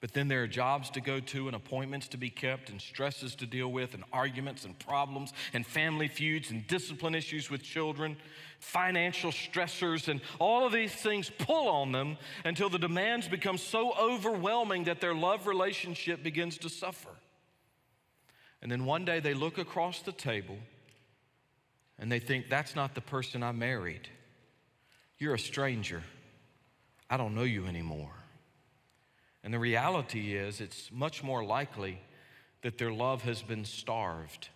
But 0.00 0.12
then 0.12 0.28
there 0.28 0.44
are 0.44 0.48
jobs 0.48 0.90
to 0.90 1.00
go 1.00 1.18
to 1.18 1.48
and 1.48 1.56
appointments 1.56 2.06
to 2.08 2.16
be 2.16 2.30
kept 2.30 2.70
and 2.70 2.80
stresses 2.80 3.34
to 3.36 3.46
deal 3.46 3.72
with 3.72 3.94
and 3.94 4.04
arguments 4.12 4.64
and 4.64 4.78
problems 4.78 5.32
and 5.52 5.66
family 5.66 6.06
feuds 6.06 6.50
and 6.50 6.64
discipline 6.68 7.16
issues 7.16 7.50
with 7.50 7.64
children, 7.64 8.16
financial 8.60 9.32
stressors, 9.32 10.06
and 10.06 10.20
all 10.38 10.64
of 10.64 10.72
these 10.72 10.92
things 10.92 11.32
pull 11.38 11.68
on 11.68 11.90
them 11.90 12.16
until 12.44 12.68
the 12.68 12.78
demands 12.78 13.26
become 13.26 13.58
so 13.58 13.92
overwhelming 13.98 14.84
that 14.84 15.00
their 15.00 15.14
love 15.14 15.48
relationship 15.48 16.22
begins 16.22 16.58
to 16.58 16.68
suffer. 16.68 17.10
And 18.62 18.70
then 18.70 18.84
one 18.84 19.04
day 19.04 19.20
they 19.20 19.34
look 19.34 19.58
across 19.58 20.02
the 20.02 20.12
table 20.12 20.58
and 21.98 22.10
they 22.10 22.18
think, 22.18 22.48
That's 22.48 22.74
not 22.74 22.94
the 22.94 23.00
person 23.00 23.42
I 23.42 23.52
married. 23.52 24.08
You're 25.18 25.34
a 25.34 25.38
stranger. 25.38 26.02
I 27.10 27.16
don't 27.16 27.34
know 27.34 27.42
you 27.42 27.66
anymore. 27.66 28.12
And 29.42 29.54
the 29.54 29.58
reality 29.58 30.36
is, 30.36 30.60
it's 30.60 30.90
much 30.92 31.22
more 31.22 31.44
likely 31.44 32.00
that 32.62 32.78
their 32.78 32.92
love 32.92 33.22
has 33.22 33.40
been 33.42 33.64
starved. 33.64 34.48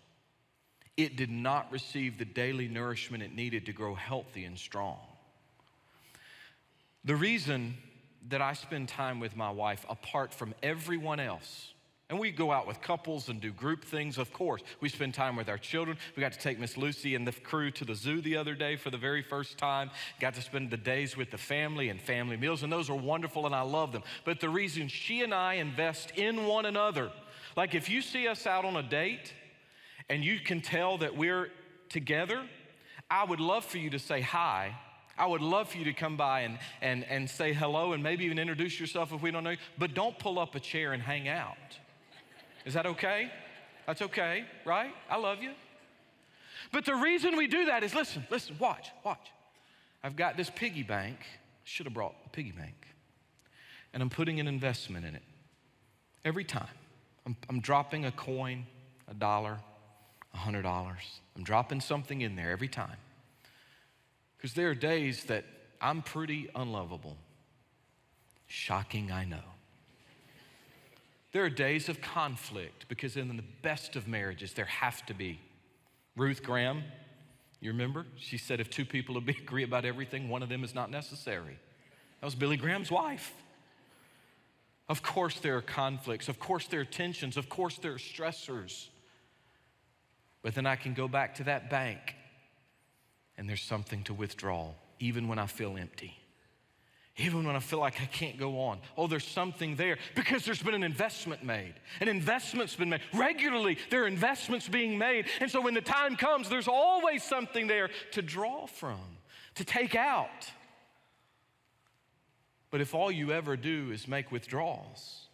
It 0.96 1.16
did 1.16 1.30
not 1.30 1.72
receive 1.72 2.18
the 2.18 2.24
daily 2.24 2.68
nourishment 2.68 3.22
it 3.22 3.34
needed 3.34 3.66
to 3.66 3.72
grow 3.72 3.94
healthy 3.94 4.44
and 4.44 4.58
strong. 4.58 4.98
The 7.04 7.16
reason 7.16 7.76
that 8.28 8.42
I 8.42 8.52
spend 8.52 8.88
time 8.88 9.18
with 9.18 9.34
my 9.36 9.50
wife 9.50 9.84
apart 9.88 10.34
from 10.34 10.54
everyone 10.62 11.18
else, 11.18 11.72
And 12.12 12.20
we 12.20 12.30
go 12.30 12.52
out 12.52 12.66
with 12.66 12.82
couples 12.82 13.30
and 13.30 13.40
do 13.40 13.50
group 13.52 13.86
things, 13.86 14.18
of 14.18 14.34
course. 14.34 14.60
We 14.82 14.90
spend 14.90 15.14
time 15.14 15.34
with 15.34 15.48
our 15.48 15.56
children. 15.56 15.96
We 16.14 16.20
got 16.20 16.34
to 16.34 16.38
take 16.38 16.58
Miss 16.58 16.76
Lucy 16.76 17.14
and 17.14 17.26
the 17.26 17.32
crew 17.32 17.70
to 17.70 17.86
the 17.86 17.94
zoo 17.94 18.20
the 18.20 18.36
other 18.36 18.54
day 18.54 18.76
for 18.76 18.90
the 18.90 18.98
very 18.98 19.22
first 19.22 19.56
time. 19.56 19.90
Got 20.20 20.34
to 20.34 20.42
spend 20.42 20.68
the 20.68 20.76
days 20.76 21.16
with 21.16 21.30
the 21.30 21.38
family 21.38 21.88
and 21.88 21.98
family 21.98 22.36
meals, 22.36 22.64
and 22.64 22.70
those 22.70 22.90
are 22.90 22.96
wonderful, 22.96 23.46
and 23.46 23.54
I 23.54 23.62
love 23.62 23.92
them. 23.92 24.02
But 24.26 24.40
the 24.40 24.50
reason 24.50 24.88
she 24.88 25.22
and 25.22 25.32
I 25.32 25.54
invest 25.54 26.10
in 26.10 26.44
one 26.44 26.66
another, 26.66 27.10
like 27.56 27.74
if 27.74 27.88
you 27.88 28.02
see 28.02 28.28
us 28.28 28.46
out 28.46 28.66
on 28.66 28.76
a 28.76 28.82
date 28.82 29.32
and 30.10 30.22
you 30.22 30.38
can 30.38 30.60
tell 30.60 30.98
that 30.98 31.16
we're 31.16 31.48
together, 31.88 32.42
I 33.10 33.24
would 33.24 33.40
love 33.40 33.64
for 33.64 33.78
you 33.78 33.88
to 33.88 33.98
say 33.98 34.20
hi 34.20 34.76
I 35.18 35.26
would 35.26 35.42
love 35.42 35.68
for 35.68 35.78
you 35.78 35.84
to 35.84 35.92
come 35.92 36.16
by 36.16 36.40
and, 36.40 36.58
and, 36.80 37.04
and 37.04 37.28
say 37.28 37.52
hello 37.52 37.92
and 37.92 38.02
maybe 38.02 38.24
even 38.24 38.38
introduce 38.38 38.80
yourself 38.80 39.12
if 39.12 39.22
we 39.22 39.30
don't 39.30 39.44
know 39.44 39.50
you, 39.50 39.56
but 39.78 39.94
don't 39.94 40.18
pull 40.18 40.38
up 40.38 40.54
a 40.54 40.60
chair 40.60 40.92
and 40.92 41.02
hang 41.02 41.28
out. 41.28 41.78
Is 42.64 42.74
that 42.74 42.86
okay? 42.86 43.30
That's 43.86 44.02
okay, 44.02 44.44
right? 44.64 44.92
I 45.10 45.16
love 45.16 45.42
you. 45.42 45.52
But 46.70 46.84
the 46.84 46.94
reason 46.94 47.36
we 47.36 47.46
do 47.46 47.66
that 47.66 47.82
is 47.82 47.94
listen, 47.94 48.26
listen, 48.30 48.56
watch, 48.58 48.90
watch. 49.04 49.32
I've 50.02 50.16
got 50.16 50.36
this 50.36 50.50
piggy 50.50 50.82
bank. 50.82 51.18
Should 51.64 51.86
have 51.86 51.94
brought 51.94 52.14
a 52.26 52.28
piggy 52.30 52.52
bank. 52.52 52.74
And 53.92 54.02
I'm 54.02 54.10
putting 54.10 54.40
an 54.40 54.48
investment 54.48 55.04
in 55.04 55.14
it 55.14 55.22
every 56.24 56.44
time. 56.44 56.66
I'm, 57.26 57.36
I'm 57.48 57.60
dropping 57.60 58.04
a 58.04 58.10
coin, 58.10 58.66
a 59.08 59.14
dollar, 59.14 59.58
a 60.34 60.36
hundred 60.36 60.62
dollars. 60.62 61.20
I'm 61.36 61.44
dropping 61.44 61.80
something 61.80 62.20
in 62.20 62.36
there 62.36 62.50
every 62.50 62.68
time. 62.68 62.96
Because 64.36 64.54
there 64.54 64.70
are 64.70 64.74
days 64.74 65.24
that 65.24 65.44
I'm 65.80 66.02
pretty 66.02 66.48
unlovable. 66.54 67.16
Shocking, 68.46 69.12
I 69.12 69.24
know. 69.24 69.51
There 71.32 71.44
are 71.44 71.50
days 71.50 71.88
of 71.88 72.00
conflict 72.00 72.86
because 72.88 73.16
in 73.16 73.36
the 73.36 73.42
best 73.62 73.96
of 73.96 74.06
marriages, 74.06 74.52
there 74.52 74.66
have 74.66 75.04
to 75.06 75.14
be. 75.14 75.40
Ruth 76.14 76.42
Graham, 76.42 76.84
you 77.60 77.70
remember? 77.70 78.06
She 78.16 78.36
said, 78.36 78.60
if 78.60 78.68
two 78.68 78.84
people 78.84 79.16
agree 79.28 79.62
about 79.62 79.84
everything, 79.84 80.28
one 80.28 80.42
of 80.42 80.48
them 80.48 80.62
is 80.62 80.74
not 80.74 80.90
necessary. 80.90 81.58
That 82.20 82.26
was 82.26 82.34
Billy 82.34 82.56
Graham's 82.56 82.90
wife. 82.90 83.32
Of 84.88 85.02
course, 85.02 85.38
there 85.40 85.56
are 85.56 85.62
conflicts. 85.62 86.28
Of 86.28 86.38
course, 86.38 86.66
there 86.66 86.80
are 86.80 86.84
tensions. 86.84 87.36
Of 87.36 87.48
course, 87.48 87.78
there 87.78 87.92
are 87.92 87.98
stressors. 87.98 88.88
But 90.42 90.54
then 90.54 90.66
I 90.66 90.76
can 90.76 90.92
go 90.92 91.08
back 91.08 91.36
to 91.36 91.44
that 91.44 91.70
bank 91.70 92.16
and 93.38 93.48
there's 93.48 93.62
something 93.62 94.02
to 94.04 94.12
withdraw, 94.12 94.72
even 95.00 95.28
when 95.28 95.38
I 95.38 95.46
feel 95.46 95.76
empty. 95.76 96.18
Even 97.18 97.46
when 97.46 97.54
I 97.54 97.60
feel 97.60 97.78
like 97.78 98.00
I 98.00 98.06
can't 98.06 98.38
go 98.38 98.60
on. 98.60 98.78
Oh, 98.96 99.06
there's 99.06 99.26
something 99.26 99.76
there 99.76 99.98
because 100.14 100.46
there's 100.46 100.62
been 100.62 100.74
an 100.74 100.82
investment 100.82 101.44
made. 101.44 101.74
An 102.00 102.08
investment's 102.08 102.74
been 102.74 102.88
made. 102.88 103.02
Regularly, 103.12 103.76
there 103.90 104.04
are 104.04 104.06
investments 104.06 104.66
being 104.66 104.96
made. 104.96 105.26
And 105.40 105.50
so 105.50 105.60
when 105.60 105.74
the 105.74 105.82
time 105.82 106.16
comes, 106.16 106.48
there's 106.48 106.68
always 106.68 107.22
something 107.22 107.66
there 107.66 107.90
to 108.12 108.22
draw 108.22 108.66
from, 108.66 109.00
to 109.56 109.64
take 109.64 109.94
out. 109.94 110.50
But 112.70 112.80
if 112.80 112.94
all 112.94 113.12
you 113.12 113.32
ever 113.32 113.58
do 113.58 113.90
is 113.90 114.08
make 114.08 114.32
withdrawals 114.32 115.26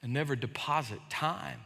and 0.00 0.12
never 0.12 0.36
deposit 0.36 1.00
time, 1.10 1.58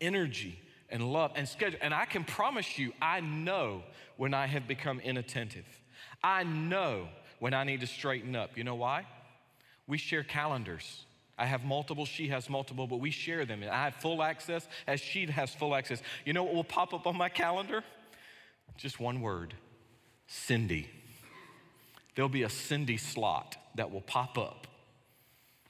energy, 0.00 0.60
and 0.88 1.12
love 1.12 1.32
and 1.34 1.48
schedule. 1.48 1.80
And 1.82 1.92
I 1.92 2.04
can 2.04 2.22
promise 2.22 2.78
you, 2.78 2.92
I 3.02 3.18
know 3.18 3.82
when 4.16 4.32
I 4.32 4.46
have 4.46 4.68
become 4.68 5.00
inattentive. 5.00 5.66
I 6.22 6.44
know 6.44 7.08
when 7.38 7.54
I 7.54 7.64
need 7.64 7.80
to 7.80 7.86
straighten 7.86 8.34
up. 8.34 8.56
You 8.56 8.64
know 8.64 8.74
why? 8.74 9.06
We 9.86 9.98
share 9.98 10.22
calendars. 10.22 11.04
I 11.38 11.44
have 11.44 11.64
multiple, 11.64 12.06
she 12.06 12.28
has 12.28 12.48
multiple, 12.48 12.86
but 12.86 12.98
we 12.98 13.10
share 13.10 13.44
them. 13.44 13.62
And 13.62 13.70
I 13.70 13.84
have 13.84 13.96
full 13.96 14.22
access 14.22 14.66
as 14.86 15.00
she 15.00 15.26
has 15.26 15.54
full 15.54 15.74
access. 15.74 16.02
You 16.24 16.32
know 16.32 16.44
what 16.44 16.54
will 16.54 16.64
pop 16.64 16.94
up 16.94 17.06
on 17.06 17.16
my 17.16 17.28
calendar? 17.28 17.84
Just 18.76 19.00
one 19.00 19.20
word 19.20 19.54
Cindy. 20.26 20.90
There'll 22.14 22.28
be 22.28 22.42
a 22.42 22.48
Cindy 22.48 22.96
slot 22.96 23.56
that 23.74 23.90
will 23.92 24.00
pop 24.00 24.38
up. 24.38 24.66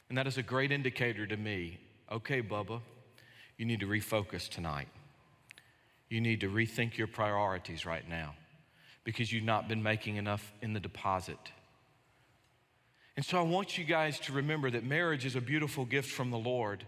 And 0.09 0.17
that 0.17 0.27
is 0.27 0.39
a 0.39 0.43
great 0.43 0.71
indicator 0.71 1.27
to 1.27 1.37
me. 1.37 1.79
Okay, 2.11 2.41
Bubba, 2.41 2.81
you 3.59 3.67
need 3.67 3.81
to 3.81 3.87
refocus 3.87 4.49
tonight. 4.49 4.89
You 6.09 6.21
need 6.21 6.41
to 6.41 6.49
rethink 6.49 6.97
your 6.97 7.09
priorities 7.09 7.85
right 7.85 8.09
now 8.09 8.35
because 9.03 9.33
you've 9.33 9.45
not 9.45 9.69
been 9.69 9.83
making 9.83 10.17
enough 10.17 10.53
in 10.63 10.73
the 10.73 10.81
deposit. 10.81 11.39
And 13.17 13.25
so 13.25 13.39
I 13.39 13.43
want 13.43 13.79
you 13.79 13.85
guys 13.85 14.21
to 14.21 14.33
remember 14.33 14.71
that 14.71 14.85
marriage 14.85 15.25
is 15.25 15.37
a 15.37 15.41
beautiful 15.41 15.87
gift 15.87 16.11
from 16.11 16.31
the 16.31 16.39
Lord. 16.39 16.85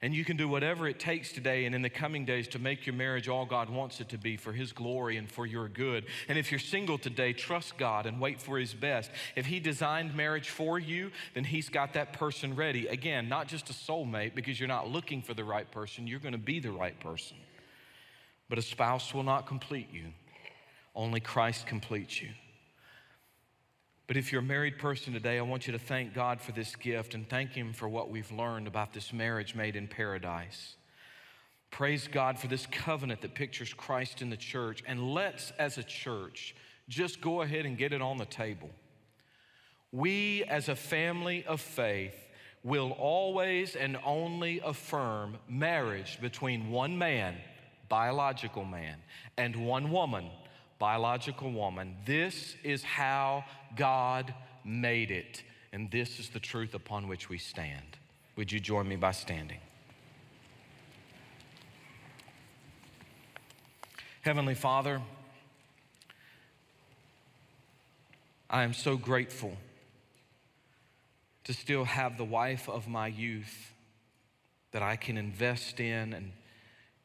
And 0.00 0.12
you 0.12 0.24
can 0.24 0.36
do 0.36 0.48
whatever 0.48 0.88
it 0.88 0.98
takes 0.98 1.30
today 1.30 1.64
and 1.64 1.76
in 1.76 1.82
the 1.82 1.88
coming 1.88 2.24
days 2.24 2.48
to 2.48 2.58
make 2.58 2.86
your 2.86 2.94
marriage 2.96 3.28
all 3.28 3.46
God 3.46 3.70
wants 3.70 4.00
it 4.00 4.08
to 4.08 4.18
be 4.18 4.36
for 4.36 4.52
His 4.52 4.72
glory 4.72 5.16
and 5.16 5.30
for 5.30 5.46
your 5.46 5.68
good. 5.68 6.06
And 6.26 6.36
if 6.36 6.50
you're 6.50 6.58
single 6.58 6.98
today, 6.98 7.32
trust 7.32 7.78
God 7.78 8.06
and 8.06 8.18
wait 8.18 8.40
for 8.40 8.58
His 8.58 8.74
best. 8.74 9.12
If 9.36 9.46
He 9.46 9.60
designed 9.60 10.16
marriage 10.16 10.48
for 10.48 10.76
you, 10.76 11.12
then 11.34 11.44
He's 11.44 11.68
got 11.68 11.92
that 11.92 12.14
person 12.14 12.56
ready. 12.56 12.88
Again, 12.88 13.28
not 13.28 13.46
just 13.46 13.70
a 13.70 13.72
soulmate 13.72 14.34
because 14.34 14.58
you're 14.58 14.68
not 14.68 14.88
looking 14.88 15.22
for 15.22 15.34
the 15.34 15.44
right 15.44 15.70
person, 15.70 16.08
you're 16.08 16.18
going 16.18 16.32
to 16.32 16.38
be 16.38 16.58
the 16.58 16.72
right 16.72 16.98
person. 16.98 17.36
But 18.48 18.58
a 18.58 18.62
spouse 18.62 19.14
will 19.14 19.22
not 19.22 19.46
complete 19.46 19.88
you, 19.92 20.06
only 20.96 21.20
Christ 21.20 21.66
completes 21.66 22.20
you. 22.20 22.30
But 24.12 24.18
if 24.18 24.30
you're 24.30 24.42
a 24.42 24.44
married 24.44 24.78
person 24.78 25.14
today, 25.14 25.38
I 25.38 25.40
want 25.40 25.66
you 25.66 25.72
to 25.72 25.78
thank 25.78 26.12
God 26.12 26.38
for 26.38 26.52
this 26.52 26.76
gift 26.76 27.14
and 27.14 27.26
thank 27.26 27.52
Him 27.52 27.72
for 27.72 27.88
what 27.88 28.10
we've 28.10 28.30
learned 28.30 28.66
about 28.66 28.92
this 28.92 29.10
marriage 29.10 29.54
made 29.54 29.74
in 29.74 29.88
paradise. 29.88 30.76
Praise 31.70 32.08
God 32.12 32.38
for 32.38 32.46
this 32.46 32.66
covenant 32.66 33.22
that 33.22 33.34
pictures 33.34 33.72
Christ 33.72 34.20
in 34.20 34.28
the 34.28 34.36
church. 34.36 34.84
And 34.86 35.14
let's, 35.14 35.50
as 35.52 35.78
a 35.78 35.82
church, 35.82 36.54
just 36.90 37.22
go 37.22 37.40
ahead 37.40 37.64
and 37.64 37.78
get 37.78 37.94
it 37.94 38.02
on 38.02 38.18
the 38.18 38.26
table. 38.26 38.68
We, 39.92 40.44
as 40.44 40.68
a 40.68 40.76
family 40.76 41.46
of 41.46 41.62
faith, 41.62 42.28
will 42.62 42.90
always 42.90 43.76
and 43.76 43.96
only 44.04 44.60
affirm 44.60 45.38
marriage 45.48 46.18
between 46.20 46.70
one 46.70 46.98
man 46.98 47.36
biological 47.92 48.64
man, 48.64 48.96
and 49.36 49.54
one 49.66 49.90
woman, 49.90 50.30
biological 50.82 51.52
woman. 51.52 51.94
This 52.04 52.56
is 52.64 52.82
how 52.82 53.44
God 53.76 54.34
made 54.64 55.12
it, 55.12 55.44
and 55.72 55.88
this 55.92 56.18
is 56.18 56.30
the 56.30 56.40
truth 56.40 56.74
upon 56.74 57.06
which 57.06 57.28
we 57.28 57.38
stand. 57.38 57.98
Would 58.34 58.50
you 58.50 58.58
join 58.58 58.88
me 58.88 58.96
by 58.96 59.12
standing? 59.12 59.60
Heavenly 64.22 64.56
Father, 64.56 65.00
I 68.50 68.64
am 68.64 68.74
so 68.74 68.96
grateful 68.96 69.56
to 71.44 71.52
still 71.52 71.84
have 71.84 72.18
the 72.18 72.24
wife 72.24 72.68
of 72.68 72.88
my 72.88 73.06
youth 73.06 73.72
that 74.72 74.82
I 74.82 74.96
can 74.96 75.16
invest 75.16 75.78
in 75.78 76.12
and 76.12 76.32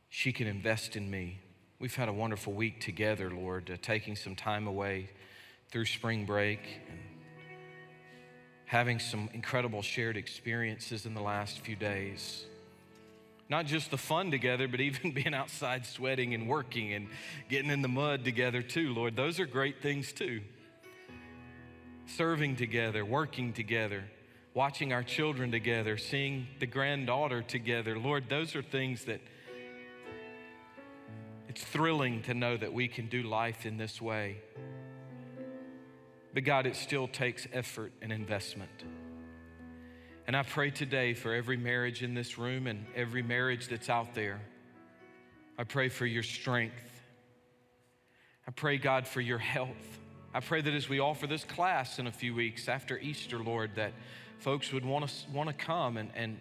she 0.10 0.34
can 0.34 0.48
invest 0.48 0.96
in 0.96 1.12
me. 1.12 1.42
We've 1.80 1.94
had 1.94 2.10
a 2.10 2.14
wonderful 2.14 2.54
week 2.54 2.82
together, 2.82 3.30
Lord, 3.30 3.70
uh, 3.70 3.78
taking 3.80 4.16
some 4.16 4.36
time 4.36 4.66
away 4.66 5.12
through 5.70 5.86
spring 5.86 6.26
break 6.26 6.60
and 6.90 6.98
having 8.66 8.98
some 8.98 9.30
incredible 9.32 9.84
shared 9.84 10.18
experiences 10.18 11.06
in 11.06 11.14
the 11.14 11.22
last 11.22 11.60
few 11.60 11.76
days. 11.76 12.46
Not 13.48 13.68
just 13.68 13.92
the 13.92 13.98
fun 13.98 14.32
together, 14.32 14.68
but 14.68 14.82
even 14.82 15.12
being 15.14 15.36
outside 15.36 15.86
sweating 15.86 16.34
and 16.34 16.48
working 16.48 16.94
and 16.94 17.10
getting 17.48 17.70
in 17.70 17.84
the 17.84 17.88
mud 17.88 18.26
together, 18.26 18.64
too, 18.64 18.92
Lord. 18.92 19.16
Those 19.16 19.40
are 19.40 19.46
great 19.46 19.80
things, 19.80 20.12
too. 20.12 20.42
Serving 22.08 22.56
together, 22.56 23.06
working 23.06 23.54
together, 23.54 24.04
watching 24.56 24.94
our 24.94 25.04
children 25.04 25.52
together, 25.52 25.96
seeing 25.96 26.48
the 26.60 26.66
granddaughter 26.66 27.44
together. 27.44 28.00
Lord, 28.00 28.30
those 28.30 28.56
are 28.56 28.64
things 28.64 29.06
that 29.06 29.22
it's 31.50 31.64
thrilling 31.64 32.22
to 32.24 32.34
know 32.34 32.58
that 32.58 32.74
we 32.74 32.88
can 32.88 33.08
do 33.08 33.24
life 33.24 33.66
in 33.66 33.78
this 33.78 34.02
way. 34.02 34.38
But 36.34 36.44
God, 36.44 36.66
it 36.66 36.76
still 36.76 37.08
takes 37.08 37.48
effort 37.54 37.94
and 38.02 38.12
investment. 38.12 38.84
And 40.28 40.36
I 40.36 40.44
pray 40.44 40.72
today 40.72 41.14
for 41.14 41.34
every 41.34 41.58
marriage 41.58 42.04
in 42.04 42.14
this 42.14 42.38
room 42.38 42.68
and 42.68 42.86
every 42.96 43.24
marriage 43.24 43.70
that's 43.70 43.90
out 43.90 44.14
there. 44.14 44.42
I 45.58 45.64
pray 45.64 45.90
for 45.90 46.06
your 46.06 46.24
strength. 46.24 47.02
I 48.46 48.52
pray, 48.52 48.78
God, 48.78 49.08
for 49.08 49.22
your 49.22 49.38
health. 49.38 50.00
I 50.34 50.42
pray 50.42 50.62
that 50.62 50.74
as 50.74 50.90
we 50.90 51.00
offer 51.00 51.28
this 51.28 51.46
class 51.46 51.98
in 51.98 52.08
a 52.08 52.12
few 52.12 52.36
weeks 52.36 52.68
after 52.68 53.00
Easter, 53.00 53.40
Lord, 53.40 53.72
that 53.76 53.94
folks 54.40 54.72
would 54.74 54.86
want 54.86 55.08
to, 55.08 55.32
want 55.32 55.50
to 55.50 55.56
come 55.56 55.98
and, 55.98 56.12
and, 56.14 56.38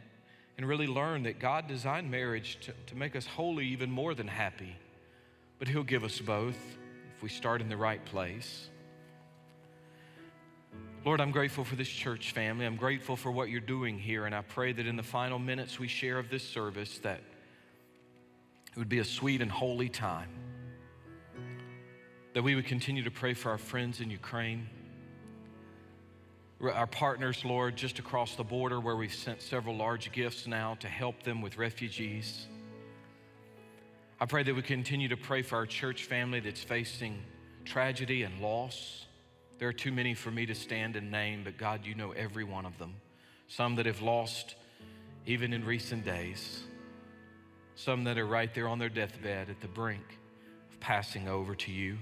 and 0.58 0.68
really 0.68 0.88
learn 0.88 1.22
that 1.22 1.38
God 1.38 1.68
designed 1.68 2.10
marriage 2.10 2.58
to, 2.62 2.72
to 2.88 2.96
make 2.96 3.14
us 3.14 3.24
holy 3.24 3.66
even 3.68 3.90
more 3.90 4.14
than 4.14 4.26
happy 4.26 4.76
but 5.58 5.68
He'll 5.68 5.82
give 5.82 6.04
us 6.04 6.18
both 6.20 6.58
if 7.14 7.22
we 7.22 7.28
start 7.28 7.60
in 7.60 7.68
the 7.68 7.76
right 7.76 8.04
place. 8.04 8.68
Lord, 11.04 11.20
I'm 11.20 11.30
grateful 11.30 11.64
for 11.64 11.76
this 11.76 11.88
church 11.88 12.32
family. 12.32 12.66
I'm 12.66 12.74
grateful 12.76 13.14
for 13.14 13.30
what 13.30 13.48
you're 13.48 13.60
doing 13.60 13.96
here, 13.98 14.26
and 14.26 14.34
I 14.34 14.42
pray 14.42 14.72
that 14.72 14.86
in 14.86 14.96
the 14.96 15.04
final 15.04 15.38
minutes 15.38 15.78
we 15.78 15.86
share 15.86 16.18
of 16.18 16.30
this 16.30 16.42
service 16.42 16.98
that 16.98 17.20
it 18.72 18.76
would 18.76 18.88
be 18.88 18.98
a 18.98 19.04
sweet 19.04 19.40
and 19.40 19.50
holy 19.50 19.88
time. 19.88 20.28
That 22.34 22.42
we 22.42 22.56
would 22.56 22.66
continue 22.66 23.04
to 23.04 23.10
pray 23.10 23.34
for 23.34 23.50
our 23.50 23.58
friends 23.58 24.00
in 24.00 24.10
Ukraine, 24.10 24.68
our 26.60 26.86
partners, 26.86 27.44
Lord, 27.44 27.76
just 27.76 27.98
across 27.98 28.34
the 28.34 28.44
border 28.44 28.80
where 28.80 28.96
we've 28.96 29.14
sent 29.14 29.42
several 29.42 29.76
large 29.76 30.10
gifts 30.10 30.46
now 30.46 30.74
to 30.80 30.88
help 30.88 31.22
them 31.22 31.40
with 31.40 31.56
refugees. 31.56 32.48
I 34.18 34.24
pray 34.24 34.42
that 34.44 34.54
we 34.54 34.62
continue 34.62 35.08
to 35.08 35.16
pray 35.16 35.42
for 35.42 35.56
our 35.56 35.66
church 35.66 36.04
family 36.04 36.40
that's 36.40 36.62
facing 36.64 37.22
tragedy 37.66 38.22
and 38.22 38.40
loss. 38.40 39.04
There 39.58 39.68
are 39.68 39.74
too 39.74 39.92
many 39.92 40.14
for 40.14 40.30
me 40.30 40.46
to 40.46 40.54
stand 40.54 40.96
and 40.96 41.10
name, 41.10 41.42
but 41.44 41.58
God, 41.58 41.84
you 41.84 41.94
know 41.94 42.12
every 42.12 42.42
one 42.42 42.64
of 42.64 42.78
them. 42.78 42.94
Some 43.46 43.74
that 43.74 43.84
have 43.84 44.00
lost 44.00 44.54
even 45.26 45.52
in 45.52 45.66
recent 45.66 46.06
days, 46.06 46.62
some 47.74 48.04
that 48.04 48.16
are 48.16 48.26
right 48.26 48.54
there 48.54 48.68
on 48.68 48.78
their 48.78 48.88
deathbed 48.88 49.50
at 49.50 49.60
the 49.60 49.68
brink 49.68 50.18
of 50.72 50.80
passing 50.80 51.28
over 51.28 51.54
to 51.54 51.70
you. 51.70 51.98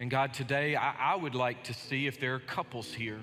And 0.00 0.10
God, 0.10 0.32
today 0.32 0.74
I, 0.74 1.12
I 1.12 1.16
would 1.16 1.34
like 1.34 1.64
to 1.64 1.74
see 1.74 2.06
if 2.06 2.18
there 2.18 2.34
are 2.34 2.40
couples 2.40 2.94
here 2.94 3.20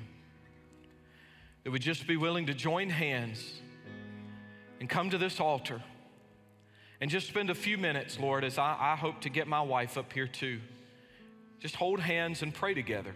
that 1.63 1.71
would 1.71 1.81
just 1.81 2.05
be 2.05 2.15
willing 2.15 2.45
to 2.45 2.53
join 2.53 2.91
hands 2.91 3.59
and 4.79 4.87
come 4.87 5.09
to 5.09 5.17
this 5.17 5.39
altar 5.39 5.81
and 7.01 7.09
just 7.09 7.27
spend 7.27 7.49
a 7.49 7.55
few 7.55 7.77
minutes, 7.77 8.19
Lord, 8.19 8.43
as 8.43 8.57
I, 8.57 8.75
I 8.79 8.95
hope 8.95 9.21
to 9.21 9.29
get 9.29 9.47
my 9.47 9.61
wife 9.61 9.97
up 9.97 10.11
here 10.13 10.27
too 10.27 10.59
just 11.59 11.75
hold 11.75 11.99
hands 11.99 12.41
and 12.41 12.53
pray 12.53 12.73
together. 12.73 13.13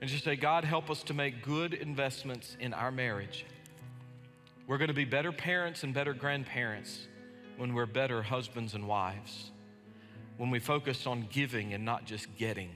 And 0.00 0.10
just 0.10 0.24
say, 0.24 0.36
God, 0.36 0.64
help 0.64 0.90
us 0.90 1.02
to 1.04 1.14
make 1.14 1.42
good 1.42 1.72
investments 1.72 2.56
in 2.60 2.74
our 2.74 2.90
marriage. 2.90 3.46
We're 4.66 4.78
going 4.78 4.88
to 4.88 4.94
be 4.94 5.06
better 5.06 5.32
parents 5.32 5.82
and 5.82 5.94
better 5.94 6.12
grandparents 6.12 7.06
when 7.56 7.72
we're 7.72 7.86
better 7.86 8.22
husbands 8.22 8.74
and 8.74 8.86
wives, 8.86 9.50
when 10.36 10.50
we 10.50 10.58
focus 10.58 11.06
on 11.06 11.26
giving 11.30 11.72
and 11.72 11.84
not 11.84 12.04
just 12.04 12.26
getting. 12.36 12.70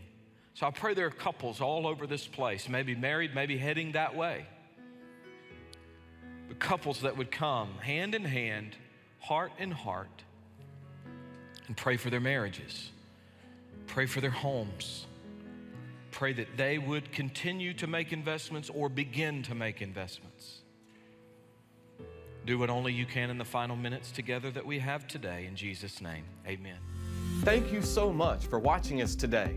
So 0.55 0.67
I 0.67 0.71
pray 0.71 0.95
there 0.95 1.07
are 1.07 1.11
couples 1.11 1.61
all 1.61 1.87
over 1.87 2.07
this 2.07 2.27
place, 2.27 2.69
maybe 2.69 2.95
married, 2.95 3.35
maybe 3.35 3.59
heading 3.59 3.93
that 3.93 4.17
way. 4.17 4.47
But 6.49 6.59
couples 6.59 7.03
that 7.03 7.19
would 7.19 7.31
come 7.31 7.75
hand 7.83 8.15
in 8.15 8.25
hand, 8.25 8.77
heart 9.21 9.53
in 9.59 9.71
heart, 9.71 10.25
and 11.67 11.77
pray 11.77 11.97
for 11.97 12.11
their 12.11 12.21
marriages. 12.21 12.91
Pray 13.87 14.07
for 14.07 14.21
their 14.21 14.31
homes. 14.31 15.07
Pray 16.11 16.33
that 16.33 16.57
they 16.57 16.79
would 16.79 17.13
continue 17.13 17.73
to 17.75 17.87
make 17.87 18.13
investments 18.13 18.71
or 18.71 18.89
begin 18.89 19.43
to 19.45 19.55
make 19.55 19.81
investments. 19.81 20.61
Do 22.47 22.59
what 22.59 22.71
only 22.71 22.93
you 22.93 23.07
can 23.07 23.31
in 23.31 23.39
the 23.39 23.45
final 23.45 23.77
minutes 23.77 24.11
together 24.11 24.51
that 24.51 24.65
we 24.65 24.79
have 24.79 25.07
today. 25.07 25.47
In 25.47 25.55
Jesus' 25.55 26.01
name, 26.01 26.25
amen. 26.47 26.79
Thank 27.43 27.73
you 27.73 27.83
so 27.83 28.13
much 28.13 28.47
for 28.47 28.59
watching 28.59 29.03
us 29.03 29.15
today. 29.15 29.57